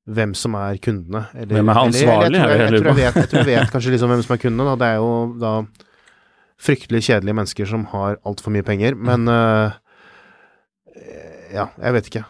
hvem 0.07 0.33
som 0.39 0.55
er 0.55 0.77
kundene. 0.83 1.25
Eller, 1.35 1.57
Hvem 1.57 1.69
er 1.69 1.79
ansvarlig, 1.81 2.27
eller, 2.27 2.39
er 2.39 2.49
jeg, 2.49 2.59
jeg 2.59 2.71
jeg, 2.71 2.81
tror 2.81 2.87
jeg, 2.87 2.97
vet, 2.97 3.15
jeg 3.21 3.29
tror 3.31 3.41
jeg 3.41 3.47
vet 3.51 3.71
kanskje 3.73 3.91
liksom 3.93 4.11
hvem 4.13 4.21
som 4.23 4.33
er 4.35 4.41
kundene. 4.43 4.67
Da. 4.69 4.75
Det 4.81 4.87
er 4.87 4.99
jo 5.01 5.09
da 5.41 5.51
fryktelig 6.61 7.05
kjedelige 7.07 7.37
mennesker 7.37 7.69
som 7.69 7.85
har 7.93 8.17
altfor 8.27 8.53
mye 8.55 8.65
penger, 8.65 8.97
men 8.97 9.29
uh, 9.31 9.75
Ja, 11.53 11.69
jeg 11.79 11.93
vet 11.95 12.07
ikke. 12.09 12.25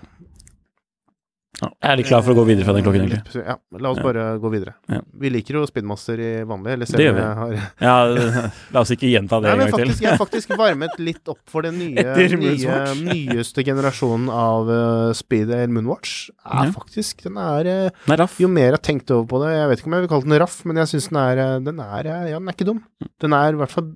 Ja, 1.57 1.67
jeg 1.81 1.89
er 1.89 1.97
litt 1.97 2.05
klar 2.05 2.21
for 2.21 2.35
å 2.35 2.37
gå 2.37 2.43
videre 2.45 2.65
fra 2.67 2.73
den 2.77 2.83
klokken, 2.85 3.01
egentlig. 3.07 3.41
Ja, 3.41 3.55
la 3.81 3.89
oss 3.89 3.97
Ja. 3.97 4.03
bare 4.05 4.23
gå 4.37 4.49
videre. 4.53 4.75
Ja. 4.93 4.99
Vi 5.17 5.29
liker 5.33 5.55
jo 5.57 5.63
Speedmaster 5.65 6.19
i 6.21 6.27
vanlig, 6.45 6.73
eller 6.75 6.85
gjør 6.85 7.15
vi. 7.15 7.23
jeg 7.23 7.37
har 7.39 7.53
Ja, 7.87 8.51
la 8.75 8.83
oss 8.83 8.91
ikke 8.93 9.09
gjenta 9.09 9.39
det 9.41 9.49
Nei, 9.49 9.53
en 9.55 9.63
gang 9.63 9.71
faktisk, 9.73 9.97
til. 9.97 10.05
jeg 10.05 10.11
har 10.11 10.19
faktisk 10.21 10.53
varmet 10.59 10.99
litt 11.01 11.31
opp 11.33 11.39
for 11.49 11.65
den 11.65 11.79
nye, 11.81 12.03
nye 12.37 12.77
nyeste 13.07 13.63
generasjonen 13.65 14.29
av 14.29 14.69
uh, 14.69 15.13
Speed 15.17 15.49
eller 15.49 15.73
Moonwatch. 15.73 16.13
Er 16.45 16.69
faktisk 16.75 17.23
Den 17.25 17.37
er 17.41 17.63
den 17.71 18.13
er 18.13 18.21
Raff. 18.21 18.37
Jo 18.39 18.47
mer 18.53 18.69
jeg 18.69 18.77
har 18.77 18.83
tenkt 18.85 19.09
over 19.17 19.25
på 19.33 19.41
det 19.41 19.55
Jeg 19.55 19.69
vet 19.71 19.81
ikke 19.81 19.89
om 19.89 19.95
jeg 19.97 20.05
vil 20.05 20.11
kalle 20.13 20.27
den 20.29 20.39
raff, 20.45 20.59
men 20.69 20.77
jeg 20.83 20.91
syns 20.93 21.09
den 21.09 21.19
er 21.23 21.41
eh, 21.41 21.55
Den 21.65 21.79
er 21.81 22.05
eh, 22.11 22.27
Ja, 22.33 22.37
den 22.37 22.47
er 22.51 22.55
ikke 22.55 22.67
dum. 22.69 22.83
Den 23.23 23.33
er 23.33 23.55
i 23.55 23.57
hvert 23.63 23.73
fall 23.73 23.89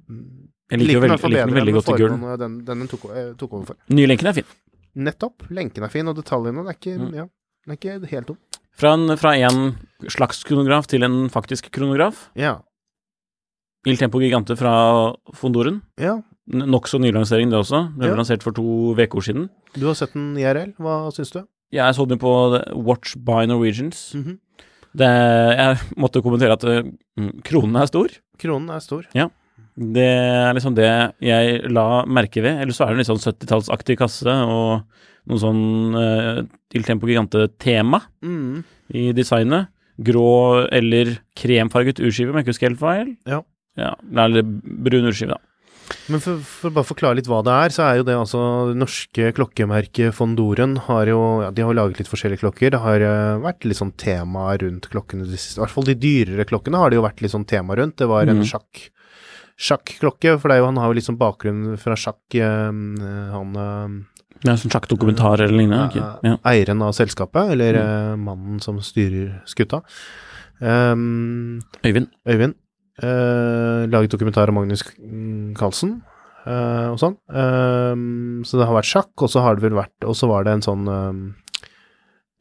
Jeg 0.71 0.79
liker, 0.81 1.05
den 1.05 1.53
veldig, 1.53 1.73
godt 1.77 1.89
i 1.93 1.99
gull. 1.99 2.17
Den, 2.41 2.57
den 2.65 2.81
den 2.85 2.89
tok, 2.89 3.05
eh, 3.13 3.29
tok 3.37 3.53
over 3.53 3.65
for. 3.73 3.77
Nylenken 3.91 4.29
er 4.31 4.37
fin. 4.39 4.49
Nettopp. 4.95 5.45
Lenken 5.51 5.83
er 5.85 5.91
fin, 5.93 6.07
og 6.09 6.17
detaljene 6.17 6.63
er 6.65 6.75
ikke 6.79 6.97
Mm. 6.97 7.13
Ja. 7.15 7.25
Den 7.65 7.73
er 7.75 7.77
ikke 7.77 8.09
helt 8.11 8.27
tom. 8.31 8.37
Fra 8.81 8.93
en, 8.97 9.17
fra 9.19 9.33
en 9.37 9.75
slags 10.09 10.43
kronograf 10.47 10.87
til 10.87 11.03
en 11.03 11.27
faktisk 11.29 11.69
kronograf. 11.71 12.29
Ja. 12.39 12.59
Il 13.85 13.97
Tempo 13.97 14.19
Gigante 14.21 14.55
fra 14.57 15.13
Fondoren. 15.33 15.81
ja. 15.99 16.19
Nokså 16.51 16.97
nylansering, 16.99 17.49
det 17.51 17.55
også. 17.61 17.77
Den 17.93 17.99
ble 18.01 18.07
Ja. 18.09 18.15
lansert 18.17 18.43
for 18.43 18.51
to 18.51 18.63
uker 18.97 19.21
siden. 19.23 19.49
Du 19.77 19.85
har 19.85 19.93
sett 19.95 20.11
den 20.13 20.35
IRL. 20.35 20.73
Hva 20.81 21.11
syns 21.13 21.31
du? 21.31 21.45
Jeg 21.71 21.93
så 21.95 22.05
den 22.09 22.19
på 22.19 22.27
Watch 22.83 23.15
by 23.15 23.45
Norwegians. 23.47 24.13
Mhm. 24.15 24.39
det, 24.97 25.07
jeg 25.07 25.77
måtte 25.95 26.21
kommentere 26.21 26.51
at 26.57 26.63
eh, 26.65 26.81
mm, 27.17 27.41
kronen 27.43 27.77
er 27.79 27.85
stor. 27.87 28.09
Kronen 28.37 28.69
er 28.75 28.79
stor. 28.81 29.05
Det 29.81 30.05
er 30.05 30.53
liksom 30.53 30.75
det 30.77 30.89
jeg 31.25 31.61
la 31.73 32.03
merke 32.05 32.43
ved. 32.45 32.59
Eller 32.61 32.75
så 32.75 32.85
er 32.85 32.91
det 32.93 32.99
en 32.99 33.01
litt 33.01 33.09
sånn 33.09 33.23
70-tallsaktig 33.33 33.97
kasse 34.01 34.29
og 34.45 34.83
noe 35.29 35.41
sånn 35.41 35.61
uh, 35.97 36.41
Il 36.77 36.85
Tempo 36.87 37.09
Gigante-tema 37.09 38.01
Mm. 38.21 38.63
i 38.93 39.11
designet. 39.17 39.71
Grå 40.01 40.67
eller 40.73 41.17
kremfarget 41.37 41.99
urskive, 42.01 42.31
om 42.31 42.37
jeg 42.39 42.45
ikke 42.47 42.53
husker 42.55 42.69
helt 42.71 42.81
feil. 42.81 43.09
Ja. 43.29 43.41
ja. 43.77 43.91
Eller 44.23 44.41
brun 44.45 45.09
urskive, 45.11 45.35
da. 45.35 45.41
Men 46.07 46.21
for, 46.23 46.39
for 46.47 46.71
bare 46.71 46.87
forklare 46.87 47.17
litt 47.19 47.27
hva 47.27 47.41
det 47.43 47.51
er, 47.51 47.73
så 47.75 47.83
er 47.83 47.97
jo 47.99 48.05
det 48.07 48.15
altså 48.15 48.39
det 48.69 48.77
norske 48.79 49.33
klokkemerket 49.35 50.15
von 50.15 50.37
Doren 50.39 50.77
har 50.87 51.09
jo 51.11 51.19
ja, 51.43 51.49
De 51.51 51.65
har 51.65 51.73
jo 51.73 51.77
laget 51.81 51.99
litt 51.99 52.07
forskjellige 52.11 52.39
klokker. 52.45 52.71
Det 52.71 52.79
har 52.79 53.03
uh, 53.03 53.41
vært 53.43 53.67
litt 53.67 53.77
sånn 53.81 53.91
tema 53.99 54.45
rundt 54.61 54.87
klokkene 54.93 55.27
I 55.27 55.35
hvert 55.35 55.73
fall 55.75 55.89
de 55.89 55.97
dyrere 55.99 56.47
klokkene 56.47 56.79
har 56.79 56.89
det 56.93 56.97
jo 57.01 57.03
vært 57.05 57.21
litt 57.25 57.33
sånn 57.35 57.45
tema 57.49 57.75
rundt. 57.77 57.97
Det 57.99 58.07
var 58.07 58.23
en 58.31 58.39
Mhm. 58.39 58.47
sjakk 58.53 58.87
sjakklokke, 59.59 60.37
for 60.41 60.51
det 60.51 60.61
jo, 60.61 60.69
han 60.69 60.79
har 60.81 60.91
jo 60.91 60.97
liksom 60.99 61.19
bakgrunn 61.19 61.77
fra 61.81 61.97
sjakk, 61.99 62.21
eh, 62.35 62.71
han 63.35 63.61
eh, 63.65 63.99
er 64.47 64.57
sånn 64.57 64.73
sjakkdokumentar 64.73 65.43
eller 65.43 65.53
lignende. 65.53 65.85
Okay. 65.91 66.31
Ja. 66.31 66.37
eieren 66.49 66.81
av 66.85 66.95
selskapet, 66.97 67.53
eller 67.55 67.77
eh, 67.77 68.15
mannen 68.19 68.61
som 68.63 68.79
styrer 68.83 69.41
skuta. 69.49 69.83
Um, 70.61 71.61
Øyvind. 71.85 72.11
Øyvind. 72.29 72.57
Uh, 73.01 73.87
laget 73.89 74.11
dokumentar 74.13 74.51
om 74.51 74.59
Magnus 74.59 74.83
mm, 74.99 75.55
Carlsen 75.57 76.01
uh, 76.45 76.91
og 76.91 76.99
sånn. 77.01 77.15
Um, 77.33 78.43
så 78.45 78.59
det 78.59 78.67
har 78.69 78.77
vært 78.77 78.89
sjakk, 78.91 79.13
og 79.17 79.31
så 79.31 79.41
har 79.41 79.57
det 79.57 79.65
vel 79.65 79.77
vært 79.79 80.05
Og 80.05 80.13
så 80.17 80.29
var 80.29 80.45
det 80.45 80.53
en 80.57 80.65
sånn 80.65 80.85
um, 80.85 81.21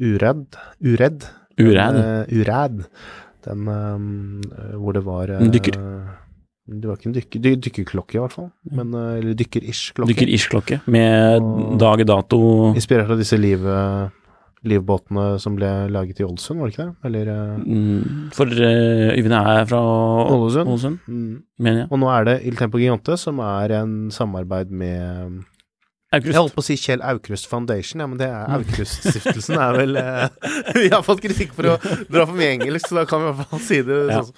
uredd 0.03 0.59
Uredd. 0.85 1.25
Uredd. 1.61 1.97
Uh, 1.97 2.35
uredd. 2.43 2.83
Den 3.47 3.71
um, 3.73 4.11
hvor 4.83 4.97
det 4.97 5.05
var 5.07 5.33
dykker. 5.49 5.81
Det 6.69 6.87
var 6.87 6.97
ikke 6.99 7.09
en 7.11 7.15
dykker, 7.17 7.57
dykkerklokke, 7.65 8.15
i 8.15 8.21
hvert 8.21 8.33
fall. 8.37 8.51
Men, 8.71 8.93
eh, 8.95 9.19
eller 9.19 9.35
dykker-ish-klokke. 9.35 10.13
Dykker-ish-klokke 10.13 10.81
med 10.87 11.41
Og- 11.43 11.79
dag 11.79 12.05
dato. 12.07 12.41
Inspirert 12.75 13.11
av 13.11 13.19
disse 13.19 13.39
liv, 13.41 13.65
livbåtene 14.63 15.39
som 15.41 15.55
ble 15.57 15.69
laget 15.91 16.21
i 16.21 16.25
Ålesund, 16.27 16.61
var 16.61 16.69
det 16.69 16.75
ikke 16.75 16.85
det? 16.85 16.97
Eller 17.09 17.31
eh, 17.33 17.59
Mm, 17.65 18.31
For 18.37 18.45
uh, 18.45 19.15
Øyvind 19.17 19.33
er 19.33 19.65
fra 19.71 19.81
Ålesund. 20.31 20.99
Mm. 21.09 21.43
mener 21.59 21.79
jeg. 21.81 21.89
Og 21.91 21.99
nå 22.03 22.11
er 22.13 22.25
det 22.29 22.37
Il 22.47 22.57
Tempo 22.57 22.79
Gigante, 22.79 23.17
som 23.19 23.39
er 23.41 23.73
en 23.81 24.11
samarbeid 24.11 24.71
med 24.71 25.41
Jeg 26.13 26.21
Aukrust. 26.23 26.37
holdt 26.37 26.55
på 26.57 26.61
å 26.61 26.67
si 26.67 26.77
Kjell 26.77 27.01
Aukrust 27.03 27.47
Foundation, 27.49 28.01
ja, 28.01 28.07
men 28.07 28.19
det 28.19 28.29
er 28.29 28.51
Aukrust-stiftelsen 28.59 29.57
er 29.63 29.79
vel 29.79 29.97
eh, 29.97 30.29
Vi 30.75 30.89
har 30.93 31.03
fått 31.07 31.23
kritikk 31.23 31.53
for 31.57 31.63
å 31.73 31.79
dra 32.13 32.27
for 32.27 32.35
mye 32.37 32.59
engelsk, 32.59 32.89
så 32.91 33.01
da 33.01 33.05
kan 33.09 33.23
vi 33.25 33.31
i 33.31 33.33
hvert 33.41 33.51
fall 33.55 33.65
si 33.65 33.81
det 33.87 34.01
Ja. 34.11 34.21
sånn. 34.23 34.35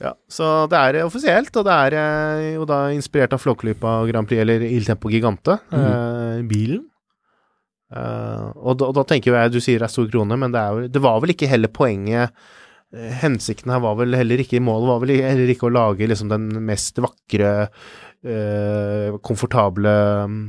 Ja, 0.00 0.14
så 0.32 0.46
det 0.72 0.78
er 0.78 1.00
eh, 1.00 1.06
offisielt, 1.06 1.52
og 1.60 1.66
det 1.68 1.74
er 1.74 1.96
eh, 2.00 2.44
jo 2.54 2.64
da 2.68 2.86
inspirert 2.94 3.34
av 3.36 3.42
Flåklypa 3.42 3.98
Grand 4.08 4.28
Prix, 4.28 4.40
eller 4.40 4.64
Il 4.64 4.86
Tempo 4.88 5.12
Gigante, 5.12 5.58
eh, 5.76 6.40
bilen. 6.48 6.86
Eh, 7.90 8.46
og, 8.54 8.78
da, 8.78 8.88
og 8.88 8.96
da 8.96 9.04
tenker 9.10 9.34
jeg, 9.34 9.52
du 9.52 9.60
sier 9.60 9.82
det 9.82 9.88
er 9.88 9.92
stor 9.92 10.08
krone, 10.12 10.38
men 10.40 10.54
det, 10.54 10.62
er 10.62 10.72
jo, 10.72 10.90
det 10.94 11.02
var 11.02 11.20
vel 11.22 11.34
ikke 11.34 11.48
heller 11.50 11.72
poenget 11.74 12.30
eh, 12.94 13.10
Hensikten 13.18 13.72
her 13.74 13.82
var 13.82 13.96
vel 13.98 14.14
heller 14.14 14.44
ikke 14.44 14.60
Målet 14.62 14.92
var 14.92 15.00
vel 15.02 15.12
heller 15.18 15.50
ikke 15.50 15.66
å 15.66 15.74
lage 15.74 16.06
liksom 16.06 16.30
den 16.30 16.46
mest 16.68 17.02
vakre, 17.02 17.52
eh, 18.22 19.18
komfortable 19.26 19.96
mm, 20.30 20.40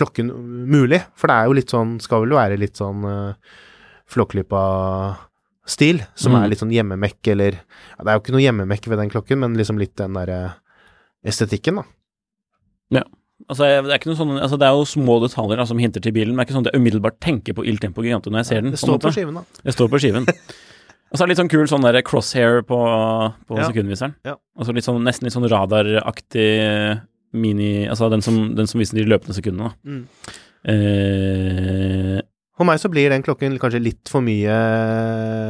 klokken 0.00 0.32
mulig. 0.70 1.02
For 1.18 1.28
det 1.28 1.36
er 1.36 1.50
jo 1.50 1.58
litt 1.58 1.74
sånn 1.74 1.96
Skal 2.02 2.22
vel 2.24 2.36
være 2.38 2.58
litt 2.60 2.78
sånn 2.78 3.02
uh, 3.04 3.56
Flåklypa-stil, 5.68 6.00
som 6.16 6.32
Mm. 6.32 6.42
er 6.44 6.48
litt 6.48 6.58
sånn 6.58 6.72
hjemmemekk, 6.72 7.28
eller 7.28 7.52
ja, 7.52 8.04
Det 8.04 8.08
er 8.08 8.14
jo 8.16 8.20
ikke 8.20 8.32
noe 8.32 8.46
hjemmemekk 8.46 8.88
ved 8.88 8.98
den 8.98 9.10
klokken, 9.10 9.38
men 9.38 9.54
liksom 9.56 9.78
litt 9.78 9.94
den 9.96 10.14
derre 10.14 10.54
estetikken, 11.24 11.76
da. 11.76 13.02
Altså, 13.48 13.62
det, 13.62 13.92
er 13.92 13.98
ikke 14.00 14.10
noe 14.10 14.18
sånn, 14.18 14.40
altså, 14.42 14.58
det 14.58 14.66
er 14.66 14.74
jo 14.74 14.82
små 14.84 15.20
detaljer 15.22 15.58
altså, 15.60 15.68
som 15.68 15.78
hinter 15.78 16.00
til 16.02 16.10
bilen, 16.12 16.34
men 16.34 16.42
det 16.44 16.48
er 16.50 16.52
ikke 16.52 16.56
sånn 16.58 16.66
at 16.66 16.72
jeg 16.74 16.80
umiddelbart 16.82 17.20
tenker 17.20 17.54
på 17.54 17.64
Il 17.64 17.76
Tempo 17.78 18.02
Gigante 18.02 18.26
når 18.32 18.40
jeg 18.42 18.46
ser 18.46 18.60
den. 18.62 18.72
Det 18.72 18.80
står 18.80 18.98
på 18.98 19.06
på 19.06 19.12
skiven, 19.14 19.34
da. 19.38 19.44
Det 19.62 19.74
står 19.76 19.88
på 19.88 20.00
skiven. 20.02 20.26
Og 20.26 21.14
så 21.16 21.22
er 21.22 21.26
det 21.26 21.28
litt 21.30 21.38
sånn 21.38 21.50
kul 21.52 21.66
sånn 21.70 21.82
der 21.86 22.02
crosshair 22.02 22.62
på, 22.66 22.76
på 23.46 23.56
Ja. 23.56 23.68
sekundviseren. 23.70 24.16
Ja. 24.26 24.34
Altså 24.58 24.74
litt 24.74 24.82
sånn, 24.84 24.98
nesten 25.06 25.22
litt 25.22 25.32
sånn 25.32 25.46
radaraktig 25.48 27.00
mini 27.32 27.86
Altså 27.86 28.10
den 28.10 28.20
som, 28.22 28.56
den 28.56 28.66
som 28.66 28.80
viser 28.80 28.96
de 28.98 29.04
løpende 29.06 29.36
sekundene, 29.38 29.70
da. 29.70 29.74
Mm. 29.86 30.08
Eh, 30.66 32.20
For 32.58 32.66
meg 32.66 32.80
så 32.82 32.90
blir 32.90 33.10
den 33.12 33.22
klokken 33.22 33.54
kanskje 33.62 33.80
litt 33.84 34.10
for 34.10 34.20
mye 34.26 34.54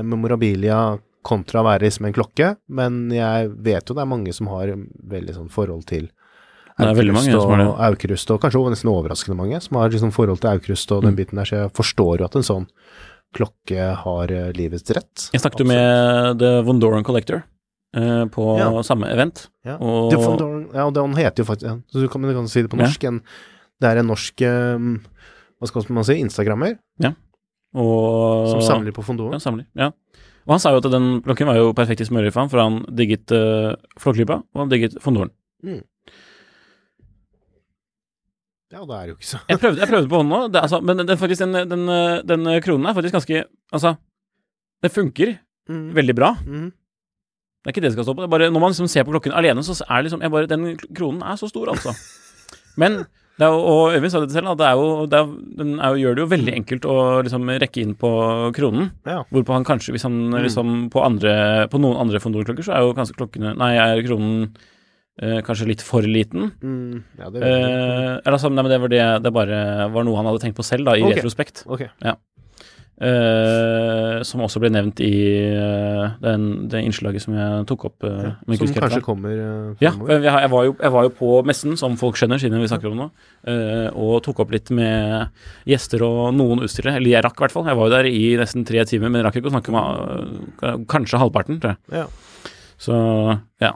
memorabilia 0.05 0.99
kontra 1.29 1.61
å 1.63 1.67
være 1.67 1.91
som 1.93 2.07
en 2.09 2.15
klokke, 2.17 2.53
men 2.73 3.09
jeg 3.13 3.49
vet 3.65 3.89
jo 3.91 3.97
det 3.97 4.05
er 4.05 4.11
mange 4.13 4.33
som 4.37 4.49
har 4.53 4.71
veldig 5.11 5.35
sånn 5.37 5.51
forhold 5.53 5.85
til 5.91 6.07
Det 6.79 6.87
Aukrust 6.87 7.35
og, 7.35 7.53
Aukrust, 7.83 8.31
og 8.31 8.41
kanskje 8.45 8.61
nesten 8.71 8.91
overraskende 8.93 9.35
mange, 9.41 9.59
som 9.65 9.77
har 9.81 9.91
liksom 9.91 10.13
forhold 10.15 10.39
til 10.45 10.53
Aukrust 10.53 10.93
og 10.95 11.03
den 11.03 11.13
Mm. 11.15 11.17
biten 11.19 11.37
der, 11.41 11.45
så 11.45 11.57
jeg 11.65 11.73
forstår 11.75 12.19
jo 12.21 12.25
at 12.29 12.37
en 12.37 12.47
sånn 12.47 12.67
klokke 13.35 13.97
har 14.05 14.31
eh, 14.31 14.53
livets 14.53 14.89
rett. 14.95 15.31
jeg 15.33 15.41
snakket 15.43 15.59
jo 15.59 15.67
med 15.67 16.39
The 16.39 16.63
Vondoran 16.63 17.03
Collector 17.05 17.43
eh, 17.97 18.25
på 18.31 18.59
Ja. 18.61 18.71
samme 18.83 19.11
event. 19.11 19.49
Ja. 19.65 19.77
Og- 19.81 20.11
The 20.13 20.19
Fondor- 20.19 20.73
ja, 20.73 20.87
og 20.87 20.95
den 20.95 21.15
heter 21.17 21.43
jo 21.43 21.45
faktisk 21.45 21.67
ja. 21.67 21.77
Så 21.91 22.01
du 22.01 22.09
kan, 22.09 22.23
du 22.23 22.33
kan 22.33 22.47
si 22.49 22.63
det 22.63 22.71
på 22.71 22.79
Ja. 22.79 22.85
norsk. 22.87 23.05
En, 23.05 23.23
det 23.81 23.89
er 23.91 23.99
en 23.99 24.07
norsk 24.07 24.41
eh, 24.43 24.79
Hva 25.59 25.69
skal 25.71 25.89
man 25.97 26.07
si? 26.07 26.19
Instagrammer 26.23 26.77
Og, 27.75 28.49
som 28.53 28.63
samler 28.65 28.95
på 28.97 29.03
Fondoren. 29.05 29.37
Ja, 29.37 29.43
samler. 29.43 29.67
Ja. 29.77 29.91
Og 30.49 30.55
han 30.55 30.63
sa 30.63 30.73
jo 30.73 30.81
at 30.81 30.87
den 30.93 31.19
klokken 31.27 31.51
var 31.51 31.59
jo 31.59 31.73
perfekt 31.77 32.01
i 32.01 32.07
smørøyet 32.09 32.33
for 32.33 32.41
han, 32.45 32.53
for 32.53 32.63
han 32.63 32.79
digget 32.97 33.35
uh, 33.37 33.75
Flåklypa, 34.01 34.39
og 34.41 34.63
han 34.63 34.71
digget 34.73 34.97
Fondoren. 35.05 35.35
Ja, 38.73 38.85
det 38.85 38.97
er 38.97 39.11
jo 39.11 39.17
ikke 39.17 39.27
så 39.27 39.39
Jeg 39.49 39.61
prøvde, 39.61 39.81
jeg 39.81 39.89
prøvde 39.89 40.09
på 40.13 40.19
hånden 40.21 40.35
òg, 40.37 40.57
altså, 40.61 40.81
men 40.85 41.01
den, 41.01 41.09
den, 41.09 41.59
den, 41.73 41.85
den 42.29 42.49
kronen 42.65 42.89
er 42.89 42.97
faktisk 42.97 43.17
ganske 43.17 43.45
Altså, 43.73 43.95
det 44.85 44.93
funker 44.95 45.37
Mm. 45.69 45.93
veldig 45.95 46.15
bra. 46.17 46.31
Mm. 46.47 46.71
Det 46.73 47.69
er 47.69 47.75
ikke 47.75 47.83
det 47.85 47.91
det 47.91 47.97
skal 47.99 48.07
stå 48.09 48.15
på. 48.17 48.23
Det 48.25 48.31
bare, 48.33 48.51
når 48.51 48.61
man 48.63 48.71
liksom 48.73 48.89
ser 48.89 49.05
på 49.05 49.13
klokken 49.13 49.35
alene, 49.37 49.61
så 49.61 49.77
er 49.85 49.97
det 50.03 50.09
liksom 50.09 50.33
bare, 50.33 50.47
Den 50.49 50.79
kronen 50.97 51.23
er 51.23 51.37
så 51.37 51.49
stor, 51.49 51.69
altså. 51.69 51.93
Men 52.81 53.05
er 53.47 53.55
Og 53.55 53.93
Øyvind 53.95 54.11
sa 54.11 54.21
det 54.25 54.33
selv, 54.35 54.51
det 54.59 54.67
er 54.67 54.75
jo, 54.81 55.07
det 55.07 55.19
er, 55.19 55.29
den 55.61 55.75
er 55.79 55.99
gjør 56.01 56.17
det 56.17 56.23
jo 56.25 56.31
veldig 56.33 56.55
enkelt 56.57 56.89
å 56.91 56.97
liksom 57.23 57.47
rekke 57.63 57.83
inn 57.85 57.95
på 57.99 58.11
kronen. 58.57 58.91
Ja. 59.07 59.21
Hvorpå 59.31 59.55
han 59.55 59.67
kanskje, 59.69 59.95
hvis 59.95 60.07
han 60.09 60.19
liksom 60.35 60.89
på, 60.91 61.05
andre, 61.05 61.69
på 61.71 61.79
noen 61.83 62.01
andre 62.03 62.19
Fondor-klokker, 62.23 62.67
så 62.67 62.75
er 62.75 62.83
jo 62.87 62.97
kanskje 62.99 63.19
klokkene 63.21 63.55
Nei, 63.59 63.75
er 63.79 64.03
kronen 64.07 64.49
eh, 65.23 65.39
kanskje 65.47 65.69
litt 65.71 65.85
for 65.85 66.03
liten. 66.03 66.51
Mm. 66.63 67.05
Ja, 67.21 67.31
det. 67.31 67.45
Eh, 67.45 68.17
eller 68.25 68.39
altså, 68.39 68.51
nei, 68.51 68.65
men 68.65 68.73
det 68.73 68.81
var 68.83 68.93
det 68.95 69.05
Det 69.29 69.35
bare 69.35 69.63
var 69.95 70.09
noe 70.09 70.19
han 70.19 70.27
hadde 70.31 70.43
tenkt 70.43 70.59
på 70.59 70.67
selv, 70.67 70.89
da, 70.91 70.97
i 70.99 71.07
Ok. 71.07 71.15
retrospekt. 71.19 71.63
Ok. 71.71 71.87
Eh, 72.99 74.17
som 74.27 74.41
også 74.43 74.59
ble 74.59 74.73
nevnt 74.75 74.99
i 75.07 75.13
uh, 75.55 76.17
den, 76.19 76.47
det 76.67 76.81
innslaget 76.83 77.23
som 77.23 77.37
jeg 77.37 77.67
tok 77.71 77.85
opp. 77.93 78.03
Uh, 78.03 78.33
Ja, 78.49 78.57
Som 78.59 78.73
kanskje 78.75 79.03
kommer 79.07 79.39
uh, 79.39 79.77
Ja, 79.79 79.93
jeg, 79.95 80.25
jeg, 80.27 80.51
var 80.51 80.65
jo, 80.67 80.75
jeg 80.75 80.95
var 80.97 81.07
jo 81.07 81.13
på 81.15 81.29
messen, 81.47 81.77
som 81.79 81.95
folk 82.01 82.19
skjønner, 82.19 82.43
siden 82.43 82.59
vi 82.59 82.71
snakker 82.71 82.91
om 82.91 83.05
det 83.05 83.11
og 83.99 84.19
tok 84.27 84.43
opp 84.43 84.51
litt 84.53 84.73
med 84.75 85.31
gjester 85.69 86.03
og 86.05 86.35
noen 86.37 86.65
utstillere. 86.67 86.99
Eller 86.99 87.15
jeg 87.15 87.25
rakk 87.25 87.39
i 87.39 87.45
hvert 87.45 87.55
fall. 87.55 87.69
Jeg 87.71 87.79
var 87.79 87.87
jo 87.87 87.95
der 87.95 88.09
i 88.11 88.25
nesten 88.41 88.67
tre 88.69 88.83
timer, 88.89 89.13
men 89.13 89.23
jeg 89.23 89.29
rakk 89.29 89.39
ikke 89.39 89.53
å 89.53 89.55
snakke 89.55 89.75
med 89.77 90.89
kanskje 90.91 91.21
halvparten, 91.23 91.61
tror 91.63 91.77
jeg. 91.77 92.03
Ja. 92.03 92.43
Så 92.83 92.99
ja. 93.63 93.73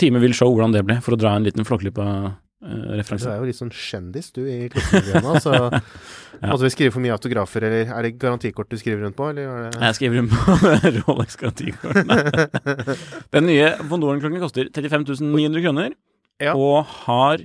Time 0.00 0.20
vil 0.24 0.34
show 0.36 0.50
hvordan 0.50 0.74
det 0.74 0.82
ble, 0.88 0.98
for 1.04 1.14
å 1.14 1.20
dra 1.20 1.36
en 1.36 1.46
liten 1.46 1.68
Du 2.62 2.68
Flåklypa-referanse. 2.70 3.30
er 3.32 3.40
jo 3.40 3.46
litt 3.48 3.58
sånn 3.58 3.72
kjendis, 3.74 4.28
du, 4.36 4.42
i 4.46 4.68
klokkemiljøet 4.70 5.42
så 5.42 5.52
så 5.52 5.70
Måtte 6.42 6.62
vi 6.64 6.70
skrive 6.74 6.92
for 6.94 7.02
mye 7.02 7.14
autografer, 7.16 7.64
eller 7.66 7.90
er 7.90 8.06
det 8.06 8.12
garantikort 8.22 8.70
du 8.70 8.76
skriver 8.78 9.02
rundt 9.02 9.16
på, 9.18 9.26
eller 9.32 9.48
er 9.50 9.66
det 9.74 9.80
Jeg 9.82 9.96
skriver 9.98 10.20
rundt 10.20 10.32
på 10.32 10.56
Rolex 11.08 11.36
garantikortene. 11.40 12.16
Den 13.34 13.48
nye 13.50 13.72
Vondoren-klokken 13.90 14.42
koster 14.42 14.70
35 14.70 15.18
900 15.26 15.64
kroner, 15.66 15.96
Ja. 16.42 16.54
og 16.54 16.86
har 17.04 17.42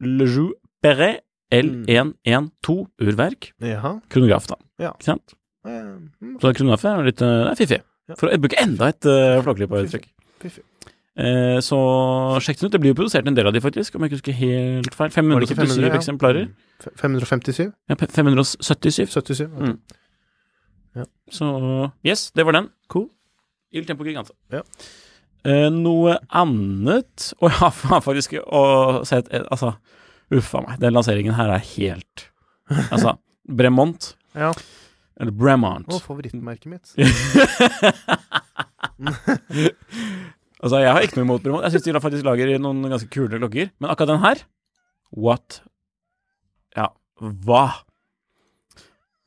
Le 0.00 0.24
Joux 0.28 0.52
Perret 0.84 1.20
L112 1.54 2.86
urverk. 3.06 3.52
Ja. 3.62 3.94
Kronograf, 4.12 4.48
da. 4.50 4.56
Ja. 4.82 4.90
Ikke 4.96 5.10
sant? 5.12 5.36
Eh, 5.66 5.82
mm, 6.20 6.38
Så 6.42 6.52
kronograf 6.56 6.84
er 6.88 7.04
litt 7.06 7.22
er 7.22 7.52
fiffig. 7.58 7.82
Ja. 8.08 8.16
For 8.18 8.30
å 8.32 8.38
bruke 8.40 8.58
enda 8.62 8.88
et 8.92 9.06
uh, 9.08 9.38
Flåklypa-uttrykk. 9.44 10.08
Fiffig. 10.42 10.64
Eh, 11.16 11.58
så 11.64 11.76
sjekk 12.44 12.60
den 12.60 12.68
ut. 12.68 12.72
Det 12.74 12.80
blir 12.82 12.92
jo 12.92 12.98
produsert 12.98 13.28
en 13.28 13.36
del 13.36 13.48
av 13.48 13.54
de, 13.56 13.60
faktisk, 13.64 13.94
om 13.96 14.04
jeg 14.04 14.12
ikke 14.12 14.18
husker 14.18 14.36
helt 14.36 14.96
feil. 14.98 15.12
Var 15.16 15.40
det 15.40 15.48
ikke 15.48 15.56
577 15.56 15.56
500, 15.56 15.88
ja? 15.88 16.00
eksemplarer. 16.00 16.48
557? 17.00 17.70
Ja, 17.88 17.96
577. 17.96 19.06
77? 19.16 19.46
okay. 19.46 19.72
Mm. 19.72 19.78
Ja. 20.96 21.04
Så 21.32 21.46
yes, 22.04 22.30
det 22.36 22.44
var 22.48 22.52
den. 22.56 22.68
Cool. 22.92 23.08
Il 23.72 23.84
Tempo 23.88 24.04
Gigante. 24.04 24.32
Ja. 24.52 24.62
Eh, 25.46 25.68
noe 25.70 26.16
annet 26.34 27.32
Og 27.38 27.50
jeg 27.52 27.58
har 27.60 28.00
faktisk 28.02 28.32
å, 28.40 28.62
sett 29.06 29.28
Altså, 29.30 29.74
uffa 30.34 30.62
meg. 30.64 30.80
Den 30.82 30.96
lanseringen 30.96 31.36
her 31.38 31.52
er 31.54 31.62
helt 31.76 32.24
Altså, 32.90 33.16
Bremont, 33.58 34.16
Ja. 34.34 34.50
eller 35.20 35.32
Bremont 35.36 35.86
Å, 35.92 36.00
favorittmerket 36.02 36.66
mitt. 36.72 36.94
Altså, 40.66 40.82
jeg 40.82 40.92
har 40.92 41.06
ikke 41.06 41.20
noe 41.20 41.28
imot 41.28 41.44
Bremont. 41.44 41.64
Jeg 41.66 41.76
syns 41.76 41.86
de 41.86 42.04
faktisk 42.04 42.26
lager 42.26 42.56
noen 42.58 42.84
ganske 42.90 43.10
kule 43.12 43.38
klokker. 43.38 43.72
Men 43.78 43.92
akkurat 43.92 44.14
den 44.16 44.24
her 44.24 44.46
What? 45.14 45.60
Ja, 46.76 46.90
hva? 47.22 47.66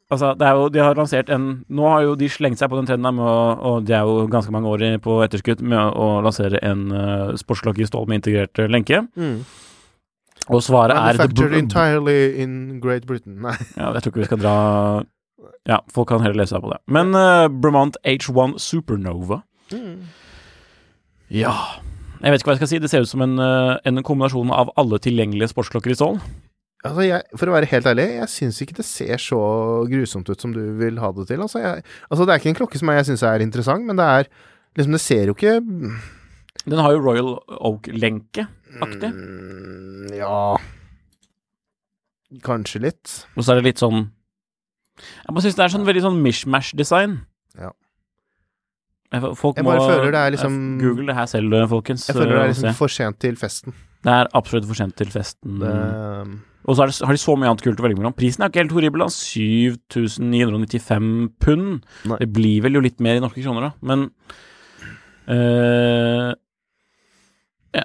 Altså, 0.09 0.33
det 0.33 0.47
er 0.47 0.57
jo, 0.57 0.69
de 0.73 0.81
har 0.81 0.97
lansert 0.97 1.29
en 1.29 1.47
Nå 1.69 1.85
har 1.85 2.03
jo 2.07 2.15
de 2.17 2.29
slengt 2.33 2.59
seg 2.59 2.71
på 2.71 2.79
den 2.79 2.87
trenden 2.89 3.17
med 3.19 3.25
å 3.29 3.39
Og 3.69 3.85
de 3.85 3.93
er 3.93 4.07
jo 4.09 4.25
ganske 4.31 4.53
mange 4.53 4.71
år 4.71 4.85
på 5.05 5.19
etterskudd 5.25 5.61
med 5.61 5.77
å, 5.79 5.91
å 5.93 6.21
lansere 6.25 6.61
en 6.65 6.87
uh, 6.91 7.35
sportsklokke 7.37 7.85
i 7.85 7.89
stål 7.89 8.09
med 8.09 8.21
integrert 8.21 8.59
eh, 8.59 8.69
lenke. 8.71 9.03
Mm. 9.15 9.43
Og 10.49 10.63
svaret 10.65 10.97
er 10.97 11.13
Manufactured 11.13 11.53
entirely 11.59 12.41
in 12.41 12.79
Great 12.81 13.05
Britain. 13.05 13.37
Nei. 13.43 13.53
Ja, 13.77 13.91
jeg 13.93 14.01
tror 14.01 14.15
ikke 14.15 14.23
vi 14.23 14.29
skal 14.31 14.41
dra 14.41 14.55
Ja, 15.69 15.83
folk 15.93 16.09
kan 16.09 16.23
heller 16.25 16.41
lese 16.41 16.55
seg 16.55 16.65
på 16.65 16.73
det. 16.73 16.81
Men 16.89 17.13
uh, 17.13 17.45
Bremont 17.47 17.99
H1 18.01 18.57
Supernova 18.63 19.43
Ja 21.29 21.53
Jeg 22.19 22.33
vet 22.33 22.41
ikke 22.41 22.49
hva 22.51 22.55
jeg 22.57 22.61
skal 22.63 22.71
si. 22.73 22.79
Det 22.83 22.89
ser 22.91 23.05
ut 23.05 23.11
som 23.11 23.21
en, 23.23 23.37
eh, 23.39 23.77
en 23.87 24.03
kombinasjon 24.03 24.51
av 24.51 24.71
alle 24.79 24.99
tilgjengelige 24.99 25.51
sportsklokker 25.53 25.93
i 25.93 25.97
stål. 25.97 26.17
Altså, 26.79 27.03
jeg, 27.03 27.23
for 27.35 27.51
å 27.51 27.55
være 27.57 27.67
helt 27.73 27.87
ærlig, 27.91 28.05
jeg 28.21 28.31
syns 28.31 28.61
ikke 28.63 28.77
det 28.77 28.85
ser 28.87 29.19
så 29.19 29.39
grusomt 29.91 30.29
ut 30.31 30.39
som 30.39 30.53
du 30.55 30.61
vil 30.79 30.99
ha 30.99 31.09
det 31.15 31.25
til. 31.27 31.41
Altså, 31.43 31.59
jeg, 31.63 31.83
altså 32.07 32.25
det 32.25 32.33
er 32.33 32.39
ikke 32.41 32.51
en 32.53 32.59
klokke 32.61 32.79
som 32.79 32.91
jeg 32.95 33.07
syns 33.09 33.23
er 33.27 33.43
interessant, 33.43 33.87
men 33.87 33.99
det 33.99 34.05
er 34.07 34.29
liksom 34.77 34.93
Det 34.95 35.01
ser 35.01 35.25
jo 35.27 35.33
ikke 35.35 35.55
Den 36.69 36.79
har 36.79 36.93
jo 36.93 37.01
Royal 37.03 37.31
Oak-lenke-aktig. 37.57 39.11
mm, 39.11 40.13
Ja 40.19 40.55
Kanskje 42.45 42.81
litt. 42.83 43.25
Og 43.35 43.43
så 43.43 43.51
er 43.51 43.59
det 43.59 43.71
litt 43.71 43.81
sånn 43.81 44.11
Jeg 44.99 45.33
bare 45.33 45.43
syns 45.43 45.57
det 45.57 45.65
er 45.65 45.73
sånn 45.73 45.87
veldig 45.87 46.03
sånn 46.03 46.19
mishmash-design. 46.23 47.19
Ja. 47.57 47.71
Jeg, 49.09 49.23
folk 49.39 49.57
Jeg 49.57 49.65
bare 49.65 49.79
må 49.81 49.87
føler 49.89 50.11
det 50.13 50.19
er 50.21 50.29
liksom- 50.35 50.79
Google 50.79 51.05
det 51.07 51.15
her 51.15 51.25
selv, 51.25 51.53
folkens. 51.69 52.07
Jeg 52.07 52.15
føler 52.15 52.35
det 52.35 52.41
er 52.43 52.47
liksom 52.53 52.73
for 52.77 52.87
sent 52.87 53.19
til 53.19 53.35
festen. 53.35 53.73
det 54.03 54.11
er 54.13 54.27
absolutt 54.35 54.65
for 54.69 54.75
sent 54.75 54.95
til 54.95 55.07
festen. 55.07 55.59
Det, 55.59 55.69
Og 56.69 56.75
så 56.75 56.81
er 56.83 56.87
det, 56.87 56.95
har 57.07 57.13
de 57.13 57.17
så 57.17 57.35
mye 57.35 57.49
annet 57.49 57.61
kult 57.63 57.79
å 57.79 57.83
velge 57.87 57.97
mellom. 57.97 58.13
Prisen 58.13 58.43
er 58.43 58.49
ikke 58.49 58.59
helt 58.61 58.71
horribel, 58.75 58.99
da. 58.99 59.05
7995 59.09 61.29
pund. 61.39 61.81
Nei. 62.05 62.17
Det 62.19 62.31
blir 62.31 62.61
vel 62.61 62.73
jo 62.73 62.79
litt 62.81 62.99
mer 62.99 63.15
i 63.17 63.21
norske 63.23 63.41
kroner, 63.41 63.61
da, 63.61 63.71
men 63.81 64.11
eh, 65.27 66.33
ja. 67.73 67.83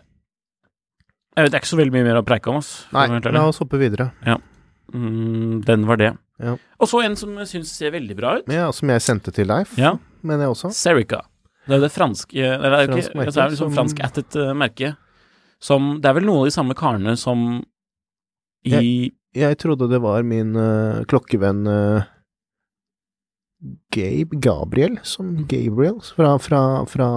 Jeg 1.36 1.44
vet 1.46 1.50
det 1.50 1.54
er 1.54 1.60
ikke 1.62 1.72
så 1.72 1.76
veldig 1.80 1.92
mye 1.96 2.04
mer 2.04 2.16
å 2.20 2.24
preike 2.26 2.48
om, 2.52 2.56
Oss, 2.60 2.84
nei, 2.92 3.06
la 3.08 3.46
oss 3.48 3.58
hoppe 3.62 3.78
videre. 3.80 4.10
Mm, 4.92 5.64
den 5.64 5.86
var 5.86 5.96
det. 5.96 6.12
Ja. 6.42 6.56
Og 6.80 6.88
så 6.90 7.02
en 7.04 7.14
som 7.16 7.36
jeg 7.38 7.46
syns 7.46 7.70
ser 7.76 7.90
veldig 7.94 8.16
bra 8.18 8.36
ut. 8.40 8.48
Ja, 8.50 8.70
som 8.74 8.88
jeg 8.90 9.00
sendte 9.02 9.32
til 9.32 9.46
deg, 9.46 9.66
Ja. 9.78 9.92
mener 10.22 10.44
jeg 10.46 10.50
også. 10.56 10.72
Serica. 10.74 11.22
Det 11.66 11.72
er 11.72 11.78
jo 11.78 11.84
det 11.86 11.92
franske 11.94 12.36
Eller 12.44 12.70
det 12.70 12.80
er 12.80 12.88
Fransk 12.92 13.08
ikke 13.08 13.16
merke, 13.16 13.26
altså, 13.26 13.34
Det 13.34 13.44
er 13.44 13.50
liksom 13.54 13.68
som- 13.72 13.76
franskættet 13.78 14.36
uh, 14.36 14.54
merke. 14.54 14.96
Som 15.60 16.00
Det 16.00 16.08
er 16.10 16.14
vel 16.14 16.24
noen 16.24 16.38
av 16.40 16.44
de 16.44 16.50
samme 16.50 16.74
karene 16.74 17.16
som 17.16 17.64
i 18.66 19.12
Jeg 19.34 19.56
trodde 19.58 19.88
det 19.90 20.00
var 20.02 20.22
min 20.22 20.54
uh, 20.56 21.04
klokkevenn 21.04 21.66
uh, 21.66 22.02
Gabe 23.94 24.36
Gabriel, 24.40 24.98
som 25.02 25.46
Gabriel, 25.48 26.00
fra, 26.16 26.34
fra, 26.38 26.60
fra 26.90 27.08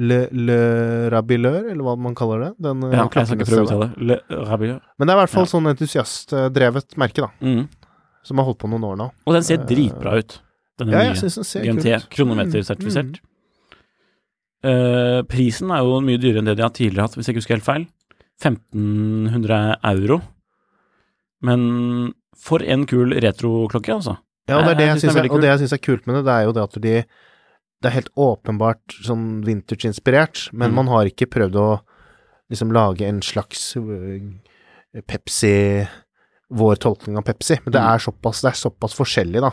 Le, 0.00 0.22
Le 0.32 1.10
Rabilleur, 1.12 1.66
eller 1.70 1.84
hva 1.84 1.96
man 2.00 2.14
kaller 2.16 2.46
det. 2.46 2.50
Den, 2.64 2.82
eh, 2.88 2.94
Ja, 2.96 3.04
jeg 3.12 3.26
skal 3.26 3.36
ikke 3.38 3.48
prøve 3.50 3.66
å 3.66 3.68
klokkemestedet. 3.68 3.98
det. 3.98 4.06
Le 4.32 4.46
Rabileur 4.48 4.80
Men 4.98 5.06
det 5.06 5.12
er 5.12 5.18
i 5.18 5.20
hvert 5.26 5.34
fall 5.34 5.44
Ja. 5.44 5.52
sånn 5.52 5.68
entusiastdrevet 5.74 6.96
merke, 6.96 7.26
da. 7.26 7.28
Mm. 7.42 7.68
Som 8.24 8.38
har 8.38 8.46
holdt 8.46 8.58
på 8.62 8.68
noen 8.70 8.84
år 8.86 8.96
nå. 9.00 9.10
Og 9.26 9.34
den 9.34 9.42
ser 9.42 9.58
Eh, 9.60 9.66
dritbra 9.66 10.16
ut. 10.20 10.40
Denne 10.78 10.92
Ja, 10.94 11.02
jeg 11.08 11.14
nye 11.16 11.20
syns 11.20 11.34
den 11.40 11.44
ser 11.44 11.64
GMT, 11.66 11.82
kult 11.84 12.10
kronometersertifisert. 12.16 13.18
Mm, 13.20 13.28
Uh, 14.62 15.24
prisen 15.26 15.72
er 15.74 15.80
jo 15.82 15.96
mye 16.06 16.20
dyrere 16.22 16.38
enn 16.38 16.46
det 16.46 16.52
de 16.56 16.62
har 16.62 16.70
tidligere 16.70 17.02
hatt, 17.08 17.16
hvis 17.18 17.26
jeg 17.26 17.34
ikke 17.34 17.40
husker 17.42 17.56
helt 17.56 17.66
feil. 17.66 17.86
1500 18.38 19.76
euro. 19.90 20.20
Men 21.42 21.64
for 22.38 22.62
en 22.62 22.84
kul 22.86 23.10
retroklokke, 23.24 23.96
altså. 23.96 24.14
Ja, 24.46 24.60
og 24.60 24.64
det, 24.66 24.70
er 24.70 24.78
det 24.78 24.86
Jeg 24.86 24.92
jeg 24.94 25.00
synes 25.02 25.16
er 25.18 25.28
og 25.34 25.40
det 25.42 25.50
jeg 25.50 25.58
syns 25.64 25.72
er 25.74 25.82
kult 25.82 26.06
med 26.06 26.14
det, 26.14 26.24
det 26.28 26.34
er 26.36 26.44
jo 26.46 26.52
det 26.54 26.62
at 26.62 26.78
de 26.82 26.94
Det 27.82 27.88
er 27.90 27.96
helt 27.96 28.12
åpenbart 28.14 28.94
sånn 29.02 29.42
vintage-inspirert, 29.42 30.52
men 30.52 30.70
Mm. 30.70 30.74
man 30.76 30.86
har 30.86 31.04
ikke 31.10 31.26
prøvd 31.26 31.56
å 31.58 31.80
liksom 32.48 32.70
lage 32.72 33.02
en 33.02 33.20
slags 33.20 33.74
øh, 33.76 34.38
Pepsi 35.08 35.88
Vår 36.52 36.76
tolkning 36.76 37.16
av 37.16 37.24
Pepsi. 37.24 37.58
Men 37.64 37.72
det 37.72 37.80
Mm. 37.80 37.94
er 37.94 37.98
såpass, 38.04 38.42
det 38.44 38.50
er 38.52 38.60
såpass 38.68 38.94
forskjellig, 38.98 39.40
da, 39.40 39.52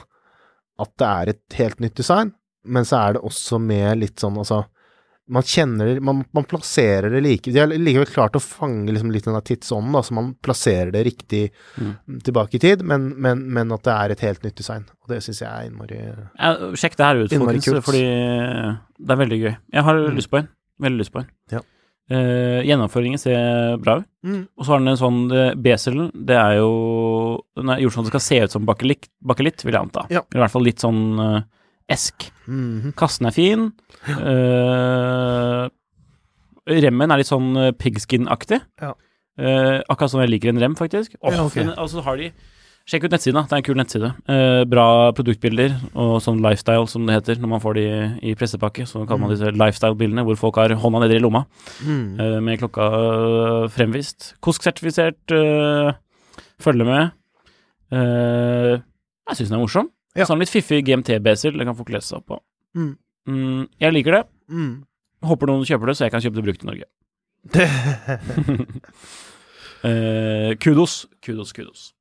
at 0.79 0.91
det 0.99 1.07
er 1.07 1.29
et 1.29 1.53
helt 1.59 1.79
nytt 1.79 1.95
design. 1.95 2.33
Men 2.65 2.83
så 2.83 2.97
er 3.09 3.13
det 3.13 3.21
også 3.23 3.59
med 3.61 3.97
litt 4.01 4.17
sånn, 4.19 4.35
altså 4.37 4.65
man 5.31 5.43
kjenner 5.45 5.85
det, 5.93 6.01
man, 6.01 6.25
man 6.33 6.43
plasserer 6.43 7.11
det 7.13 7.21
like 7.21 7.51
De 7.53 7.59
har 7.59 7.67
likevel 7.69 8.07
klart 8.09 8.33
å 8.33 8.41
fange 8.41 8.89
liksom 8.89 9.11
litt 9.13 9.25
den 9.25 9.35
der 9.35 9.45
tidsånden, 9.45 9.91
da, 9.93 10.01
så 10.01 10.11
man 10.17 10.31
plasserer 10.41 10.91
det 10.91 11.03
riktig 11.05 11.51
Mm. 11.77 12.19
tilbake 12.25 12.55
i 12.55 12.59
tid, 12.59 12.81
men, 12.83 13.13
men, 13.15 13.43
men 13.53 13.71
at 13.71 13.83
det 13.83 13.93
er 13.93 14.09
et 14.15 14.19
helt 14.25 14.41
nytt 14.43 14.55
design. 14.57 14.85
Og 15.03 15.07
det 15.13 15.21
syns 15.23 15.39
jeg 15.41 15.47
er 15.49 15.69
innmari 15.69 15.99
Ja, 16.39 16.55
sjekk 16.73 16.97
det 16.97 17.05
her 17.05 17.15
ut, 17.21 17.29
folkens, 17.29 17.85
fordi 17.85 18.01
det 18.99 19.11
er 19.13 19.21
veldig 19.21 19.39
gøy. 19.43 19.57
Jeg 19.71 19.83
har 19.83 19.93
Mm. 19.95 20.15
lyst 20.17 20.31
på 20.31 20.37
en. 20.39 20.49
Veldig 20.81 20.97
lyst 20.99 21.11
på 21.13 21.19
en. 21.19 21.29
Ja. 21.51 21.59
Eh, 22.09 22.63
gjennomføringen 22.65 23.19
ser 23.21 23.77
bra 23.77 23.99
ut. 23.99 24.07
Og 24.57 24.65
så 24.65 24.71
har 24.73 24.79
den 24.81 24.87
en 24.89 24.97
sånn 24.97 25.19
uh, 25.31 25.53
Beselen, 25.55 26.07
det 26.25 26.35
er 26.35 26.55
jo 26.57 26.69
Den 27.55 27.69
er 27.69 27.83
gjort 27.83 27.93
sånn 27.93 28.07
at 28.07 28.09
det 28.09 28.13
skal 28.15 28.25
se 28.25 28.39
ut 28.47 28.55
som 28.55 28.65
bakelitt, 28.65 29.05
bakelitt 29.21 29.61
vil 29.63 29.75
jeg 29.77 29.83
anta. 29.85 30.07
Ja. 30.09 30.23
Eller 30.31 30.41
i 30.41 30.43
hvert 30.47 30.55
fall 30.55 30.65
litt 30.65 30.81
sånn 30.81 31.03
eh, 31.21 31.41
esk. 31.93 32.25
Mhm. 32.47 32.95
Kassen 32.97 33.29
er 33.29 33.35
fin. 33.35 33.67
Eh, 34.09 35.69
remmen 36.83 37.11
er 37.13 37.21
litt 37.21 37.29
sånn 37.29 37.51
eh, 37.57 37.71
pigskin-aktig. 37.77 38.59
Ja. 38.81 38.93
Eh, 39.39 39.77
akkurat 39.87 40.11
som 40.11 40.21
jeg 40.23 40.31
liker 40.33 40.51
en 40.51 40.59
rem, 40.61 40.75
faktisk. 40.77 41.15
Oh, 41.21 41.31
Ja, 41.33 41.45
okay. 41.45 41.63
den- 41.63 41.77
altså 41.77 42.01
har 42.03 42.17
de 42.17 42.31
Sjekk 42.89 43.03
ut 43.05 43.13
nettsiden. 43.13 43.45
Det 43.45 43.53
er 43.53 43.59
en 43.61 43.65
kul 43.67 43.77
nettside. 43.77 44.07
Eh, 44.33 44.63
bra 44.65 44.85
produktbilder 45.13 45.75
og 45.93 46.15
sånn 46.25 46.39
lifestyle, 46.41 46.87
som 46.89 47.03
det 47.05 47.19
heter 47.19 47.37
når 47.41 47.51
man 47.51 47.61
får 47.61 47.75
de 47.77 47.83
i 48.25 48.33
pressepakke. 48.39 48.87
Så 48.89 49.03
kaller 49.05 49.21
man 49.27 49.33
disse 49.33 49.51
lifestyle-bildene 49.53 50.23
hvor 50.25 50.39
folk 50.41 50.57
har 50.57 50.73
hånda 50.73 51.03
nedi 51.03 51.19
i 51.19 51.21
lomma 51.21 51.43
Mm. 51.85 52.19
eh, 52.19 52.39
med 52.41 52.57
klokka 52.63 52.87
eh, 52.89 53.67
fremvist. 53.75 54.31
KOSK-sertifisert, 54.41 55.21
eh, 55.37 55.91
følger 56.59 56.85
med. 56.89 57.11
Eh, 57.91 58.81
jeg 59.29 59.37
syns 59.37 59.49
den 59.53 59.59
er 59.59 59.63
morsom. 59.67 59.91
Ja. 60.17 60.25
Sånn 60.25 60.39
litt 60.41 60.49
fiffig 60.49 60.81
GMT-besel. 60.85 61.53
det 61.57 61.65
kan 61.69 61.75
folk 61.77 61.89
lese 61.93 62.09
seg 62.09 62.17
opp 62.23 62.25
på. 62.33 62.39
Mm. 62.75 62.97
Mm, 63.29 63.67
jeg 63.79 63.93
liker 63.93 64.11
det. 64.17 64.23
Mm. 64.49 64.83
Håper 65.29 65.45
noen 65.47 65.65
kjøper 65.65 65.85
det, 65.85 65.95
så 65.97 66.05
jeg 66.07 66.11
kan 66.11 66.21
kjøpe 66.21 66.41
det 66.41 66.45
brukt 66.49 66.63
i 66.63 66.69
Norge. 66.73 66.85
Eh, 69.81 70.55
kudos, 70.59 71.05
kudos, 71.23 71.53
kudos. 71.53 71.93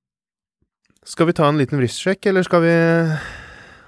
Skal 1.09 1.29
vi 1.29 1.37
ta 1.37 1.49
en 1.49 1.59
liten 1.61 1.81
wristsjekk, 1.81 2.29
eller 2.31 2.45
skal 2.47 2.65
vi 2.65 2.75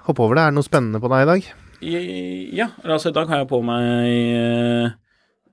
hoppe 0.07 0.23
over 0.25 0.37
det? 0.37 0.43
Er 0.43 0.53
det 0.53 0.57
noe 0.57 0.67
spennende 0.67 1.01
på 1.01 1.11
deg 1.11 1.23
i 1.23 1.29
dag? 1.29 1.51
Ja, 1.81 2.67
altså 2.85 3.09
i 3.09 3.15
dag 3.15 3.29
har 3.29 3.41
jeg 3.41 3.49
på 3.49 3.61
meg 3.65 3.85
eh, 4.37 4.91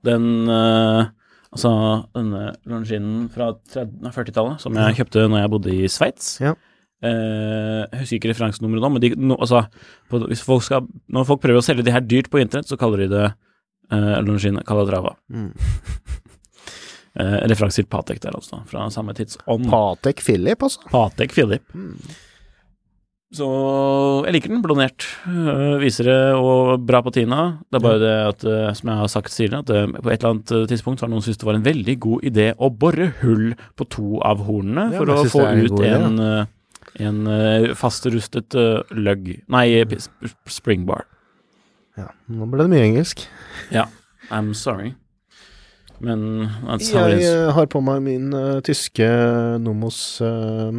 den 0.05 0.27
eh, 0.49 1.15
Altså 1.49 1.69
denne 2.13 2.51
Longinen 2.69 3.23
fra 3.33 3.47
40-tallet 3.65 4.61
som 4.61 4.75
jeg 4.77 4.99
kjøpte 4.99 5.23
når 5.25 5.39
jeg 5.41 5.49
bodde 5.49 5.71
i 5.73 5.87
Sveits. 5.89 6.27
Ja. 6.43 6.51
Eh, 7.01 7.79
jeg 7.87 8.03
husker 8.03 8.19
ikke 8.19 8.29
referansenummeret 8.35 8.85
nå, 8.85 8.91
men 8.93 9.01
de, 9.01 9.09
no, 9.17 9.37
altså, 9.41 9.63
på, 10.13 10.19
hvis 10.29 10.43
folk 10.45 10.61
skal, 10.67 10.85
når 11.09 11.25
folk 11.25 11.41
prøver 11.41 11.63
å 11.63 11.65
selge 11.65 11.87
de 11.87 11.95
her 11.95 12.05
dyrt 12.05 12.29
på 12.29 12.37
internett, 12.43 12.69
så 12.69 12.77
kaller 12.77 13.01
de 13.01 13.09
det 13.15 13.23
uh, 13.25 14.19
Longines 14.21 14.61
Calatrava. 14.69 15.15
Mm. 15.33 15.49
Eh, 17.17 17.37
referanse 17.49 17.81
til 17.81 17.87
Patek 17.89 18.19
der, 18.21 18.35
altså, 18.37 18.61
fra 18.69 18.89
samme 18.93 19.13
tidsånd. 19.17 19.65
Patek 19.69 20.21
Philip, 20.23 20.61
altså. 20.63 20.79
Patek 20.91 21.31
Philip. 21.33 21.63
Mm. 21.73 21.95
Så 23.29 23.45
jeg 24.25 24.33
liker 24.33 24.49
den 24.49 24.61
blondert. 24.63 25.05
øh, 25.29 25.75
viser 25.81 26.03
det 26.07 26.17
og 26.33 26.81
bra 26.87 27.01
patina. 27.05 27.59
Det 27.69 27.77
er 27.77 27.83
bare 27.83 27.99
det 28.01 28.13
at, 28.27 28.45
øh, 28.45 28.69
som 28.75 28.89
jeg 28.89 28.97
har 28.97 29.07
sagt 29.07 29.29
tidligere, 29.31 29.59
at 29.59 29.69
øh, 29.69 29.93
på 30.03 30.09
et 30.09 30.23
eller 30.23 30.29
annet 30.29 30.69
tidspunkt 30.69 30.99
så 30.99 31.05
har 31.05 31.11
noen 31.13 31.21
syntes 31.21 31.37
det 31.37 31.45
var 31.45 31.53
en 31.59 31.65
veldig 31.65 31.95
god 31.99 32.25
idé 32.25 32.47
å 32.57 32.69
bore 32.73 33.11
hull 33.21 33.51
på 33.77 33.85
to 33.89 34.21
av 34.25 34.41
hornene 34.47 34.87
Ja, 34.93 34.97
for 34.97 35.13
å 35.13 35.25
få 35.29 35.43
en 35.45 35.61
ut 35.61 35.75
idé, 35.77 35.91
en, 35.99 36.19
øh, 36.19 36.45
en 37.05 37.75
fastrustet 37.77 38.55
lugg 38.97 39.29
Nei, 39.47 39.67
sp- 39.85 40.33
springbar. 40.49 41.05
Ja, 41.99 42.07
nå 42.33 42.47
ble 42.49 42.65
det 42.65 42.71
mye 42.73 42.87
engelsk. 42.87 43.27
I'm 44.31 44.53
sorry. 44.57 44.95
Men 45.99 46.47
that's 46.63 46.91
how 46.95 47.07
it 47.09 47.17
Jeg 47.19 47.25
is. 47.25 47.29
eh, 47.33 47.49
har 47.57 47.65
på 47.67 47.81
meg 47.83 48.01
min 48.05 48.29
uh, 48.33 48.59
tyske 48.63 49.07
Nomos 49.59 49.97
uh, 50.23 50.71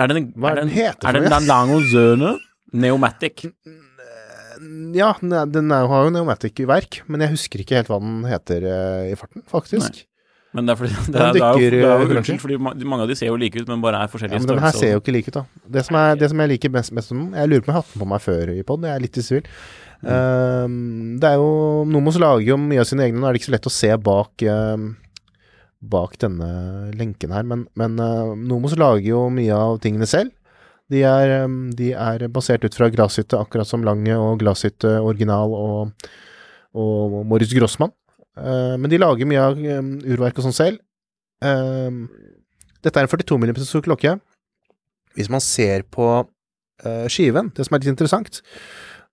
Er 0.00 0.10
det 0.12 0.24
Hva 0.36 0.52
er 0.52 0.60
den, 0.60 0.60
det 0.60 0.60
er 0.60 0.60
den 0.60 0.74
heter 0.74 1.08
er 1.08 1.16
det 1.18 1.22
noe? 1.24 1.38
en 1.40 1.48
Langozøne 1.48 2.34
Neomatic? 2.72 3.46
Ja, 4.94 5.14
den, 5.22 5.72
er- 5.72 5.88
har 5.88 6.04
jo 6.04 6.12
Neomatic 6.12 6.60
i 6.60 6.66
verk, 6.68 7.00
men 7.08 7.22
jeg 7.24 7.32
husker 7.32 7.62
ikke 7.62 7.78
helt 7.80 7.88
hva 7.90 7.96
den 8.02 8.20
heter 8.28 8.66
uh, 8.68 9.08
i 9.08 9.16
farten, 9.18 9.42
faktisk. 9.48 10.02
Men 10.52 10.66
det 10.66 10.74
er 10.74 10.78
fordi 10.80 10.92
det 11.14 11.20
er, 11.22 11.32
dykker, 11.36 11.74
det 11.74 11.78
er 11.78 11.80
jo, 11.80 11.80
det 11.80 11.80
er 11.80 12.00
jo 12.02 12.06
eh, 12.10 12.12
unnskyld, 12.18 12.40
fordi 12.42 12.56
mange 12.60 13.04
av 13.04 13.08
de 13.10 13.16
ser 13.18 13.30
jo 13.30 13.36
like 13.38 13.60
ut, 13.62 13.68
men 13.70 13.82
bare 13.84 14.00
er 14.02 14.08
Ja, 14.08 14.10
forskjellige 14.12 14.40
men 14.42 14.50
den 14.50 14.62
her 14.64 14.74
ser 14.74 14.92
jo 14.96 15.00
ikke 15.02 15.14
like 15.14 15.30
ut, 15.30 15.36
da. 15.38 15.44
Det 15.78 15.84
som, 15.86 15.98
er, 16.00 16.16
det 16.18 16.28
som 16.32 16.42
jeg 16.42 16.50
liker 16.56 16.72
best, 16.74 16.92
best 16.98 17.12
med 17.14 17.20
den 17.22 17.38
Jeg 17.38 17.50
lurer 17.52 17.62
på 17.64 17.70
om 17.70 17.72
jeg 17.72 17.76
har 17.78 17.84
hatt 17.86 17.92
den 17.94 18.02
på 18.02 18.08
meg 18.12 18.24
før 18.24 18.52
i 18.56 18.64
pod, 18.66 18.86
jeg 18.88 18.94
er 18.98 19.04
litt 19.06 19.20
i 19.20 19.24
tvil. 19.28 19.46
Ehm, 20.00 21.18
det 21.20 21.28
er 21.28 21.36
jo 21.36 21.84
Nomos 21.84 22.16
lager 22.20 22.46
jo 22.46 22.56
mye 22.60 22.80
av 22.80 22.88
sine 22.88 23.04
egne, 23.04 23.20
nå 23.20 23.28
er 23.28 23.36
det 23.36 23.42
ikke 23.42 23.50
så 23.50 23.56
lett 23.56 23.68
å 23.68 23.72
se 23.74 23.90
bak 24.00 24.44
ehm, 24.48 24.86
Bak 25.92 26.16
denne 26.20 26.48
lenken 26.96 27.32
her, 27.32 27.44
men, 27.48 27.66
men 27.76 28.00
eh, 28.00 28.32
Nomos 28.48 28.76
lager 28.80 29.06
jo 29.10 29.22
mye 29.32 29.56
av 29.56 29.78
tingene 29.84 30.08
selv. 30.08 30.32
De 30.92 31.04
er, 31.06 31.32
ehm, 31.38 31.70
de 31.76 31.92
er 31.96 32.26
basert 32.32 32.64
ut 32.66 32.76
fra 32.76 32.90
Glashytte, 32.92 33.38
akkurat 33.38 33.68
som 33.68 33.84
Lange 33.86 34.16
og 34.16 34.40
Glashytte 34.42 34.98
original 35.00 35.54
og, 35.56 36.10
og 36.76 37.20
Morris 37.28 37.54
Grossmann. 37.56 37.94
Eh, 38.36 38.76
men 38.76 38.92
de 38.92 39.00
lager 39.00 39.28
mye 39.28 39.46
av 39.46 39.56
urverk 39.56 40.40
og 40.40 40.48
sånn 40.48 40.58
selv. 40.58 40.84
Dette 41.40 43.00
er 43.00 43.06
en 43.06 43.08
42 43.08 43.40
mm 43.40 43.56
stor 43.64 43.84
klokke. 43.86 44.18
Hvis 45.16 45.30
man 45.32 45.40
ser 45.40 45.86
på 45.88 46.10
eh, 46.84 47.06
skiven, 47.08 47.50
det 47.56 47.64
som 47.66 47.76
er 47.76 47.82
litt 47.82 47.94
interessant, 47.94 48.42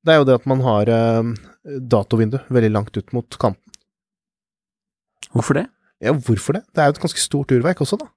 det 0.06 0.14
er 0.14 0.22
jo 0.22 0.28
det 0.28 0.38
at 0.40 0.46
man 0.50 0.62
har 0.66 0.92
eh, 0.92 1.32
datovindu 1.94 2.38
veldig 2.54 2.74
langt 2.74 2.98
ut 2.98 3.16
mot 3.16 3.40
kanten. 3.40 3.64
Hvorfor 5.34 5.60
det? 5.60 5.68
Ja, 6.04 6.14
hvorfor 6.14 6.58
det? 6.58 6.64
Det 6.74 6.82
er 6.82 6.90
jo 6.90 6.96
et 6.96 7.04
ganske 7.04 7.22
stort 7.22 7.52
urverk 7.52 7.82
også, 7.84 8.00
da. 8.00 8.08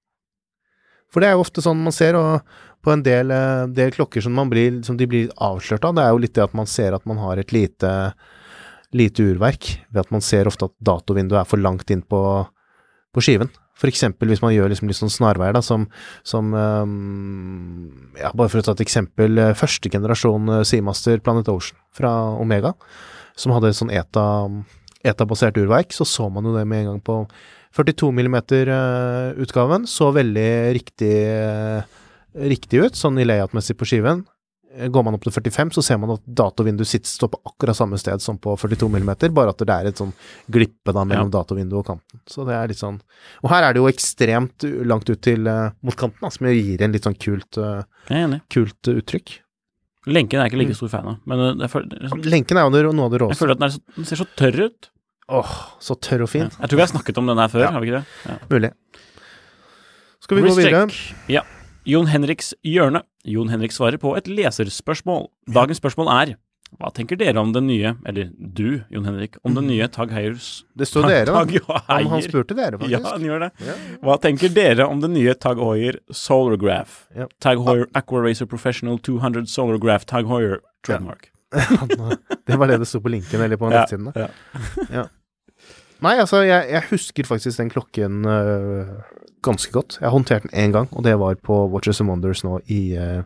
For 1.11 1.23
det 1.23 1.31
er 1.31 1.35
jo 1.35 1.43
ofte 1.43 1.63
sånn 1.65 1.81
man 1.83 1.95
ser, 1.95 2.15
og 2.19 2.45
på 2.85 2.93
en 2.93 3.03
del, 3.05 3.33
eh, 3.35 3.65
del 3.75 3.95
klokker 3.97 4.23
som, 4.25 4.37
man 4.37 4.51
blir, 4.53 4.83
som 4.87 4.99
de 5.01 5.09
blir 5.11 5.33
avslørt 5.43 5.85
av, 5.89 5.97
det 5.97 6.05
er 6.05 6.15
jo 6.15 6.23
litt 6.23 6.37
det 6.37 6.47
at 6.47 6.55
man 6.57 6.71
ser 6.71 6.95
at 6.97 7.09
man 7.09 7.19
har 7.21 7.41
et 7.41 7.55
lite, 7.57 7.91
lite 8.97 9.27
urverk, 9.33 9.73
ved 9.91 10.05
at 10.05 10.15
man 10.15 10.25
ser 10.25 10.49
ofte 10.51 10.71
at 10.71 10.77
datovinduet 10.79 11.43
er 11.43 11.51
for 11.51 11.63
langt 11.63 11.91
inn 11.91 12.05
på, 12.07 12.23
på 13.11 13.25
skiven. 13.25 13.51
Eksempel 13.89 14.29
hvis 14.29 14.43
man 14.43 14.53
gjør 14.53 14.69
liksom 14.69 14.91
litt 14.91 14.99
sånn 14.99 15.13
snarveier, 15.13 15.55
da, 15.57 15.63
som, 15.65 15.87
som 16.27 16.53
um, 16.53 18.11
Ja, 18.19 18.29
bare 18.35 18.51
for 18.53 18.61
å 18.61 18.67
ta 18.67 18.75
et 18.77 18.83
eksempel. 18.85 19.39
eh, 19.41 19.55
Første 19.57 19.89
generasjon 19.89 20.51
eh, 20.59 20.65
Seamaster 20.69 21.23
Planet 21.25 21.49
Ocean 21.49 21.79
fra 21.97 22.11
Omega, 22.37 22.75
som 23.41 23.55
hadde 23.57 23.71
et 23.73 23.79
sånn 23.79 23.93
ETA, 23.95 24.27
ETA-basert 25.01 25.57
urverk, 25.63 25.95
så 25.97 26.05
så 26.05 26.29
man 26.29 26.45
jo 26.45 26.53
det 26.53 26.67
med 26.69 26.85
en 26.85 26.93
gang 26.93 27.01
på 27.01 27.23
42 27.73 28.11
mm-utgaven. 28.13 29.87
Så 29.89 30.11
veldig 30.13 30.51
riktig, 30.77 31.15
eh, 31.31 31.81
riktig 32.35 32.85
ut, 32.85 32.99
sånn 32.99 33.19
i 33.19 33.25
layout-messig 33.25 33.79
på 33.79 33.89
skiven. 33.89 34.27
Eh, 34.77 34.89
Går 34.89 35.03
man 35.07 35.17
opp 35.17 35.25
til 35.27 35.35
45, 35.35 35.73
så 35.75 35.83
ser 35.83 35.99
man 35.99 36.13
at 36.15 36.23
datovinduet 36.25 36.89
sitter 36.89 37.11
står 37.11 37.33
på 37.33 37.41
akkurat 37.51 37.79
samme 37.79 37.99
sted 37.99 38.23
som 38.23 38.39
på 38.39 38.55
42 38.61 38.87
mm, 38.87 39.11
bare 39.35 39.51
at 39.51 39.65
det 39.67 39.75
er 39.75 39.91
et 39.91 40.01
sånn 40.01 40.13
glippe 40.53 40.95
da 40.95 41.05
mellom 41.09 41.33
datovinduet 41.33 41.81
og 41.83 41.89
kanten. 41.91 42.23
Så 42.31 42.47
det 42.47 42.55
er 42.55 42.71
litt 42.71 42.81
sånn 42.81 43.01
Og 43.43 43.51
her 43.51 43.67
er 43.67 43.75
det 43.75 43.83
jo 43.83 43.91
ekstremt 43.91 44.67
langt 44.87 45.11
ut 45.11 45.21
til 45.27 45.49
uh, 45.51 45.73
mot 45.83 45.97
kanten, 45.99 46.23
da, 46.23 46.31
som 46.31 46.47
gir 46.47 46.85
en 46.85 46.95
litt 46.95 47.09
sånn 47.09 47.19
kult, 47.19 47.59
uh, 47.59 47.83
kult 48.53 48.93
uh, 48.93 49.01
uttrykk. 49.03 49.37
Lenken 50.11 50.39
er 50.41 50.47
jeg 50.47 50.55
ikke 50.55 50.63
like 50.63 50.79
stor 50.79 50.93
fan 50.95 51.11
av, 51.13 51.19
men 51.29 51.67
føler, 51.69 51.91
liksom, 52.07 52.23
Lenken 52.31 52.57
er 52.57 52.65
jo 52.65 52.95
noe 52.95 53.11
av 53.11 53.13
det 53.13 53.21
jeg 53.27 53.41
føler 53.43 53.59
at 53.59 53.65
den, 53.67 53.75
så, 53.75 53.83
den 53.99 54.09
ser 54.09 54.23
så 54.23 54.29
tørr 54.39 54.63
ut. 54.71 54.91
Åh, 55.31 55.51
så 55.83 55.95
tørr 55.99 56.25
og 56.25 56.31
fin. 56.33 56.47
Ja. 56.49 56.63
Jeg 56.63 56.71
tror 56.71 56.81
vi 56.81 56.87
har 56.87 56.93
snakket 56.95 57.21
om 57.21 57.29
den 57.29 57.39
her 57.43 57.51
før, 57.53 57.67
Ja. 57.67 57.71
har 57.75 57.83
vi 57.83 57.91
ikke 57.91 58.01
det? 58.01 58.31
Ja. 58.31 58.39
Mulig. 58.51 58.71
Skal 60.25 60.39
vi 60.39 60.47
gå 60.47 60.55
videre? 60.57 60.87
Ja. 61.31 61.45
Jon 61.89 62.09
Henriks 62.11 62.55
hjørne. 62.67 63.03
Jon 63.29 63.51
Henrik 63.53 63.73
svarer 63.75 64.01
på 64.01 64.15
et 64.17 64.29
leserspørsmål. 64.31 65.29
Dagens 65.53 65.81
spørsmål 65.83 66.09
er 66.15 66.37
hva 66.79 66.87
tenker 66.95 67.19
dere 67.19 67.41
om 67.43 67.51
den 67.51 67.67
nye, 67.67 67.97
eller 68.07 68.29
du, 68.39 68.83
Jon 68.95 69.05
Henrik, 69.09 69.35
om 69.43 69.57
den 69.57 69.67
nye 69.67 69.89
Tag 69.91 70.13
Heyers 70.15 70.63
Det 70.79 70.87
står 70.87 71.09
dere, 71.11 71.25
da. 71.27 71.41
Om 71.97 72.07
Han, 72.13 72.23
spurte 72.23 72.55
dere, 72.55 72.79
faktisk. 72.79 72.93
Ja, 72.95 73.01
han 73.11 73.25
gjør 73.27 73.43
det. 73.43 73.49
Ja. 73.67 73.75
Hva 74.07 74.17
tenker 74.23 74.53
dere 74.55 74.87
om 74.87 75.01
den 75.03 75.17
nye 75.19 75.35
Tag 75.35 75.59
Hoier 75.59 75.99
Solargraph? 76.15 77.09
Ja. 77.17 77.27
Tag 77.43 77.59
Hoier 77.67 77.89
Aquaracer 77.99 78.47
Professional 78.47 79.01
200 79.03 79.51
Solargraph 79.51 80.07
Tag 80.07 80.31
Hoier 80.31 80.61
trademark. 80.87 81.33
det 82.47 82.55
var 82.57 82.71
det 82.71 82.79
det 82.85 82.87
sto 82.87 83.03
på 83.03 83.11
linken, 83.11 83.43
eller 83.43 83.59
på 83.59 83.67
Ja, 83.73 83.81
nettsidene. 83.83 84.29
ja. 84.95 85.09
Nei, 86.03 86.17
altså, 86.19 86.43
jeg, 86.47 86.67
jeg 86.71 86.83
husker 86.91 87.29
faktisk 87.29 87.61
den 87.61 87.71
klokken 87.71 88.25
øh, 88.25 88.87
ganske 89.43 89.73
godt. 89.73 89.99
Jeg 90.01 90.07
har 90.09 90.17
håndtert 90.17 90.43
den 90.43 90.55
én 90.57 90.73
gang, 90.73 90.89
og 90.93 91.05
det 91.05 91.19
var 91.19 91.37
på 91.45 91.67
Watches 91.73 92.01
and 92.01 92.11
Wonders 92.11 92.45
nå 92.45 92.61
i, 92.67 92.97
øh, 92.97 93.23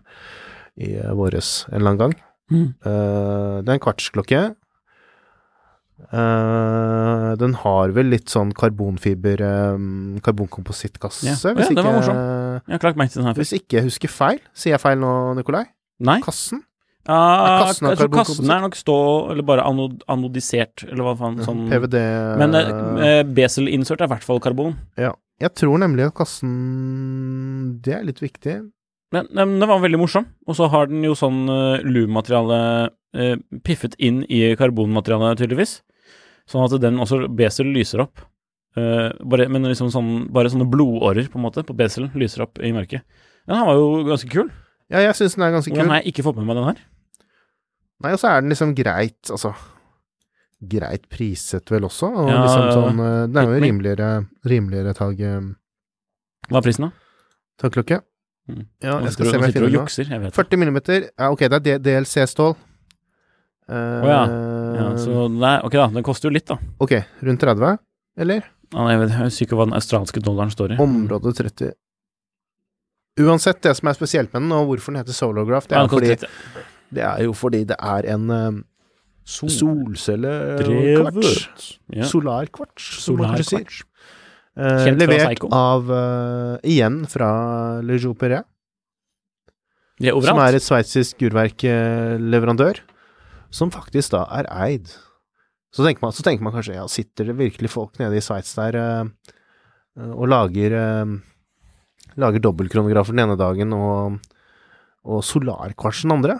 i 0.77 0.95
øh, 0.95 1.17
våres 1.19 1.67
en 1.69 1.75
eller 1.75 1.91
annen 1.91 2.03
gang. 2.03 2.21
Mm. 2.51 2.75
Uh, 2.85 3.63
det 3.65 3.69
er 3.73 3.79
en 3.79 3.81
kvartsklokke. 3.81 4.43
Uh, 6.13 7.33
den 7.41 7.55
har 7.63 7.95
vel 7.97 8.11
litt 8.13 8.29
sånn 8.29 8.51
karbonfiber 8.53 9.41
um, 9.75 10.19
Karbonkomposittkasse, 10.23 11.25
Ja. 11.25 11.33
Ja, 11.33 11.55
hvis, 11.57 11.71
var 11.87 12.03
ikke, 12.03 12.17
Jeg 12.69 13.39
hvis 13.39 13.55
ikke 13.57 13.79
jeg 13.79 13.89
husker 13.89 14.13
feil. 14.13 14.43
Sier 14.53 14.77
jeg 14.77 14.83
feil 14.83 15.01
nå, 15.01 15.15
Nikolai? 15.39 15.65
Nei. 16.05 16.19
Kassen? 16.25 16.61
Ah, 17.05 17.67
kassen 17.67 17.91
jeg 17.91 17.99
tror 18.01 18.13
kassen 18.15 18.49
er 18.49 18.63
nok 18.65 18.77
stå, 18.79 18.97
eller 19.35 19.45
bare 19.45 19.65
anod 19.69 20.01
anodisert, 20.09 20.87
eller 20.87 21.05
hva 21.05 21.13
faen. 21.19 21.37
Sånn. 21.45 21.67
PVD 21.69 21.99
Men 22.41 22.57
eh, 22.57 22.71
eh, 23.09 23.21
Besel-insert 23.37 24.01
er 24.01 24.09
i 24.09 24.15
hvert 24.15 24.25
fall 24.25 24.41
karbon. 24.45 24.79
Ja. 25.01 25.13
Jeg 25.43 25.51
tror 25.59 25.81
nemlig 25.83 26.07
at 26.07 26.15
kassen 26.15 26.53
Det 27.83 27.97
er 27.97 28.05
litt 28.07 28.23
viktig. 28.23 28.61
Men, 29.15 29.27
men 29.35 29.57
den 29.61 29.71
var 29.71 29.83
veldig 29.83 30.01
morsom. 30.01 30.29
Og 30.49 30.57
så 30.59 30.69
har 30.73 30.89
den 30.91 31.05
jo 31.07 31.15
sånn 31.19 31.45
uh, 31.51 31.83
Lu-materiale 31.87 32.61
eh, 33.15 33.35
piffet 33.67 33.95
inn 34.03 34.23
i 34.27 34.47
karbonmaterialet, 34.59 35.43
tydeligvis. 35.43 35.79
Sånn 36.51 36.65
at 36.67 36.75
den 36.83 36.99
også 37.03 37.25
Besel 37.31 37.71
lyser 37.75 38.03
opp. 38.07 38.25
Uh, 38.75 39.13
bare, 39.23 39.47
men 39.53 39.69
liksom 39.71 39.93
sånn, 39.95 40.11
bare 40.35 40.51
sånne 40.51 40.67
blodårer, 40.71 41.29
på 41.31 41.39
en 41.39 41.47
måte, 41.47 41.63
på 41.67 41.77
Beselen 41.79 42.11
lyser 42.19 42.43
opp 42.47 42.59
i 42.59 42.73
mørket. 42.75 43.05
Den 43.47 43.61
her 43.61 43.69
var 43.69 43.79
jo 43.79 44.03
ganske 44.09 44.31
kul. 44.33 44.51
Ja, 44.91 45.05
jeg 45.05 45.15
syns 45.19 45.37
den 45.37 45.47
er 45.47 45.55
ganske 45.55 45.71
Hvordan 45.71 45.87
kul. 45.87 45.95
har 45.95 46.03
jeg 46.03 46.15
ikke 46.15 46.27
fått 46.27 46.41
med 46.41 46.49
meg 46.49 46.59
den 46.59 46.69
her? 46.73 46.83
Nei, 48.05 48.13
og 48.13 48.21
så 48.21 48.31
er 48.31 48.43
den 48.45 48.53
liksom 48.53 48.75
greit, 48.77 49.21
altså 49.33 49.55
Greit 50.65 51.07
priset 51.13 51.71
vel 51.73 51.87
også, 51.89 52.09
og 52.09 52.29
Ja, 52.31 52.43
liksom 52.45 52.67
sånn 52.73 53.01
eh, 53.05 53.21
Den 53.29 53.41
er 53.41 53.49
jo 53.49 53.63
rimeligere 53.65 54.11
Rimeligere 54.49 54.95
tag, 54.97 55.21
eh, 55.21 55.49
Hva 56.51 56.61
er 56.61 56.67
prisen, 56.67 56.87
da? 56.89 56.93
Takklokke. 57.65 58.01
Mm. 58.51 58.65
Ja, 58.83 58.99
jeg 59.07 59.13
skal 59.15 59.29
se 59.29 59.39
hva 59.39 59.49
jeg 59.49 59.55
finner 59.55 59.73
jukser, 59.73 60.09
jeg 60.11 60.21
vet 60.21 60.35
40 60.35 60.59
millimeter. 60.59 61.05
Ja, 61.15 61.29
ok, 61.31 61.45
det 61.53 61.61
er 61.71 61.79
DLC-stål. 61.85 62.57
Å 63.71 64.09
ja. 64.11 64.25
Ja, 64.75 64.89
så 65.01 65.29
nei, 65.33 65.55
ok 65.65 65.77
da, 65.79 65.87
den 65.95 66.05
koster 66.05 66.29
jo 66.29 66.35
litt, 66.35 66.49
da. 66.51 66.59
Ok, 66.83 66.97
rundt 67.25 67.41
30, 67.47 67.79
eller? 68.21 68.43
Ja, 68.75 68.89
jeg, 68.91 69.01
vet, 69.05 69.15
jeg 69.15 69.31
husker 69.31 69.47
ikke 69.47 69.61
hva 69.61 69.69
den 69.69 69.79
australske 69.79 70.23
dollaren 70.25 70.53
står 70.53 70.75
i. 70.75 70.79
Område 70.83 71.33
30. 71.39 71.73
Uansett, 73.23 73.63
det 73.63 73.77
som 73.79 73.89
er 73.89 73.97
spesielt 73.97 74.33
med 74.35 74.43
den, 74.43 74.53
og 74.57 74.73
hvorfor 74.73 74.93
den 74.93 75.05
heter 75.05 75.17
Solargraph, 75.17 75.71
det 75.71 75.79
er, 75.79 75.87
ja, 75.87 75.91
fordi, 75.95 76.13
litt. 76.17 76.65
Det 76.97 77.05
er 77.07 77.25
jo 77.27 77.35
fordi 77.37 77.65
det 77.69 77.77
er 77.79 78.07
en 78.15 78.31
um, 78.31 78.61
solcellekvarts. 79.25 80.69
Drevet. 80.69 81.67
Ja. 81.95 82.09
Solarkvarts, 82.09 82.89
som 83.05 83.21
man 83.21 83.35
kanskje 83.35 83.51
sier. 83.51 83.67
Solarkvarts. 83.67 83.91
Eh, 84.55 84.87
levert 84.95 85.33
Seiko. 85.33 85.49
av 85.51 85.89
uh, 85.91 86.57
igjen 86.63 87.01
fra 87.11 87.31
Le 87.83 87.97
Jouperet. 87.99 88.47
Er 90.03 90.15
som 90.23 90.39
er 90.43 90.57
et 90.59 90.63
sveitsisk 90.63 91.23
urverkleverandør, 91.27 92.81
som 93.55 93.73
faktisk 93.75 94.15
da 94.15 94.25
er 94.39 94.49
eid. 94.67 94.93
Så 95.75 95.83
tenker, 95.87 96.03
man, 96.03 96.15
så 96.15 96.23
tenker 96.27 96.47
man 96.47 96.55
kanskje, 96.55 96.77
ja, 96.77 96.87
sitter 96.91 97.31
det 97.31 97.39
virkelig 97.39 97.71
folk 97.73 97.99
nede 97.99 98.19
i 98.19 98.23
Sveits 98.23 98.55
der 98.59 98.79
uh, 98.79 100.11
og 100.15 100.29
lager 100.31 100.75
uh, 100.79 101.15
Lager 102.21 102.39
dobbeltkronografer 102.39 103.11
den 103.11 103.25
ene 103.25 103.35
dagen 103.35 103.73
og, 103.75 104.21
og 105.03 105.25
solarkvarts 105.27 106.05
den 106.05 106.15
andre? 106.15 106.37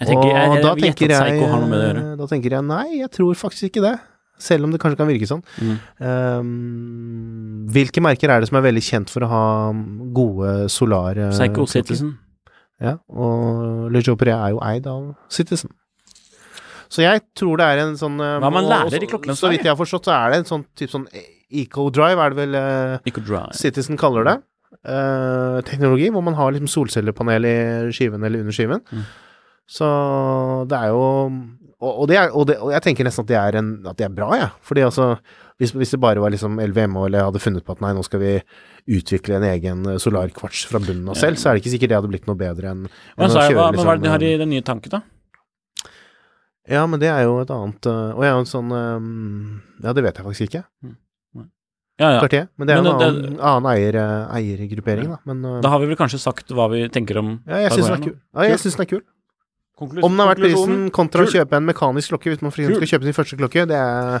Jeg 0.00 0.08
tenker, 0.08 0.30
Og 0.30 0.32
jeg, 0.32 0.62
da 0.64 0.70
tenker 0.80 1.12
jeg, 1.12 2.14
da 2.16 2.26
tenker 2.30 2.54
jeg 2.56 2.64
nei, 2.64 2.86
jeg 3.02 3.10
tror 3.12 3.36
faktisk 3.36 3.68
ikke 3.68 3.82
det. 3.84 3.98
Selv 4.40 4.64
om 4.64 4.72
det 4.72 4.80
kanskje 4.80 4.96
kan 4.96 5.10
virke 5.10 5.28
sånn. 5.28 5.42
Mm. 5.60 5.74
Um, 6.00 7.66
hvilke 7.74 8.00
merker 8.00 8.32
er 8.32 8.40
det 8.40 8.48
som 8.48 8.56
er 8.56 8.64
veldig 8.64 8.82
kjent 8.86 9.12
for 9.12 9.26
å 9.26 9.28
ha 9.28 9.42
gode 10.16 10.54
solar... 10.72 11.18
eh, 11.20 11.34
Psycho? 11.36 11.66
Citizen. 11.68 12.14
Ja, 12.80 12.94
og 13.12 13.90
Le 13.92 14.00
Jopre 14.00 14.32
er 14.32 14.54
jo 14.54 14.62
eid 14.64 14.88
av 14.88 15.10
Citizen. 15.28 15.74
Så 16.90 17.04
jeg 17.04 17.22
tror 17.38 17.60
det 17.60 17.66
er 17.68 17.84
en 17.84 17.96
sånn 18.00 18.16
eh, 18.24 18.38
Hva 18.42 18.50
man 18.50 18.64
lærer 18.66 18.96
og- 18.96 19.04
i 19.04 19.10
klokkelandslaget. 19.12 19.44
Så 19.44 19.52
vidt 19.52 19.68
jeg 19.68 19.74
har 19.74 19.78
forstått, 19.78 20.08
så 20.08 20.16
er 20.16 20.32
det 20.32 20.40
en 20.40 20.48
sånn 20.48 20.64
type 20.74 20.94
sånn 20.96 21.04
eco-drive, 21.50 22.24
er 22.24 22.32
det 22.32 22.38
vel 22.40 22.56
uh, 22.56 23.52
Citizen 23.58 23.98
kaller 24.00 24.24
det. 24.24 24.36
Uh, 24.86 25.60
teknologi, 25.68 26.08
hvor 26.14 26.24
man 26.24 26.34
har 26.38 26.54
liksom 26.54 26.70
solcellepanel 26.70 27.44
i 27.44 27.56
skiven 27.92 28.24
eller 28.24 28.40
under 28.46 28.56
skiven. 28.56 28.80
Mm. 28.88 29.04
Så 29.70 29.86
det 30.70 30.78
er 30.78 30.90
jo 30.90 31.02
og, 31.80 31.92
og, 32.02 32.08
det 32.10 32.16
er, 32.20 32.32
og, 32.36 32.44
det, 32.48 32.58
og 32.60 32.72
jeg 32.74 32.84
tenker 32.84 33.06
nesten 33.06 33.24
at 33.24 33.30
det 33.30 33.36
er, 33.40 33.56
en, 33.56 33.68
at 33.88 33.96
det 33.96 34.04
er 34.04 34.12
bra, 34.12 34.34
jeg. 34.36 34.50
Ja. 34.50 34.64
Fordi 34.68 34.82
altså, 34.84 35.06
hvis, 35.60 35.72
hvis, 35.72 35.94
det 35.94 36.00
bare 36.02 36.20
var 36.20 36.32
liksom 36.32 36.58
LVMH 36.60 37.06
eller 37.06 37.24
hadde 37.30 37.40
funnet 37.40 37.64
på 37.64 37.72
at 37.72 37.80
nei, 37.84 37.94
nå 37.96 38.02
skal 38.04 38.20
vi 38.20 38.34
utvikle 38.98 39.38
en 39.38 39.46
egen 39.48 39.86
eh, 39.88 39.96
solarkvarts 40.02 40.66
fra 40.68 40.80
bunnen 40.82 41.08
av 41.08 41.16
selv, 41.20 41.40
så 41.40 41.48
er 41.48 41.56
det 41.56 41.62
ikke 41.62 41.72
sikkert 41.76 41.92
det 41.92 41.98
hadde 42.00 42.10
blitt 42.12 42.28
noe 42.28 42.36
bedre 42.40 42.74
enn, 42.74 42.82
enn 42.84 43.22
Men, 43.22 43.32
så 43.32 43.40
er, 43.40 43.54
kjøre 43.54 43.62
hva, 43.62 43.70
men 43.72 43.86
hva 43.86 43.94
er 43.94 44.02
det 44.02 44.06
de 44.06 44.12
har 44.12 44.24
i 44.24 44.28
liksom 44.28 44.42
den 44.44 44.52
nye 44.52 44.66
tanken, 44.66 44.96
da? 44.98 45.00
Ja, 46.68 46.82
men 46.86 47.00
det 47.00 47.08
er 47.08 47.24
jo 47.24 47.38
et 47.40 47.50
annet 47.50 47.86
øh, 47.88 48.10
Og 48.12 48.20
jeg 48.22 48.28
er 48.30 48.34
jo 48.36 48.42
en 48.44 48.50
sånn 48.50 48.74
øh, 48.76 49.06
Ja, 49.86 49.94
det 49.96 50.04
vet 50.04 50.20
jeg 50.20 50.26
faktisk 50.26 50.44
ikke. 50.50 50.60
Ja, 52.00 52.10
ja. 52.14 52.20
Cartier. 52.22 52.44
Men 52.60 52.68
det 52.68 52.76
er 52.76 52.82
Men 52.82 52.90
en 52.90 53.00
det- 53.00 53.08
annen, 53.08 53.40
annen 53.40 53.70
eier, 53.72 53.96
eiergruppering, 54.36 55.08
da. 55.16 55.18
Men 55.28 55.42
Da 55.64 55.72
har 55.72 55.80
vi 55.80 55.88
vel 55.88 55.98
kanskje 56.00 56.20
sagt 56.20 56.52
hva 56.56 56.68
vi 56.72 56.84
tenker 56.92 57.18
om 57.20 57.32
ja, 57.48 57.64
jeg 57.64 57.78
syns 57.78 57.88
den 57.88 57.96
er 57.96 58.04
kul. 58.04 58.14
Ja, 58.36 58.46
jeg 58.52 58.60
synes 58.62 58.76
den 58.76 58.84
er 58.86 58.92
kul. 58.92 59.02
Om 59.80 60.10
den 60.12 60.18
har 60.20 60.34
vært 60.34 60.42
prisen 60.44 60.90
kontra 60.92 61.24
å 61.24 61.30
kjøpe 61.32 61.56
en 61.56 61.64
mekanisk 61.66 62.12
klokke, 62.12 62.30
hvis 62.34 62.42
man 62.44 62.52
for 62.52 62.62
skal 62.76 62.90
kjøpe 62.98 63.04
sin 63.08 63.16
første 63.16 63.36
klokke, 63.40 63.66
det 63.70 63.76
er, 63.80 64.20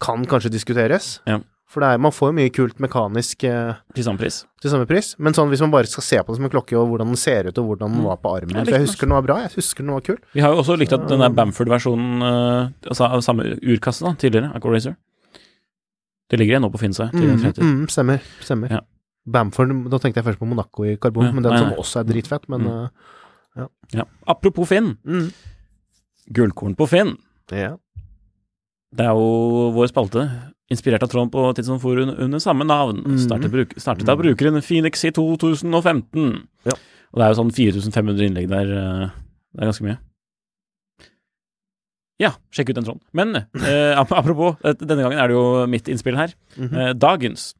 kan 0.00 0.24
kanskje 0.28 0.50
diskuteres. 0.52 1.20
Ja. 1.26 1.38
For 1.70 1.78
det 1.80 1.86
er, 1.94 1.98
man 2.02 2.10
får 2.10 2.32
jo 2.32 2.34
mye 2.34 2.50
kult 2.50 2.80
mekanisk 2.82 3.44
eh, 3.46 3.74
til 3.94 4.02
samme 4.02 4.18
pris. 4.18 4.40
til 4.60 4.70
samme 4.72 4.86
pris. 4.90 5.12
Men 5.22 5.32
sånn 5.32 5.48
hvis 5.52 5.60
man 5.62 5.70
bare 5.70 5.86
skal 5.86 6.02
se 6.02 6.18
på 6.18 6.32
det 6.34 6.36
som 6.40 6.44
en 6.48 6.50
klokke, 6.50 6.74
og 6.76 6.88
hvordan 6.90 7.12
den 7.14 7.16
ser 7.16 7.46
ut, 7.46 7.58
og 7.62 7.64
hvordan 7.68 7.92
den 7.94 8.00
Mm. 8.02 8.08
var 8.10 8.16
på 8.18 8.32
armen 8.36 8.56
Jeg 8.58 8.64
For 8.66 8.74
jeg 8.74 8.86
husker 8.88 9.06
den 9.06 9.14
var 9.14 9.22
bra, 9.22 9.36
jeg 9.46 9.52
husker 9.54 9.84
den 9.86 9.92
var 9.94 10.00
kul. 10.00 10.18
Vi 10.34 10.40
har 10.42 10.50
jo 10.50 10.58
også 10.64 10.76
likt 10.76 10.92
at 10.92 11.06
den 11.08 11.20
der 11.22 11.30
Bamford-versjonen 11.30 12.22
eh, 12.26 12.68
altså 12.90 13.06
av 13.06 13.20
samme 13.22 13.46
urkasse 13.62 14.02
da, 14.02 14.12
tidligere, 14.18 14.50
Aquaracer 14.58 14.96
Det 16.30 16.38
ligger 16.38 16.54
igjen 16.58 16.62
nå 16.66 16.70
på 16.74 16.78
Finnsøy. 16.82 17.10
til 17.10 17.22
Mm, 17.30 17.84
mm, 17.84 17.88
stemmer. 17.90 18.20
Stemmer. 18.42 18.70
Ja. 18.70 18.80
Bamford, 19.26 19.70
da 19.90 19.98
tenkte 19.98 20.16
jeg 20.22 20.24
først 20.24 20.38
på 20.40 20.46
Monaco 20.48 20.84
i 20.84 20.96
karbon, 20.96 21.26
Ja, 21.26 21.32
men 21.32 21.42
den 21.42 21.52
nei, 21.52 21.58
som 21.58 21.68
nei. 21.70 21.76
også 21.78 22.00
er 22.00 22.04
dritfett, 22.04 22.48
men 22.48 22.60
Mm. 22.62 22.84
eh, 22.84 22.88
Ja. 23.56 24.04
Apropos 24.26 24.68
Finn. 24.68 24.96
mm. 25.04 25.30
Gullkorn 26.30 26.76
på 26.78 26.86
Finn. 26.88 27.16
Ja. 27.50 27.72
Det 28.94 29.06
er 29.06 29.14
jo 29.18 29.70
vår 29.74 29.88
spalte, 29.90 30.22
inspirert 30.70 31.02
av 31.02 31.10
Trond 31.10 31.30
på 31.32 31.42
Tidsson 31.54 31.80
For 31.82 31.98
under, 32.02 32.16
under 32.22 32.38
samme 32.42 32.64
navn. 32.66 33.02
Mm. 33.06 33.18
Startet, 33.22 33.50
bruk, 33.50 33.74
startet 33.78 34.08
av 34.10 34.18
brukeren 34.18 34.60
Phoenix 34.62 35.02
i 35.06 35.10
2015. 35.14 36.28
Ja. 36.66 36.76
Og 37.10 37.18
det 37.18 37.24
er 37.26 37.32
jo 37.34 37.38
sånn 37.40 37.50
4500 37.54 38.26
innlegg 38.28 38.48
der. 38.50 38.70
eh, 38.70 39.08
Det 39.54 39.62
er 39.64 39.70
ganske 39.72 39.86
mye. 39.88 39.98
Ja, 42.20 42.34
sjekk 42.52 42.70
ut 42.72 42.76
den 42.76 42.84
tråden. 42.84 43.00
Men 43.16 43.32
eh, 43.38 43.96
apropos, 43.96 44.58
eh, 44.64 44.74
denne 44.76 45.06
gangen 45.06 45.18
er 45.22 45.30
det 45.30 45.36
jo 45.38 45.44
mitt 45.72 45.88
innspill 45.88 46.18
her. 46.20 46.34
Mhm. 46.58 46.74
Eh, 46.76 46.90
dagens. 47.00 47.54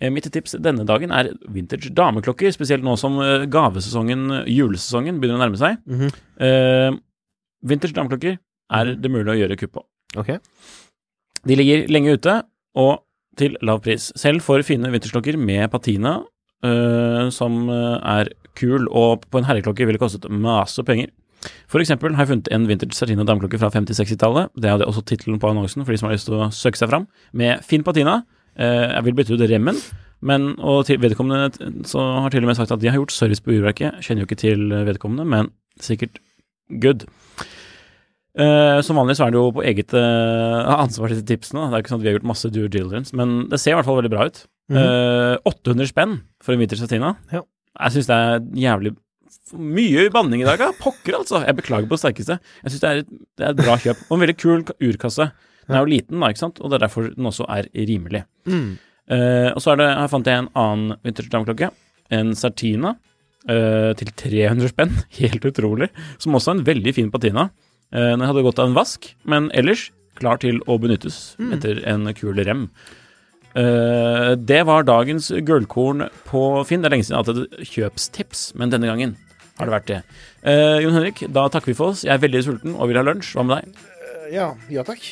Eh, 0.00 0.10
mitt 0.12 0.26
tips 0.34 0.56
denne 0.60 0.84
dagen 0.84 1.12
er 1.14 1.30
vintage 1.48 1.88
dameklokker, 1.96 2.52
spesielt 2.52 2.84
nå 2.84 2.98
som 3.00 3.16
eh, 3.24 3.46
gavesesongen, 3.48 4.26
julesesongen, 4.50 5.20
begynner 5.22 5.40
å 5.40 5.44
nærme 5.46 5.60
seg. 5.60 5.80
Mhm. 5.88 6.12
Eh, 6.44 6.98
vintage 7.64 7.96
dameklokker 7.96 8.36
er 8.74 8.92
det 8.94 9.12
mulig 9.12 9.32
å 9.32 9.38
gjøre 9.40 9.58
kupp 9.62 9.78
på. 9.78 9.86
Ok. 10.20 10.34
De 11.48 11.56
ligger 11.56 11.88
lenge 11.92 12.12
ute, 12.18 12.36
og 12.76 13.00
til 13.40 13.56
lav 13.66 13.80
pris. 13.82 14.10
Selv 14.20 14.44
for 14.44 14.62
fine 14.62 14.90
vintersklokker 14.92 15.36
med 15.40 15.70
patina, 15.72 16.20
som 17.34 17.68
er 17.68 18.30
kul, 18.56 18.86
og 18.88 19.26
på 19.28 19.36
en 19.40 19.44
herreklokke 19.44 19.84
ville 19.84 20.00
kostet 20.00 20.24
masse 20.32 20.80
penger. 20.86 21.10
For 21.70 21.82
eksempel 21.82 22.14
har 22.16 22.24
jeg 22.24 22.32
funnet 22.32 22.50
en 22.54 22.68
vintage 22.68 22.96
Sartina 22.96 23.26
dameklokke 23.26 23.60
fra 23.60 23.70
50-60-tallet, 23.74 24.52
det 24.60 24.70
er 24.70 24.84
også 24.86 25.04
tittelen 25.08 25.40
på 25.42 25.50
annonsen 25.50 25.84
for 25.84 25.94
de 25.94 26.00
som 26.00 26.08
har 26.08 26.16
lyst 26.16 26.28
til 26.30 26.38
å 26.38 26.50
søke 26.54 26.80
seg 26.80 26.92
fram, 26.92 27.08
med 27.32 27.64
fin 27.66 27.84
patina. 27.86 28.22
Eh, 28.54 28.86
jeg 28.92 29.06
vil 29.08 29.18
bytte 29.18 29.36
ut 29.36 29.46
remmen, 29.50 29.80
men, 30.24 30.52
og 30.62 30.88
vedkommende 30.88 31.84
så 31.88 32.04
har 32.24 32.32
til 32.32 32.46
og 32.46 32.52
med 32.52 32.60
sagt 32.60 32.72
at 32.72 32.80
de 32.80 32.88
har 32.90 33.00
gjort 33.00 33.12
service 33.12 33.44
på 33.44 33.56
urverket. 33.56 34.00
Kjenner 34.04 34.24
jo 34.24 34.30
ikke 34.30 34.40
til 34.40 34.70
vedkommende, 34.86 35.26
men 35.28 35.52
sikkert 35.82 36.22
good. 36.80 37.04
Uh, 38.34 38.80
som 38.82 38.98
vanlig 38.98 39.14
så 39.14 39.28
er 39.28 39.30
det 39.30 39.38
jo 39.38 39.52
på 39.54 39.62
eget 39.62 39.92
uh, 39.94 40.64
ansvar 40.74 41.12
disse 41.12 41.22
tipsene. 41.28 41.68
Det 41.70 41.76
er 41.76 41.84
ikke 41.84 41.92
sånn 41.92 42.00
at 42.00 42.06
vi 42.06 42.10
har 42.10 42.16
gjort 42.16 42.32
masse 42.32 42.48
due 42.50 42.70
diligence, 42.72 43.14
men 43.14 43.44
det 43.52 43.60
ser 43.62 43.74
i 43.74 43.78
hvert 43.78 43.86
fall 43.86 44.00
veldig 44.00 44.10
bra 44.10 44.26
ut. 44.26 44.40
Eh, 44.72 45.36
800 45.44 45.90
spenn 45.90 46.14
for 46.42 46.54
en 46.54 46.62
vintage 46.62 46.80
Satina. 46.80 47.14
Ja. 47.32 47.42
Jeg 47.74 47.96
syns 47.96 48.08
det 48.08 48.16
er 48.16 48.44
jævlig 48.56 48.94
mye 49.52 50.06
banning 50.14 50.40
i 50.42 50.46
dag, 50.48 50.60
ja. 50.64 50.70
Pokker, 50.80 51.18
altså. 51.20 51.42
Jeg 51.44 51.56
beklager 51.58 51.88
på 51.90 51.98
det 51.98 52.02
sterkeste. 52.02 52.38
Jeg 52.64 52.72
syns 52.72 52.80
det, 52.80 52.92
et- 53.04 53.12
det 53.36 53.44
er 53.44 53.50
et 53.50 53.56
bra 53.60 53.76
kjøp. 53.76 54.00
Og 54.08 54.16
en 54.16 54.22
veldig 54.26 54.36
kul 54.40 54.64
urkasse. 54.80 55.30
Den 55.68 55.76
er 55.76 55.84
jo 55.84 55.92
liten, 55.92 56.20
da, 56.20 56.28
ikke 56.28 56.38
sant, 56.44 56.60
og 56.60 56.70
det 56.70 56.76
er 56.76 56.86
derfor 56.86 57.14
den 57.14 57.24
også 57.28 57.46
er 57.48 57.68
rimelig. 57.74 58.24
Mm. 58.46 58.78
Uh, 59.10 59.50
og 59.52 59.60
så 59.60 59.76
det, 59.76 59.86
her 59.96 60.08
fant 60.08 60.26
jeg 60.26 60.38
en 60.38 60.48
annen 60.56 60.96
Vinterstamklokke. 61.04 61.70
En 62.10 62.32
Sartina 62.36 62.94
uh, 63.48 63.92
til 63.96 64.12
300 64.16 64.68
spenn. 64.72 64.92
Helt 65.20 65.44
utrolig. 65.44 65.90
Som 66.18 66.34
også 66.36 66.52
er 66.52 66.58
en 66.60 66.64
veldig 66.68 66.94
fin 66.96 67.10
patina. 67.12 67.50
Uh, 67.92 68.12
den 68.16 68.24
hadde 68.24 68.44
gått 68.44 68.58
av 68.60 68.68
en 68.68 68.76
vask, 68.76 69.14
men 69.24 69.50
ellers 69.52 69.90
klar 70.20 70.38
til 70.38 70.60
å 70.70 70.76
benyttes 70.78 71.34
etter 71.52 71.80
en 71.90 72.06
kul 72.14 72.36
rem. 72.46 72.68
Uh, 73.54 74.34
det 74.36 74.64
var 74.66 74.82
dagens 74.86 75.30
gullkorn 75.46 76.08
på 76.28 76.42
Finn. 76.66 76.82
Det 76.82 76.88
er 76.90 76.94
lenge 76.96 77.06
siden 77.06 77.16
jeg 77.16 77.24
har 77.24 77.28
hatt 77.28 77.60
et 77.60 77.70
kjøpstips, 77.72 78.44
men 78.58 78.70
denne 78.72 78.88
gangen 78.90 79.16
har 79.58 79.68
det 79.68 79.74
vært 79.76 79.90
det. 79.90 80.00
Uh, 80.44 80.78
Jon 80.82 80.96
Henrik, 80.96 81.24
da 81.32 81.46
takker 81.52 81.72
vi 81.72 81.76
for 81.78 81.94
oss. 81.94 82.02
Jeg 82.06 82.14
er 82.16 82.24
veldig 82.24 82.42
sulten 82.46 82.74
og 82.74 82.90
vil 82.90 82.98
ha 83.00 83.04
lunsj. 83.06 83.34
Hva 83.36 83.46
med 83.46 83.60
deg? 83.62 83.84
Ja, 84.34 84.48
ja 84.72 84.84
takk. 84.86 85.04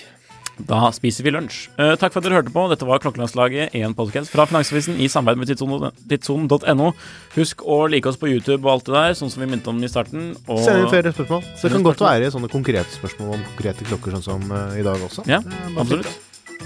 Da 0.69 0.91
spiser 0.95 1.25
vi 1.25 1.33
lunsj. 1.33 1.69
Uh, 1.79 1.95
takk 1.99 2.13
for 2.13 2.21
at 2.21 2.27
dere 2.27 2.41
hørte 2.41 2.53
på. 2.55 2.65
Dette 2.71 2.87
var 2.87 3.01
Klokkelandslaget, 3.03 3.77
en 3.79 3.95
podkast 3.99 4.31
fra 4.33 4.45
Finansavisen 4.51 4.99
i 5.01 5.09
samarbeid 5.11 5.41
med 5.41 5.53
tidssonen- 5.53 5.95
tidssonen.no. 6.11 6.91
Husk 7.39 7.65
å 7.65 7.79
like 7.91 8.11
oss 8.11 8.21
på 8.21 8.31
YouTube 8.31 8.61
og 8.67 8.75
alt 8.75 8.91
det 8.91 8.97
der, 8.99 9.17
sånn 9.19 9.33
som 9.33 9.45
vi 9.45 9.49
minnet 9.49 9.71
om 9.71 9.81
i 9.83 9.91
starten. 9.91 10.35
Og 10.47 10.61
Send 10.67 10.83
inn 10.83 10.91
flere 10.93 11.15
spørsmål. 11.15 11.47
Så 11.57 11.69
det 11.71 11.79
kan 11.79 11.89
godt 11.89 12.05
være 12.05 12.35
sånne 12.35 12.53
konkrete 12.53 12.99
spørsmål 12.99 13.39
om 13.39 13.49
konkrete 13.55 13.89
klokker, 13.89 14.19
sånn 14.19 14.29
som 14.29 14.53
uh, 14.53 14.77
i 14.79 14.85
dag 14.87 15.01
også. 15.09 15.25
Ja, 15.31 15.41
absolutt. 15.77 16.13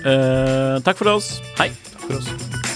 Eh, 0.05 0.79
takk 0.85 0.99
for 0.99 1.17
oss. 1.17 1.39
Hei. 1.59 1.71
Takk 1.93 2.09
For 2.09 2.19
oss. 2.21 2.76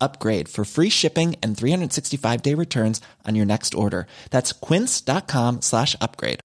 upgrade 0.00 0.48
for 0.48 0.64
free 0.64 0.90
shipping 0.90 1.36
and 1.42 1.56
365 1.56 2.42
day 2.42 2.54
returns 2.54 3.00
on 3.26 3.34
your 3.36 3.46
next 3.46 3.74
order. 3.74 4.06
That's 4.30 4.52
quince.com 4.52 5.62
slash 5.62 5.96
upgrade. 6.00 6.40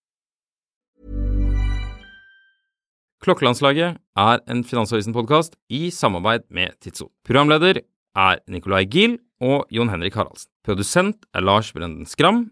Klokkelandslaget 3.24 3.98
er 4.20 4.42
en 4.52 4.66
Finansavisen-podkast 4.68 5.56
i 5.72 5.90
samarbeid 5.96 6.44
med 6.52 6.76
Tidso. 6.84 7.08
Programleder 7.24 7.80
er 8.16 8.42
Nicolai 8.52 8.84
Giel 8.84 9.16
og 9.40 9.64
Jon 9.72 9.90
Henrik 9.90 10.18
Haraldsen. 10.20 10.50
Produsent 10.66 11.24
er 11.34 11.40
Lars 11.40 11.72
Brenden 11.72 12.06
Skram. 12.06 12.50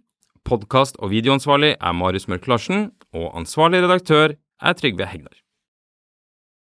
Podkast- 0.48 0.96
og 1.00 1.12
videoansvarlig 1.12 1.76
er 1.76 1.92
Marius 1.92 2.28
Mørk 2.32 2.48
Larsen. 2.48 2.92
Og 3.14 3.36
ansvarlig 3.36 3.84
redaktør 3.84 4.38
er 4.62 4.74
Trygve 4.74 5.06
Hegnar. 5.12 5.36